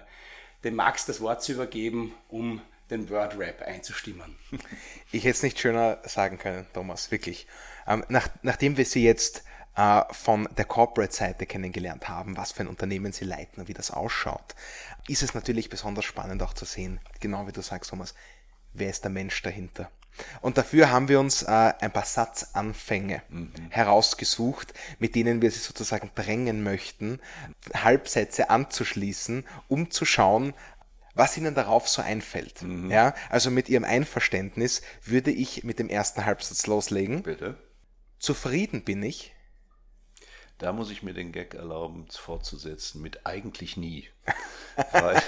dem 0.62 0.76
Max 0.76 1.07
das 1.07 1.20
Wort 1.20 1.42
zu 1.42 1.53
übergeben, 1.53 2.14
um 2.28 2.61
den 2.90 3.09
Word-Rap 3.11 3.62
einzustimmen. 3.62 4.36
Ich 5.11 5.22
hätte 5.22 5.36
es 5.36 5.42
nicht 5.42 5.61
schöner 5.61 5.99
sagen 6.05 6.38
können, 6.38 6.66
Thomas, 6.74 7.11
wirklich. 7.12 7.47
Ähm, 7.87 8.05
nach, 8.09 8.28
nachdem 8.43 8.76
wir 8.76 8.87
Sie 8.87 9.05
jetzt 9.05 9.45
äh, 9.76 10.03
von 10.12 10.49
der 10.57 10.64
Corporate-Seite 10.64 11.47
kennengelernt 11.47 12.09
haben, 12.09 12.37
was 12.37 12.53
für 12.53 12.62
ein 12.62 12.68
Unternehmen 12.68 13.12
sie 13.12 13.24
leiten 13.24 13.61
und 13.61 13.68
wie 13.68 13.74
das 13.74 13.91
ausschaut, 13.91 14.55
ist 15.09 15.22
es 15.22 15.35
natürlich 15.35 15.68
besonders 15.68 16.05
spannend 16.05 16.43
auch 16.43 16.55
zu 16.55 16.64
sehen, 16.64 17.01
genau 17.20 17.47
wie 17.47 17.53
du 17.53 17.61
sagst, 17.61 17.91
Thomas, 17.91 18.14
wer 18.72 18.91
ist 18.91 19.03
der 19.05 19.11
Mensch 19.11 19.43
dahinter? 19.43 19.91
Und 20.41 20.59
dafür 20.59 20.91
haben 20.93 21.09
wir 21.09 21.18
uns 21.18 21.43
äh, 21.43 21.47
ein 21.49 21.93
paar 21.93 22.05
Satzanfänge 22.05 23.22
mhm. 23.28 23.53
herausgesucht, 23.70 24.72
mit 25.01 25.16
denen 25.16 25.43
wir 25.43 25.51
sie 25.51 25.59
sozusagen 25.59 26.12
drängen 26.14 26.62
möchten, 26.62 27.18
Halbsätze 27.74 28.51
anzuschließen, 28.51 29.45
um 29.66 29.91
zu 29.91 30.05
schauen, 30.05 30.55
was 31.14 31.37
ihnen 31.37 31.57
darauf 31.57 31.89
so 31.89 32.01
einfällt. 32.01 32.62
Mhm. 32.62 32.93
Ja, 32.93 33.14
also 33.28 33.51
mit 33.51 33.68
ihrem 33.68 33.85
Einverständnis 33.85 34.82
würde 35.05 35.32
ich 35.32 35.64
mit 35.64 35.80
dem 35.80 35.89
ersten 35.89 36.24
Halbsatz 36.24 36.68
loslegen. 36.68 37.24
Bitte. 37.24 37.57
Zufrieden 38.19 38.85
bin 38.85 39.03
ich, 39.03 39.35
da 40.59 40.73
muss 40.73 40.91
ich 40.91 41.03
mir 41.03 41.15
den 41.15 41.33
Gag 41.33 41.55
erlauben, 41.55 42.07
fortzusetzen 42.11 43.03
mit 43.03 43.27
eigentlich 43.27 43.77
nie. 43.77 44.09
weil, 44.93 45.23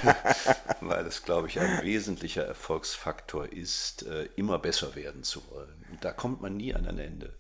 weil 0.81 1.07
es, 1.07 1.23
glaube 1.23 1.49
ich, 1.49 1.61
ein 1.61 1.83
wesentlicher 1.83 2.45
Erfolgsfaktor 2.45 3.53
ist, 3.53 4.05
äh, 4.05 4.29
immer 4.37 4.59
besser 4.59 4.95
werden 4.95 5.25
zu 5.25 5.43
wollen. 5.51 5.85
Und 5.91 6.05
da 6.05 6.13
kommt 6.13 6.41
man 6.41 6.57
nie 6.57 6.75
an 6.75 6.87
ein 6.87 6.99
Ende. 6.99 7.35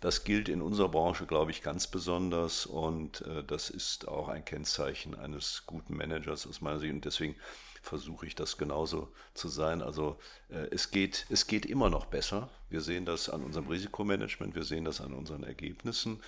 Das 0.00 0.24
gilt 0.24 0.48
in 0.48 0.62
unserer 0.62 0.88
Branche, 0.88 1.26
glaube 1.26 1.50
ich, 1.50 1.62
ganz 1.62 1.86
besonders 1.86 2.64
und 2.64 3.20
äh, 3.22 3.44
das 3.44 3.68
ist 3.68 4.08
auch 4.08 4.28
ein 4.28 4.44
Kennzeichen 4.44 5.14
eines 5.14 5.64
guten 5.66 5.94
Managers 5.96 6.46
aus 6.46 6.62
meiner 6.62 6.78
Sicht. 6.78 6.92
Und 6.92 7.04
deswegen 7.04 7.36
versuche 7.82 8.26
ich 8.26 8.34
das 8.34 8.58
genauso 8.58 9.08
zu 9.34 9.48
sein. 9.48 9.82
Also 9.82 10.18
äh, 10.48 10.66
es, 10.70 10.90
geht, 10.90 11.26
es 11.30 11.46
geht 11.46 11.66
immer 11.66 11.90
noch 11.90 12.06
besser. 12.06 12.50
Wir 12.68 12.80
sehen 12.80 13.04
das 13.04 13.28
an 13.28 13.42
unserem 13.42 13.68
Risikomanagement, 13.68 14.54
wir 14.54 14.64
sehen 14.64 14.84
das 14.84 15.00
an 15.00 15.12
unseren 15.12 15.42
Ergebnissen 15.42 16.20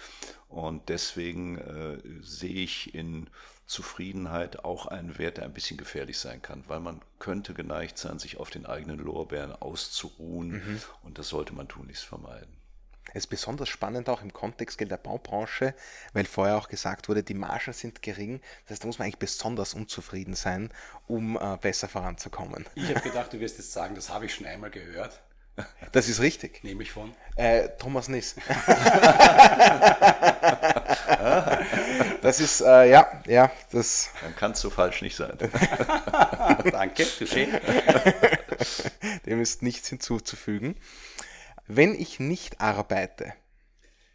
und 0.49 0.89
deswegen 0.89 1.59
äh, 1.59 1.99
sehe 2.21 2.65
ich 2.65 2.95
in 2.95 3.29
Zufriedenheit 3.67 4.65
auch 4.65 4.87
einen 4.87 5.19
Wert, 5.19 5.37
der 5.37 5.45
ein 5.45 5.55
bisschen 5.55 5.77
gefährlich 5.77 6.19
sein 6.19 6.43
kann, 6.43 6.65
weil 6.67 6.81
man 6.81 7.01
könnte 7.19 7.55
geneigt 7.55 7.97
sein, 7.97 8.19
sich 8.19 8.39
auf 8.39 8.51
den 8.51 8.67
eigenen 8.67 8.99
Lorbeeren 8.99 9.53
auszuruhen 9.53 10.51
mhm. 10.51 10.81
und 11.03 11.19
das 11.19 11.29
sollte 11.29 11.55
man 11.55 11.69
tunlichst 11.69 12.05
vermeiden. 12.05 12.62
Es 13.13 13.25
ist 13.25 13.29
besonders 13.29 13.69
spannend 13.69 14.09
auch 14.09 14.23
im 14.23 14.33
Kontext 14.33 14.81
der 14.81 14.97
Baubranche, 14.97 15.75
weil 16.13 16.25
vorher 16.25 16.57
auch 16.57 16.69
gesagt 16.69 17.09
wurde, 17.09 17.23
die 17.23 17.35
Margen 17.35 17.73
sind 17.73 18.03
gering. 18.03 18.41
Das 18.65 18.73
heißt, 18.73 18.83
da 18.83 18.87
muss 18.87 18.99
man 18.99 19.07
eigentlich 19.07 19.19
besonders 19.19 19.75
unzufrieden 19.75 20.35
sein, 20.35 20.71
um 21.07 21.37
äh, 21.37 21.57
besser 21.61 21.89
voranzukommen. 21.89 22.67
Ich 22.75 22.89
habe 22.89 23.01
gedacht, 23.01 23.33
du 23.33 23.41
wirst 23.41 23.59
jetzt 23.59 23.73
sagen, 23.73 23.95
das 23.95 24.09
habe 24.09 24.27
ich 24.27 24.35
schon 24.35 24.47
einmal 24.47 24.71
gehört. 24.71 25.21
Das 25.93 26.09
ist 26.09 26.21
richtig. 26.21 26.65
Nehme 26.65 26.83
ich 26.83 26.93
von. 26.93 27.15
Äh, 27.37 27.69
Thomas 27.79 28.09
Niss. 28.09 28.37
das 32.23 32.41
ist, 32.41 32.63
äh, 32.63 32.91
ja, 32.91 33.23
ja, 33.27 33.51
das. 33.71 34.09
Dann 34.23 34.35
kann 34.35 34.53
es 34.53 34.61
so 34.61 34.71
falsch 34.71 35.03
nicht 35.03 35.17
sein. 35.17 35.37
Danke, 36.71 37.05
touché. 37.05 37.49
Dem 39.27 39.43
ist 39.43 39.63
nichts 39.63 39.89
hinzuzufügen. 39.89 40.75
Wenn 41.67 41.95
ich 41.95 42.21
nicht 42.21 42.61
arbeite. 42.61 43.35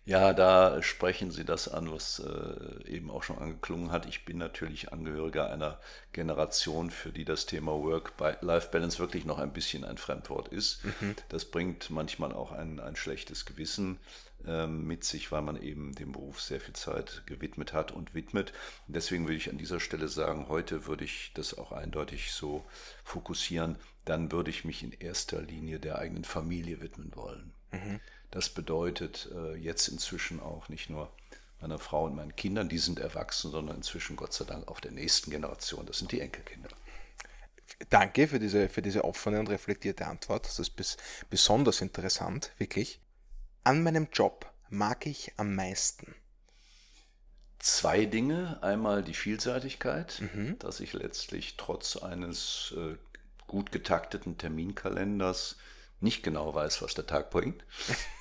Ja, 0.07 0.31
da 0.31 0.81
sprechen 0.83 1.31
Sie 1.31 1.43
das 1.43 1.67
an, 1.67 1.91
was 1.91 2.19
äh, 2.19 2.89
eben 2.89 3.11
auch 3.11 3.23
schon 3.23 3.39
angeklungen 3.39 3.91
hat. 3.91 4.05
Ich 4.05 4.23
bin 4.23 4.37
natürlich 4.37 4.93
Angehöriger 4.93 5.51
einer 5.51 5.81
Generation, 6.13 6.91
für 6.91 7.11
die 7.11 7.25
das 7.25 7.45
Thema 7.45 7.73
Work-Life-Balance 7.73 8.99
wirklich 8.99 9.25
noch 9.25 9.37
ein 9.37 9.51
bisschen 9.51 9.83
ein 9.83 9.97
Fremdwort 9.97 10.47
ist. 10.47 10.85
Mhm. 10.85 11.13
Das 11.27 11.43
bringt 11.43 11.89
manchmal 11.89 12.31
auch 12.31 12.53
ein, 12.53 12.79
ein 12.79 12.95
schlechtes 12.95 13.45
Gewissen 13.45 13.99
äh, 14.45 14.65
mit 14.65 15.03
sich, 15.03 15.29
weil 15.33 15.41
man 15.41 15.61
eben 15.61 15.93
dem 15.93 16.13
Beruf 16.13 16.39
sehr 16.39 16.61
viel 16.61 16.75
Zeit 16.75 17.23
gewidmet 17.25 17.73
hat 17.73 17.91
und 17.91 18.13
widmet. 18.13 18.53
deswegen 18.87 19.25
würde 19.25 19.35
ich 19.35 19.49
an 19.49 19.57
dieser 19.57 19.81
Stelle 19.81 20.07
sagen, 20.07 20.47
heute 20.47 20.87
würde 20.87 21.03
ich 21.03 21.33
das 21.33 21.57
auch 21.57 21.73
eindeutig 21.73 22.31
so 22.31 22.63
fokussieren, 23.03 23.77
dann 24.05 24.31
würde 24.31 24.51
ich 24.51 24.63
mich 24.63 24.83
in 24.83 24.93
erster 24.93 25.41
Linie 25.41 25.81
der 25.81 25.99
eigenen 25.99 26.23
Familie 26.23 26.79
widmen 26.79 27.13
wollen. 27.13 27.51
Mhm. 27.73 27.99
Das 28.31 28.49
bedeutet 28.49 29.29
äh, 29.33 29.55
jetzt 29.55 29.87
inzwischen 29.87 30.39
auch 30.39 30.69
nicht 30.69 30.89
nur 30.89 31.11
meiner 31.59 31.79
Frau 31.79 32.05
und 32.05 32.15
meinen 32.15 32.35
Kindern, 32.35 32.69
die 32.69 32.77
sind 32.77 32.99
erwachsen, 32.99 33.51
sondern 33.51 33.77
inzwischen 33.77 34.15
Gott 34.15 34.33
sei 34.33 34.45
Dank 34.45 34.67
auch 34.67 34.79
der 34.79 34.91
nächsten 34.91 35.31
Generation, 35.31 35.85
das 35.85 35.99
sind 35.99 36.11
die 36.11 36.21
Enkelkinder. 36.21 36.69
Danke 37.89 38.27
für 38.27 38.39
diese, 38.39 38.69
für 38.69 38.81
diese 38.81 39.03
offene 39.03 39.39
und 39.39 39.49
reflektierte 39.49 40.05
Antwort. 40.07 40.45
Das 40.45 40.59
ist 40.59 40.97
besonders 41.29 41.81
interessant, 41.81 42.51
wirklich. 42.57 43.01
An 43.63 43.83
meinem 43.83 44.07
Job 44.11 44.51
mag 44.69 45.05
ich 45.05 45.33
am 45.37 45.55
meisten. 45.55 46.15
Zwei 47.59 48.05
Dinge. 48.05 48.59
Einmal 48.61 49.03
die 49.03 49.13
Vielseitigkeit, 49.13 50.21
mhm. 50.21 50.57
dass 50.59 50.79
ich 50.79 50.93
letztlich 50.93 51.57
trotz 51.57 51.97
eines 51.97 52.73
äh, 52.77 52.95
gut 53.47 53.71
getakteten 53.71 54.37
Terminkalenders 54.37 55.57
nicht 55.99 56.23
genau 56.23 56.53
weiß, 56.53 56.81
was 56.81 56.93
der 56.93 57.07
Tag 57.07 57.31
bringt. 57.31 57.63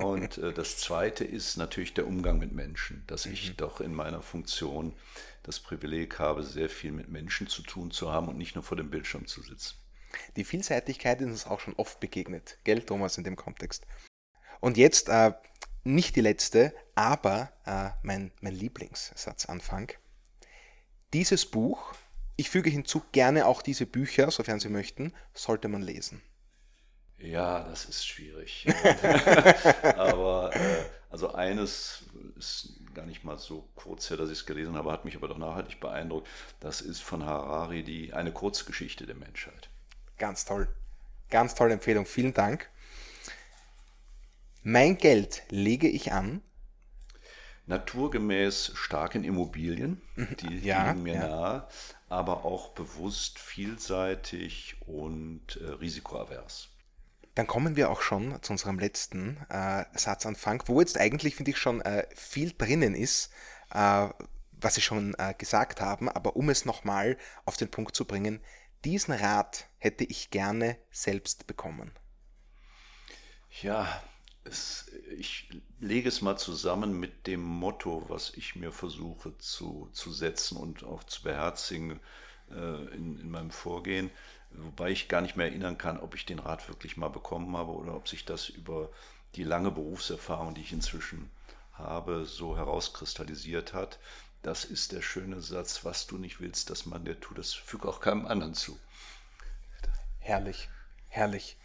Und 0.00 0.38
äh, 0.38 0.52
das 0.52 0.78
Zweite 0.78 1.24
ist 1.24 1.56
natürlich 1.56 1.94
der 1.94 2.06
Umgang 2.06 2.38
mit 2.38 2.52
Menschen, 2.52 3.04
dass 3.06 3.26
ich 3.26 3.50
mhm. 3.50 3.56
doch 3.56 3.80
in 3.80 3.94
meiner 3.94 4.22
Funktion 4.22 4.94
das 5.42 5.60
Privileg 5.60 6.18
habe, 6.18 6.42
sehr 6.42 6.68
viel 6.68 6.92
mit 6.92 7.08
Menschen 7.08 7.46
zu 7.46 7.62
tun 7.62 7.90
zu 7.90 8.10
haben 8.10 8.28
und 8.28 8.38
nicht 8.38 8.54
nur 8.54 8.64
vor 8.64 8.76
dem 8.76 8.90
Bildschirm 8.90 9.26
zu 9.26 9.42
sitzen. 9.42 9.76
Die 10.36 10.44
Vielseitigkeit 10.44 11.20
ist 11.20 11.26
uns 11.26 11.46
auch 11.46 11.60
schon 11.60 11.74
oft 11.74 12.00
begegnet, 12.00 12.58
gell, 12.64 12.82
Thomas, 12.82 13.18
in 13.18 13.24
dem 13.24 13.36
Kontext. 13.36 13.86
Und 14.60 14.76
jetzt 14.76 15.08
äh, 15.08 15.32
nicht 15.82 16.16
die 16.16 16.20
letzte, 16.20 16.74
aber 16.94 17.52
äh, 17.66 17.90
mein, 18.02 18.32
mein 18.40 18.54
Lieblingssatzanfang. 18.54 19.92
Dieses 21.12 21.46
Buch 21.46 21.94
ich 22.36 22.50
füge 22.50 22.70
hinzu, 22.70 23.02
gerne 23.12 23.46
auch 23.46 23.62
diese 23.62 23.86
Bücher, 23.86 24.30
sofern 24.30 24.58
Sie 24.58 24.68
möchten, 24.68 25.12
sollte 25.34 25.68
man 25.68 25.82
lesen. 25.82 26.22
Ja, 27.24 27.64
das 27.64 27.86
ist 27.86 28.06
schwierig. 28.06 28.66
aber 29.96 30.54
äh, 30.60 30.84
also 31.10 31.32
eines 31.32 32.04
ist 32.36 32.80
gar 32.94 33.06
nicht 33.06 33.24
mal 33.24 33.38
so 33.38 33.68
kurz 33.74 34.10
her, 34.10 34.16
dass 34.16 34.28
ich 34.30 34.38
es 34.40 34.46
gelesen 34.46 34.76
habe, 34.76 34.92
hat 34.92 35.04
mich 35.04 35.16
aber 35.16 35.28
doch 35.28 35.38
nachhaltig 35.38 35.80
beeindruckt. 35.80 36.28
Das 36.60 36.80
ist 36.80 37.00
von 37.02 37.24
Harari 37.24 37.82
die 37.82 38.12
eine 38.12 38.32
Kurzgeschichte 38.32 39.06
der 39.06 39.16
Menschheit. 39.16 39.70
Ganz 40.18 40.44
toll. 40.44 40.68
Ganz 41.30 41.54
tolle 41.54 41.74
Empfehlung, 41.74 42.06
vielen 42.06 42.32
Dank. 42.34 42.70
Mein 44.64 44.98
Geld 44.98 45.44
lege 45.48 45.88
ich 45.88 46.10
an. 46.12 46.42
Naturgemäß 47.66 48.72
stark 48.74 49.14
in 49.14 49.22
Immobilien, 49.24 50.00
Mhm. 50.16 50.36
die 50.40 50.60
Ja, 50.60 50.68
liegen 50.70 51.02
mir 51.02 51.14
ja. 51.14 51.18
nahe, 51.18 51.68
aber 52.08 52.44
auch 52.46 52.70
bewusst 52.70 53.38
vielseitig 53.38 54.76
und 54.86 55.56
äh, 55.56 55.70
risikoavers. 55.72 56.70
Dann 57.34 57.46
kommen 57.46 57.76
wir 57.76 57.90
auch 57.90 58.00
schon 58.00 58.40
zu 58.42 58.52
unserem 58.52 58.78
letzten 58.78 59.38
äh, 59.48 59.84
Satzanfang, 59.94 60.62
wo 60.66 60.80
jetzt 60.80 60.98
eigentlich, 60.98 61.34
finde 61.34 61.50
ich, 61.50 61.58
schon 61.58 61.80
äh, 61.80 62.06
viel 62.14 62.52
drinnen 62.56 62.94
ist, 62.94 63.32
äh, 63.72 64.08
was 64.52 64.74
Sie 64.74 64.80
schon 64.80 65.14
äh, 65.18 65.34
gesagt 65.36 65.80
haben, 65.80 66.08
aber 66.08 66.36
um 66.36 66.48
es 66.48 66.64
nochmal 66.64 67.18
auf 67.44 67.56
den 67.56 67.70
Punkt 67.70 67.96
zu 67.96 68.04
bringen, 68.04 68.40
diesen 68.84 69.14
Rat 69.14 69.68
hätte 69.78 70.04
ich 70.04 70.30
gerne 70.30 70.78
selbst 70.90 71.46
bekommen. 71.46 71.92
Ja, 73.62 74.02
es, 74.44 74.90
ich 75.16 75.48
lege 75.80 76.08
es 76.08 76.20
mal 76.22 76.36
zusammen 76.36 76.98
mit 76.98 77.26
dem 77.26 77.42
Motto, 77.42 78.04
was 78.08 78.32
ich 78.34 78.56
mir 78.56 78.72
versuche 78.72 79.36
zu, 79.38 79.88
zu 79.92 80.12
setzen 80.12 80.56
und 80.56 80.84
auch 80.84 81.04
zu 81.04 81.22
beherzigen 81.22 82.00
äh, 82.50 82.94
in, 82.94 83.18
in 83.18 83.30
meinem 83.30 83.50
Vorgehen, 83.50 84.10
wobei 84.58 84.90
ich 84.90 85.08
gar 85.08 85.20
nicht 85.20 85.36
mehr 85.36 85.46
erinnern 85.46 85.78
kann, 85.78 85.98
ob 85.98 86.14
ich 86.14 86.26
den 86.26 86.38
Rat 86.38 86.68
wirklich 86.68 86.96
mal 86.96 87.08
bekommen 87.08 87.56
habe 87.56 87.72
oder 87.72 87.94
ob 87.94 88.08
sich 88.08 88.24
das 88.24 88.48
über 88.48 88.90
die 89.34 89.44
lange 89.44 89.70
Berufserfahrung, 89.70 90.54
die 90.54 90.62
ich 90.62 90.72
inzwischen 90.72 91.30
habe, 91.72 92.24
so 92.24 92.56
herauskristallisiert 92.56 93.74
hat. 93.74 93.98
Das 94.42 94.64
ist 94.64 94.92
der 94.92 95.02
schöne 95.02 95.40
Satz, 95.40 95.84
was 95.84 96.06
du 96.06 96.18
nicht 96.18 96.40
willst, 96.40 96.70
dass 96.70 96.86
man 96.86 97.04
dir 97.04 97.18
tut, 97.18 97.38
das 97.38 97.52
füge 97.52 97.88
auch 97.88 98.00
keinem 98.00 98.26
anderen 98.26 98.54
zu. 98.54 98.78
Herrlich, 100.20 100.68
herrlich. 101.08 101.56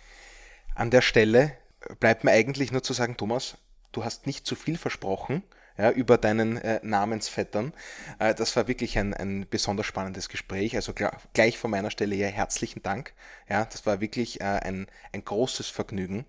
An 0.75 0.91
der 0.91 1.01
Stelle 1.01 1.57
bleibt 1.99 2.23
mir 2.23 2.31
eigentlich 2.31 2.71
nur 2.71 2.83
zu 2.83 2.93
sagen, 2.93 3.17
Thomas, 3.17 3.57
du 3.91 4.03
hast 4.03 4.27
nicht 4.27 4.45
zu 4.45 4.55
viel 4.55 4.77
versprochen 4.77 5.43
ja, 5.79 5.91
über 5.91 6.17
deinen 6.17 6.57
äh, 6.57 6.79
Namensvettern. 6.83 7.73
Äh, 8.19 8.35
das 8.35 8.55
war 8.55 8.67
wirklich 8.67 8.99
ein, 8.99 9.13
ein 9.13 9.47
besonders 9.49 9.85
spannendes 9.85 10.27
Gespräch. 10.27 10.75
Also 10.75 10.93
gl 10.93 11.09
gleich 11.33 11.57
von 11.57 11.71
meiner 11.71 11.89
Stelle 11.89 12.15
her 12.15 12.29
herzlichen 12.29 12.83
Dank. 12.83 13.13
Ja, 13.47 13.65
das 13.65 13.85
war 13.85 14.01
wirklich 14.01 14.41
äh, 14.41 14.43
ein, 14.43 14.87
ein 15.13 15.23
großes 15.23 15.69
Vergnügen. 15.69 16.25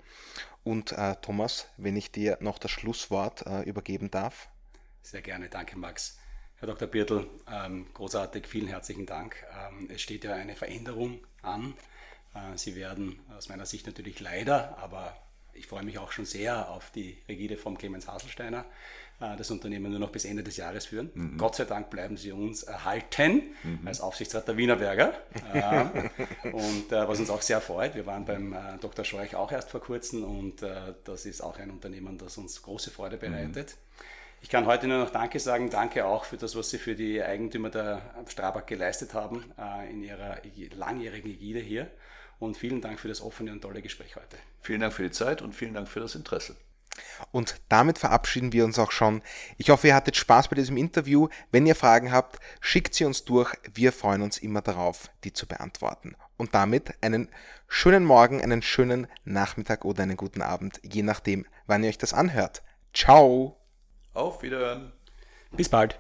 Und 0.63 0.93
äh, 0.93 1.17
Thomas, 1.17 1.69
wenn 1.77 1.97
ich 1.97 2.13
dir 2.13 2.39
noch 2.41 2.59
das 2.59 2.71
Schlusswort 2.71 3.45
äh, 3.47 3.63
übergeben 3.63 4.11
darf. 4.11 4.49
Sehr 5.03 5.23
gerne, 5.23 5.49
danke 5.49 5.77
Max. 5.77 6.19
Herr 6.57 6.69
Dr. 6.69 6.87
Birtel, 6.87 7.27
ähm, 7.51 7.87
großartig, 7.95 8.47
vielen 8.47 8.69
herzlichen 8.69 9.07
Dank. 9.07 9.35
Ähm, 9.51 9.89
es 9.91 10.03
steht 10.03 10.25
ja 10.25 10.35
eine 10.35 10.55
Veränderung 10.55 11.27
an. 11.43 11.75
Äh, 12.35 12.57
Sie 12.57 12.77
werden 12.77 13.19
aus 13.37 13.49
meiner 13.49 13.65
Sicht 13.67 13.87
natürlich 13.87 14.21
leider, 14.21 14.77
aber 14.79 15.17
ich 15.55 15.67
freue 15.67 15.83
mich 15.83 15.99
auch 15.99 16.13
schon 16.13 16.27
sehr 16.27 16.69
auf 16.71 16.91
die 16.91 17.19
Rigide 17.29 17.57
vom 17.57 17.79
Clemens 17.79 18.07
Haselsteiner, 18.09 18.65
das 19.21 19.51
Unternehmen 19.51 19.91
nur 19.91 20.01
noch 20.01 20.11
bis 20.11 20.25
Ende 20.25 20.43
des 20.43 20.57
Jahres 20.57 20.87
führen. 20.87 21.11
Mhm. 21.15 21.37
Gott 21.37 21.55
sei 21.55 21.67
Dank 21.67 21.91
bleiben 21.91 22.17
Sie 22.17 22.33
uns 22.33 22.63
erhalten 22.63 23.55
als 23.85 24.01
Aufsichtsrat 24.01 24.49
der 24.49 24.57
Wienerberger. 24.57 25.13
Äh, 25.53 26.49
und 26.49 26.91
äh, 26.91 27.07
was 27.07 27.21
uns 27.21 27.29
auch 27.29 27.43
sehr 27.43 27.61
freut, 27.61 27.95
wir 27.95 28.07
waren 28.07 28.25
beim 28.25 28.53
äh, 28.53 28.57
Dr. 28.81 29.05
Scheuch 29.05 29.35
auch 29.35 29.53
erst 29.53 29.71
vor 29.71 29.81
kurzem 29.81 30.25
und 30.25 30.63
äh, 30.63 30.95
das 31.05 31.27
ist 31.27 31.43
auch 31.43 31.59
ein 31.59 31.71
Unternehmen, 31.71 32.17
das 32.19 32.39
uns 32.39 32.63
große 32.63 32.91
Freude 32.91 33.19
bereitet. 33.19 33.77
Ich 34.43 34.49
kann 34.49 34.67
heute 34.67 34.87
nur 34.87 34.99
noch 34.99 35.11
Danke 35.11 35.39
sagen. 35.39 35.69
Danke 35.69 36.07
auch 36.07 36.25
für 36.25 36.37
das, 36.37 36.57
was 36.57 36.71
Sie 36.71 36.79
für 36.79 36.95
die 36.95 37.23
Eigentümer 37.23 37.69
der 37.69 38.01
Strabag 38.27 38.67
geleistet 38.67 39.13
haben 39.13 39.45
äh, 39.59 39.91
in 39.91 40.03
Ihrer 40.03 40.39
langjährigen 40.75 41.31
Ägide 41.31 41.61
hier. 41.61 41.91
Und 42.39 42.57
vielen 42.57 42.81
Dank 42.81 42.99
für 42.99 43.09
das 43.09 43.21
offene 43.21 43.53
und 43.53 43.61
tolle 43.61 43.83
Gespräch 43.83 44.17
heute. 44.17 44.39
Vielen 44.63 44.81
Dank 44.81 44.95
für 44.95 45.03
die 45.03 45.11
Zeit 45.11 45.43
und 45.43 45.55
vielen 45.55 45.75
Dank 45.75 45.89
für 45.89 46.01
das 46.01 46.15
Interesse. 46.15 46.57
Und 47.33 47.61
damit 47.69 47.99
verabschieden 47.99 48.53
wir 48.53 48.65
uns 48.65 48.79
auch 48.79 48.93
schon. 48.93 49.23
Ich 49.57 49.71
hoffe, 49.71 49.89
ihr 49.89 49.95
hattet 49.95 50.17
Spaß 50.17 50.49
bei 50.49 50.57
diesem 50.57 50.77
Interview. 50.77 51.29
Wenn 51.53 51.67
ihr 51.67 51.75
Fragen 51.75 52.13
habt, 52.13 52.39
schickt 52.61 52.95
sie 52.95 53.05
uns 53.05 53.25
durch. 53.25 53.55
Wir 53.73 53.93
freuen 53.93 54.23
uns 54.23 54.39
immer 54.39 54.63
darauf, 54.63 55.11
die 55.25 55.33
zu 55.33 55.47
beantworten. 55.47 56.17
Und 56.37 56.55
damit 56.55 56.95
einen 57.03 57.29
schönen 57.69 58.05
Morgen, 58.05 58.43
einen 58.43 58.63
schönen 58.63 59.07
Nachmittag 59.25 59.85
oder 59.85 60.03
einen 60.03 60.17
guten 60.17 60.43
Abend, 60.43 60.81
je 60.83 61.03
nachdem, 61.03 61.47
wann 61.67 61.83
ihr 61.83 61.91
euch 61.91 61.99
das 61.99 62.15
anhört. 62.15 62.63
Ciao! 62.95 63.57
Auf 64.15 64.43
Wiederhören! 64.43 64.93
Bis 65.53 65.69
bald. 65.69 65.99